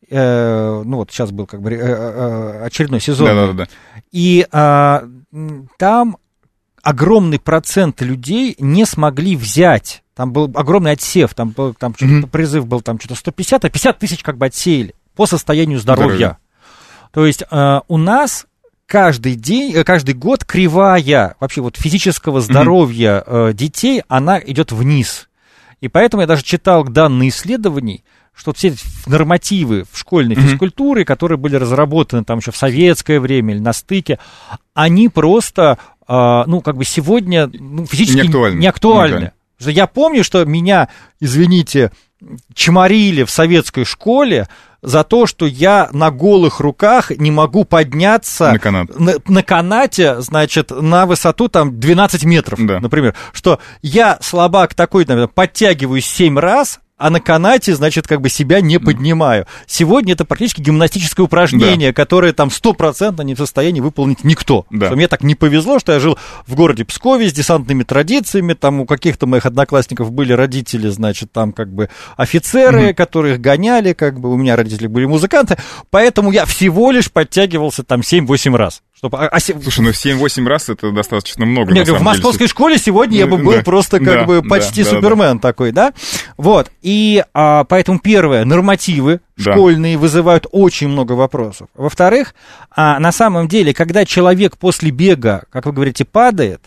э, 0.08 0.82
ну 0.84 0.96
вот 0.96 1.10
сейчас 1.10 1.30
был 1.30 1.46
как 1.46 1.60
бы 1.60 1.72
э, 1.72 1.76
э, 1.76 2.64
очередной 2.64 3.00
сезон. 3.00 3.26
Да-да-да. 3.26 3.68
И 4.12 4.46
э, 4.50 5.00
там 5.78 6.16
огромный 6.82 7.38
процент 7.38 8.00
людей 8.00 8.56
не 8.58 8.84
смогли 8.84 9.36
взять. 9.36 10.02
Там 10.14 10.32
был 10.32 10.50
огромный 10.54 10.92
отсев, 10.92 11.34
там, 11.34 11.50
был, 11.50 11.74
там 11.74 11.92
mm-hmm. 11.92 12.28
призыв 12.28 12.66
был 12.66 12.80
там 12.80 12.98
что-то 12.98 13.14
150, 13.14 13.64
а 13.64 13.70
50 13.70 13.98
тысяч 13.98 14.22
как 14.22 14.36
бы 14.36 14.46
отсеяли 14.46 14.94
по 15.14 15.26
состоянию 15.26 15.78
здоровья. 15.78 16.16
Здоровье. 16.16 16.38
То 17.12 17.26
есть 17.26 17.42
э, 17.50 17.80
у 17.86 17.96
нас 17.96 18.46
каждый 18.88 19.36
день, 19.36 19.72
э, 19.74 19.84
каждый 19.84 20.14
год 20.14 20.44
кривая 20.44 21.36
вообще 21.38 21.60
вот 21.60 21.76
физического 21.76 22.40
здоровья 22.40 23.22
mm-hmm. 23.24 23.52
детей, 23.52 24.02
она 24.08 24.40
идет 24.40 24.72
вниз. 24.72 25.28
И 25.80 25.86
поэтому 25.86 26.22
я 26.22 26.26
даже 26.26 26.42
читал 26.42 26.82
данные 26.82 27.28
исследований, 27.28 28.02
что 28.34 28.52
все 28.52 28.74
нормативы 29.06 29.84
в 29.92 29.98
школьной 29.98 30.34
mm-hmm. 30.34 30.48
физкультуре, 30.48 31.04
которые 31.04 31.38
были 31.38 31.54
разработаны 31.56 32.24
там 32.24 32.38
еще 32.38 32.50
в 32.50 32.56
советское 32.56 33.20
время 33.20 33.54
или 33.54 33.60
на 33.60 33.72
стыке, 33.72 34.18
они 34.74 35.08
просто, 35.08 35.78
э, 36.08 36.42
ну, 36.46 36.62
как 36.62 36.76
бы 36.76 36.84
сегодня 36.84 37.48
ну, 37.52 37.86
физически 37.86 38.22
не 38.22 38.26
актуальны. 38.26 38.58
Не 38.58 38.66
актуальны. 38.66 39.32
Я 39.60 39.86
помню, 39.86 40.24
что 40.24 40.44
меня, 40.44 40.88
извините, 41.20 41.90
чморили 42.54 43.24
в 43.24 43.30
советской 43.30 43.84
школе 43.84 44.48
за 44.82 45.04
то, 45.04 45.26
что 45.26 45.46
я 45.46 45.88
на 45.92 46.10
голых 46.10 46.60
руках 46.60 47.10
не 47.10 47.30
могу 47.30 47.64
подняться 47.64 48.52
на, 48.52 48.58
канат. 48.58 48.98
на, 48.98 49.14
на 49.26 49.42
канате, 49.42 50.20
значит, 50.20 50.70
на 50.70 51.06
высоту 51.06 51.48
там 51.48 51.78
12 51.78 52.24
метров, 52.24 52.58
да. 52.64 52.80
например. 52.80 53.14
Что 53.32 53.58
я 53.82 54.18
слабак 54.20 54.74
такой, 54.74 55.04
наверное, 55.04 55.28
подтягиваюсь 55.28 56.06
7 56.06 56.38
раз, 56.38 56.80
а 56.98 57.10
на 57.10 57.20
канате, 57.20 57.74
значит, 57.74 58.06
как 58.06 58.20
бы 58.20 58.28
себя 58.28 58.60
не 58.60 58.78
поднимаю. 58.78 59.46
Сегодня 59.66 60.14
это 60.14 60.24
практически 60.24 60.60
гимнастическое 60.60 61.24
упражнение, 61.24 61.90
да. 61.90 61.94
которое 61.94 62.32
там 62.32 62.50
стопроцентно 62.50 63.22
не 63.22 63.34
в 63.34 63.38
состоянии 63.38 63.80
выполнить 63.80 64.24
никто. 64.24 64.66
Да. 64.70 64.90
Мне 64.90 65.06
так 65.06 65.22
не 65.22 65.36
повезло, 65.36 65.78
что 65.78 65.92
я 65.92 66.00
жил 66.00 66.18
в 66.46 66.54
городе 66.56 66.84
Пскове 66.84 67.28
с 67.28 67.32
десантными 67.32 67.84
традициями, 67.84 68.54
там 68.54 68.80
у 68.80 68.86
каких-то 68.86 69.26
моих 69.26 69.46
одноклассников 69.46 70.10
были 70.10 70.32
родители, 70.32 70.88
значит, 70.88 71.30
там 71.32 71.52
как 71.52 71.72
бы 71.72 71.88
офицеры, 72.16 72.88
угу. 72.88 72.94
которых 72.94 73.40
гоняли, 73.40 73.92
как 73.92 74.18
бы 74.18 74.32
у 74.32 74.36
меня 74.36 74.56
родители 74.56 74.88
были 74.88 75.06
музыканты, 75.06 75.56
поэтому 75.90 76.32
я 76.32 76.44
всего 76.46 76.90
лишь 76.90 77.12
подтягивался 77.12 77.84
там 77.84 78.00
7-8 78.00 78.56
раз. 78.56 78.82
Чтобы, 78.98 79.18
а, 79.18 79.28
а, 79.28 79.38
Слушай, 79.38 79.80
ну 79.80 79.90
7-8 79.90 80.48
раз 80.48 80.68
это 80.68 80.90
достаточно 80.90 81.46
много. 81.46 81.72
Нет, 81.72 81.88
в 81.88 82.02
московской 82.02 82.38
деле. 82.38 82.48
школе 82.48 82.78
сегодня 82.78 83.16
я 83.18 83.28
бы 83.28 83.36
был 83.36 83.52
да, 83.52 83.62
просто 83.62 83.98
как 83.98 84.06
да, 84.06 84.24
бы 84.24 84.42
почти 84.42 84.82
да, 84.82 84.90
супермен 84.90 85.38
да. 85.38 85.40
такой, 85.40 85.70
да? 85.70 85.92
Вот. 86.36 86.72
И 86.82 87.22
а, 87.32 87.62
поэтому 87.62 88.00
первое, 88.00 88.44
нормативы 88.44 89.20
да. 89.36 89.52
школьные 89.52 89.96
вызывают 89.96 90.48
очень 90.50 90.88
много 90.88 91.12
вопросов. 91.12 91.68
Во-вторых, 91.76 92.34
а, 92.74 92.98
на 92.98 93.12
самом 93.12 93.46
деле, 93.46 93.72
когда 93.72 94.04
человек 94.04 94.56
после 94.56 94.90
бега, 94.90 95.44
как 95.50 95.66
вы 95.66 95.72
говорите, 95.72 96.04
падает, 96.04 96.62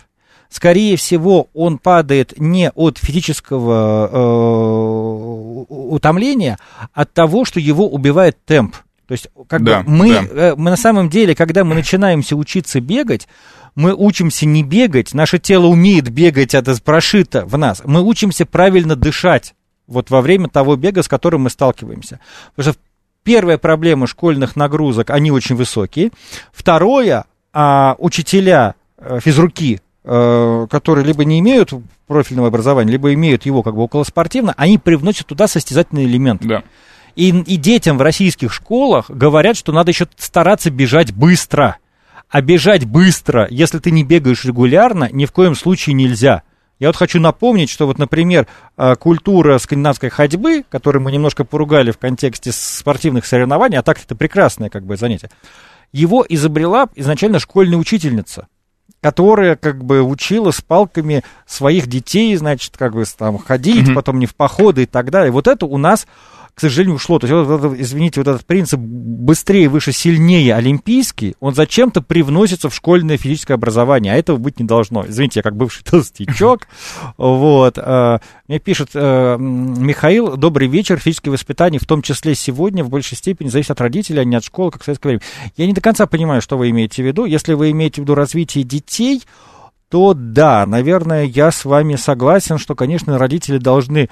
скорее 0.47 0.95
всего, 0.95 1.49
он 1.53 1.79
падает 1.79 2.35
не 2.37 2.69
от 2.69 2.97
физического 2.97 4.07
э, 4.09 5.65
утомления, 5.67 6.57
а 6.93 7.01
от 7.01 7.11
того, 7.11 7.43
что 7.43 7.59
его 7.59 7.89
убивает 7.89 8.37
темп. 8.45 8.77
То 9.11 9.13
есть, 9.13 9.27
как 9.49 9.61
да, 9.61 9.83
бы 9.83 9.89
мы, 9.89 10.13
да. 10.13 10.21
Э, 10.31 10.55
мы 10.55 10.69
на 10.69 10.77
самом 10.77 11.09
деле, 11.09 11.35
когда 11.35 11.65
мы 11.65 11.75
начинаемся 11.75 12.37
учиться 12.37 12.79
бегать, 12.79 13.27
мы 13.75 13.93
учимся 13.93 14.45
не 14.45 14.63
бегать, 14.63 15.13
наше 15.13 15.37
тело 15.37 15.65
умеет 15.65 16.07
бегать, 16.09 16.53
это 16.53 16.81
прошито 16.81 17.45
в 17.45 17.57
нас. 17.57 17.81
Мы 17.83 18.01
учимся 18.01 18.45
правильно 18.45 18.95
дышать 18.95 19.53
вот 19.85 20.11
во 20.11 20.21
время 20.21 20.47
того 20.47 20.77
бега, 20.77 21.03
с 21.03 21.09
которым 21.09 21.41
мы 21.41 21.49
сталкиваемся. 21.49 22.21
Потому 22.55 22.71
что 22.71 22.81
первая 23.23 23.57
проблема 23.57 24.07
школьных 24.07 24.55
нагрузок, 24.55 25.09
они 25.09 25.29
очень 25.29 25.57
высокие. 25.57 26.11
Второе, 26.53 27.25
а, 27.51 27.97
учителя 27.99 28.75
э, 28.97 29.19
физруки, 29.21 29.81
э, 30.05 30.67
которые 30.69 31.05
либо 31.05 31.25
не 31.25 31.39
имеют 31.39 31.73
профильного 32.07 32.47
образования, 32.47 32.93
либо 32.93 33.13
имеют 33.13 33.45
его 33.45 33.61
как 33.61 33.75
бы 33.75 33.81
околоспортивно, 33.81 34.53
они 34.55 34.77
привносят 34.77 35.27
туда 35.27 35.49
состязательный 35.49 36.05
элемент. 36.05 36.43
Да. 36.45 36.63
И, 37.15 37.29
и 37.29 37.57
детям 37.57 37.97
в 37.97 38.01
российских 38.01 38.53
школах 38.53 39.09
говорят, 39.09 39.57
что 39.57 39.71
надо 39.71 39.91
еще 39.91 40.07
стараться 40.17 40.69
бежать 40.69 41.13
быстро. 41.13 41.77
А 42.29 42.41
бежать 42.41 42.85
быстро, 42.85 43.47
если 43.49 43.79
ты 43.79 43.91
не 43.91 44.03
бегаешь 44.03 44.45
регулярно, 44.45 45.09
ни 45.11 45.25
в 45.25 45.31
коем 45.31 45.53
случае 45.55 45.95
нельзя. 45.95 46.43
Я 46.79 46.87
вот 46.87 46.95
хочу 46.95 47.19
напомнить, 47.19 47.69
что 47.69 47.85
вот, 47.85 47.99
например, 47.99 48.47
а, 48.75 48.95
культура 48.95 49.59
скандинавской 49.59 50.09
ходьбы, 50.09 50.63
которую 50.67 51.03
мы 51.03 51.11
немножко 51.11 51.43
поругали 51.43 51.91
в 51.91 51.99
контексте 51.99 52.51
спортивных 52.51 53.27
соревнований, 53.27 53.77
а 53.77 53.83
так 53.83 54.01
это 54.03 54.15
прекрасное 54.15 54.69
как 54.69 54.83
бы 54.83 54.97
занятие, 54.97 55.29
его 55.91 56.25
изобрела 56.27 56.89
изначально 56.95 57.37
школьная 57.39 57.77
учительница, 57.77 58.47
которая 58.99 59.57
как 59.57 59.83
бы 59.83 60.01
учила 60.01 60.49
с 60.49 60.61
палками 60.61 61.23
своих 61.45 61.85
детей, 61.85 62.35
значит, 62.35 62.77
как 62.77 62.93
бы 62.93 63.03
там 63.15 63.37
ходить, 63.37 63.89
mm-hmm. 63.89 63.93
потом 63.93 64.17
не 64.17 64.25
в 64.25 64.35
походы 64.35 64.83
и 64.83 64.87
так 64.87 65.11
далее. 65.11 65.31
Вот 65.31 65.47
это 65.47 65.67
у 65.67 65.77
нас 65.77 66.07
к 66.53 66.59
сожалению, 66.59 66.95
ушло. 66.95 67.19
То 67.19 67.27
есть, 67.27 67.47
вот, 67.47 67.79
извините, 67.79 68.19
вот 68.19 68.27
этот 68.27 68.45
принцип 68.45 68.79
быстрее, 68.79 69.69
выше, 69.69 69.91
сильнее 69.91 70.55
олимпийский, 70.55 71.35
он 71.39 71.55
зачем-то 71.55 72.01
привносится 72.01 72.69
в 72.69 72.75
школьное 72.75 73.17
физическое 73.17 73.53
образование, 73.53 74.13
а 74.13 74.17
этого 74.17 74.37
быть 74.37 74.59
не 74.59 74.65
должно. 74.65 75.05
Извините, 75.07 75.39
я 75.39 75.43
как 75.43 75.55
бывший 75.55 75.83
толстячок. 75.89 76.67
Вот. 77.17 77.77
Э, 77.77 78.19
мне 78.47 78.59
пишет 78.59 78.89
э, 78.93 79.37
Михаил, 79.39 80.35
добрый 80.37 80.67
вечер, 80.67 80.97
физическое 80.99 81.31
воспитание, 81.31 81.79
в 81.79 81.85
том 81.85 82.01
числе 82.01 82.35
сегодня, 82.35 82.83
в 82.83 82.89
большей 82.89 83.17
степени 83.17 83.47
зависит 83.47 83.71
от 83.71 83.81
родителей, 83.81 84.21
а 84.21 84.23
не 84.23 84.35
от 84.35 84.43
школы, 84.43 84.71
как 84.71 84.81
в 84.81 84.85
советское 84.85 85.09
время. 85.09 85.21
Я 85.57 85.67
не 85.67 85.73
до 85.73 85.81
конца 85.81 86.05
понимаю, 86.05 86.41
что 86.41 86.57
вы 86.57 86.69
имеете 86.69 87.03
в 87.03 87.05
виду. 87.05 87.25
Если 87.25 87.53
вы 87.53 87.71
имеете 87.71 88.01
в 88.01 88.03
виду 88.03 88.15
развитие 88.15 88.63
детей, 88.63 89.23
то 89.91 90.13
да, 90.13 90.65
наверное, 90.65 91.25
я 91.25 91.51
с 91.51 91.65
вами 91.65 91.97
согласен, 91.97 92.57
что, 92.57 92.75
конечно, 92.75 93.17
родители 93.17 93.57
должны 93.57 94.09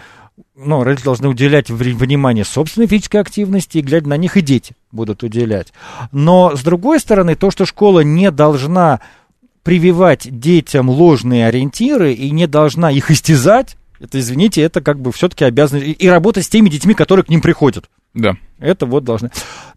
ну, 0.55 0.83
родители 0.83 1.05
должны 1.05 1.29
уделять 1.29 1.69
внимание 1.69 2.43
собственной 2.43 2.87
физической 2.87 3.21
активности, 3.21 3.77
и 3.77 3.81
глядя 3.81 4.09
на 4.09 4.17
них 4.17 4.35
и 4.35 4.41
дети 4.41 4.75
будут 4.91 5.23
уделять. 5.23 5.71
Но, 6.11 6.53
с 6.55 6.61
другой 6.63 6.99
стороны, 6.99 7.35
то, 7.35 7.49
что 7.49 7.65
школа 7.65 8.01
не 8.01 8.29
должна 8.29 8.99
прививать 9.63 10.27
детям 10.39 10.89
ложные 10.89 11.47
ориентиры 11.47 12.11
и 12.13 12.29
не 12.29 12.45
должна 12.45 12.91
их 12.91 13.09
истязать, 13.09 13.77
это, 14.01 14.19
извините, 14.19 14.61
это 14.61 14.81
как 14.81 14.99
бы 14.99 15.13
все-таки 15.13 15.45
обязанность. 15.45 15.87
И, 15.87 15.91
и 15.91 16.07
работать 16.07 16.45
с 16.45 16.49
теми 16.49 16.69
детьми, 16.69 16.93
которые 16.93 17.23
к 17.23 17.29
ним 17.29 17.41
приходят. 17.41 17.89
Да. 18.13 18.35
Это 18.59 18.85
вот 18.85 19.03
должны. 19.03 19.31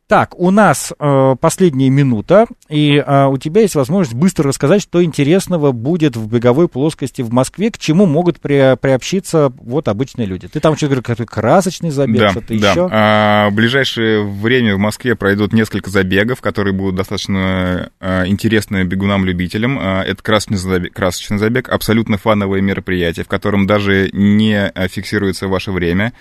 Так, 0.08 0.38
у 0.38 0.50
нас 0.50 0.92
э, 0.98 1.36
последняя 1.40 1.88
минута, 1.88 2.46
и 2.68 2.96
э, 2.96 3.26
у 3.28 3.38
тебя 3.38 3.62
есть 3.62 3.76
возможность 3.76 4.14
быстро 4.14 4.48
рассказать, 4.48 4.82
что 4.82 5.02
интересного 5.02 5.72
будет 5.72 6.16
в 6.16 6.28
беговой 6.28 6.68
плоскости 6.68 7.22
в 7.22 7.32
Москве, 7.32 7.70
к 7.70 7.78
чему 7.78 8.04
могут 8.04 8.38
при, 8.38 8.76
приобщиться 8.76 9.50
вот 9.56 9.88
обычные 9.88 10.26
люди. 10.26 10.48
Ты 10.48 10.60
там 10.60 10.76
что-то 10.76 10.96
говоришь, 10.96 11.06
какой 11.06 11.24
красочный 11.24 11.88
забег, 11.90 12.20
да, 12.20 12.30
что-то 12.30 12.58
да. 12.58 12.70
еще? 12.70 12.88
А, 12.92 13.48
в 13.48 13.54
ближайшее 13.54 14.22
время 14.22 14.74
в 14.74 14.78
Москве 14.78 15.14
пройдут 15.14 15.54
несколько 15.54 15.88
забегов, 15.88 16.42
которые 16.42 16.74
будут 16.74 16.96
достаточно 16.96 17.90
а, 17.98 18.26
интересны 18.26 18.84
бегунам-любителям. 18.84 19.78
А, 19.80 20.02
это 20.02 20.22
красочный 20.22 20.58
забег, 20.58 20.92
красочный 20.92 21.38
забег, 21.38 21.70
абсолютно 21.70 22.18
фановое 22.18 22.60
мероприятие, 22.60 23.24
в 23.24 23.28
котором 23.28 23.66
даже 23.66 24.10
не 24.12 24.70
фиксируется 24.88 25.48
ваше 25.48 25.72
время. 25.72 26.12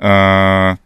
А, 0.00 0.78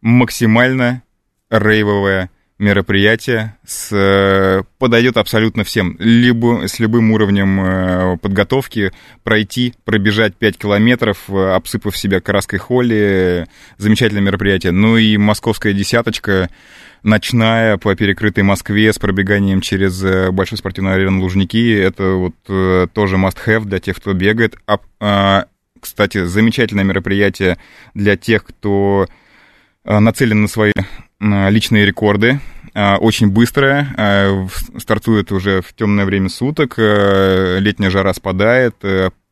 максимально 0.00 1.02
рейвовое 1.50 2.30
мероприятие 2.60 3.56
с, 3.66 3.88
э, 3.90 4.62
подойдет 4.78 5.16
абсолютно 5.16 5.64
всем, 5.64 5.96
либо 5.98 6.68
с 6.68 6.78
любым 6.78 7.10
уровнем 7.10 7.58
э, 7.60 8.16
подготовки 8.18 8.92
пройти, 9.24 9.74
пробежать 9.84 10.36
5 10.36 10.58
километров, 10.58 11.30
э, 11.30 11.54
обсыпав 11.54 11.96
себя 11.96 12.20
краской 12.20 12.58
холли, 12.58 13.46
замечательное 13.78 14.22
мероприятие. 14.22 14.72
Ну 14.72 14.98
и 14.98 15.16
московская 15.16 15.72
десяточка, 15.72 16.50
ночная 17.02 17.78
по 17.78 17.94
перекрытой 17.94 18.44
Москве 18.44 18.92
с 18.92 18.98
пробеганием 18.98 19.62
через 19.62 20.30
большой 20.30 20.58
спортивный 20.58 20.92
арену 20.92 21.22
Лужники, 21.22 21.74
это 21.74 22.12
вот 22.12 22.92
тоже 22.92 23.16
must-have 23.16 23.64
для 23.64 23.80
тех, 23.80 23.96
кто 23.96 24.12
бегает. 24.12 24.56
А, 25.00 25.46
Кстати, 25.80 26.26
замечательное 26.26 26.84
мероприятие 26.84 27.56
для 27.94 28.18
тех, 28.18 28.44
кто 28.44 29.08
нацелен 29.84 30.42
на 30.42 30.48
свои 30.48 30.72
личные 31.20 31.86
рекорды. 31.86 32.40
Очень 32.74 33.28
быстрое, 33.30 34.48
стартует 34.78 35.32
уже 35.32 35.60
в 35.60 35.74
темное 35.74 36.04
время 36.04 36.28
суток, 36.28 36.74
летняя 36.78 37.90
жара 37.90 38.14
спадает, 38.14 38.76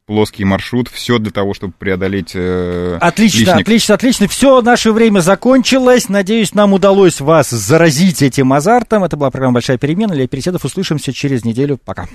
плоский 0.09 0.45
маршрут, 0.45 0.89
все 0.89 1.19
для 1.19 1.31
того, 1.31 1.53
чтобы 1.53 1.75
преодолеть 1.79 2.33
э, 2.35 2.97
Отлично, 2.99 3.41
лишник. 3.41 3.61
отлично, 3.61 3.95
отлично. 3.95 4.27
Все, 4.27 4.63
наше 4.63 4.91
время 4.93 5.21
закончилось. 5.21 6.09
Надеюсь, 6.09 6.55
нам 6.55 6.73
удалось 6.73 7.21
вас 7.21 7.51
заразить 7.51 8.23
этим 8.23 8.55
азартом. 8.55 9.05
Это 9.05 9.19
была 9.19 9.31
программа 9.31 9.55
«Большая 9.55 9.77
перемена». 9.77 10.15
Илья 10.15 10.27
Переседов. 10.27 10.65
Услышимся 10.65 11.13
через 11.13 11.45
неделю. 11.45 11.79
Пока. 11.85 12.09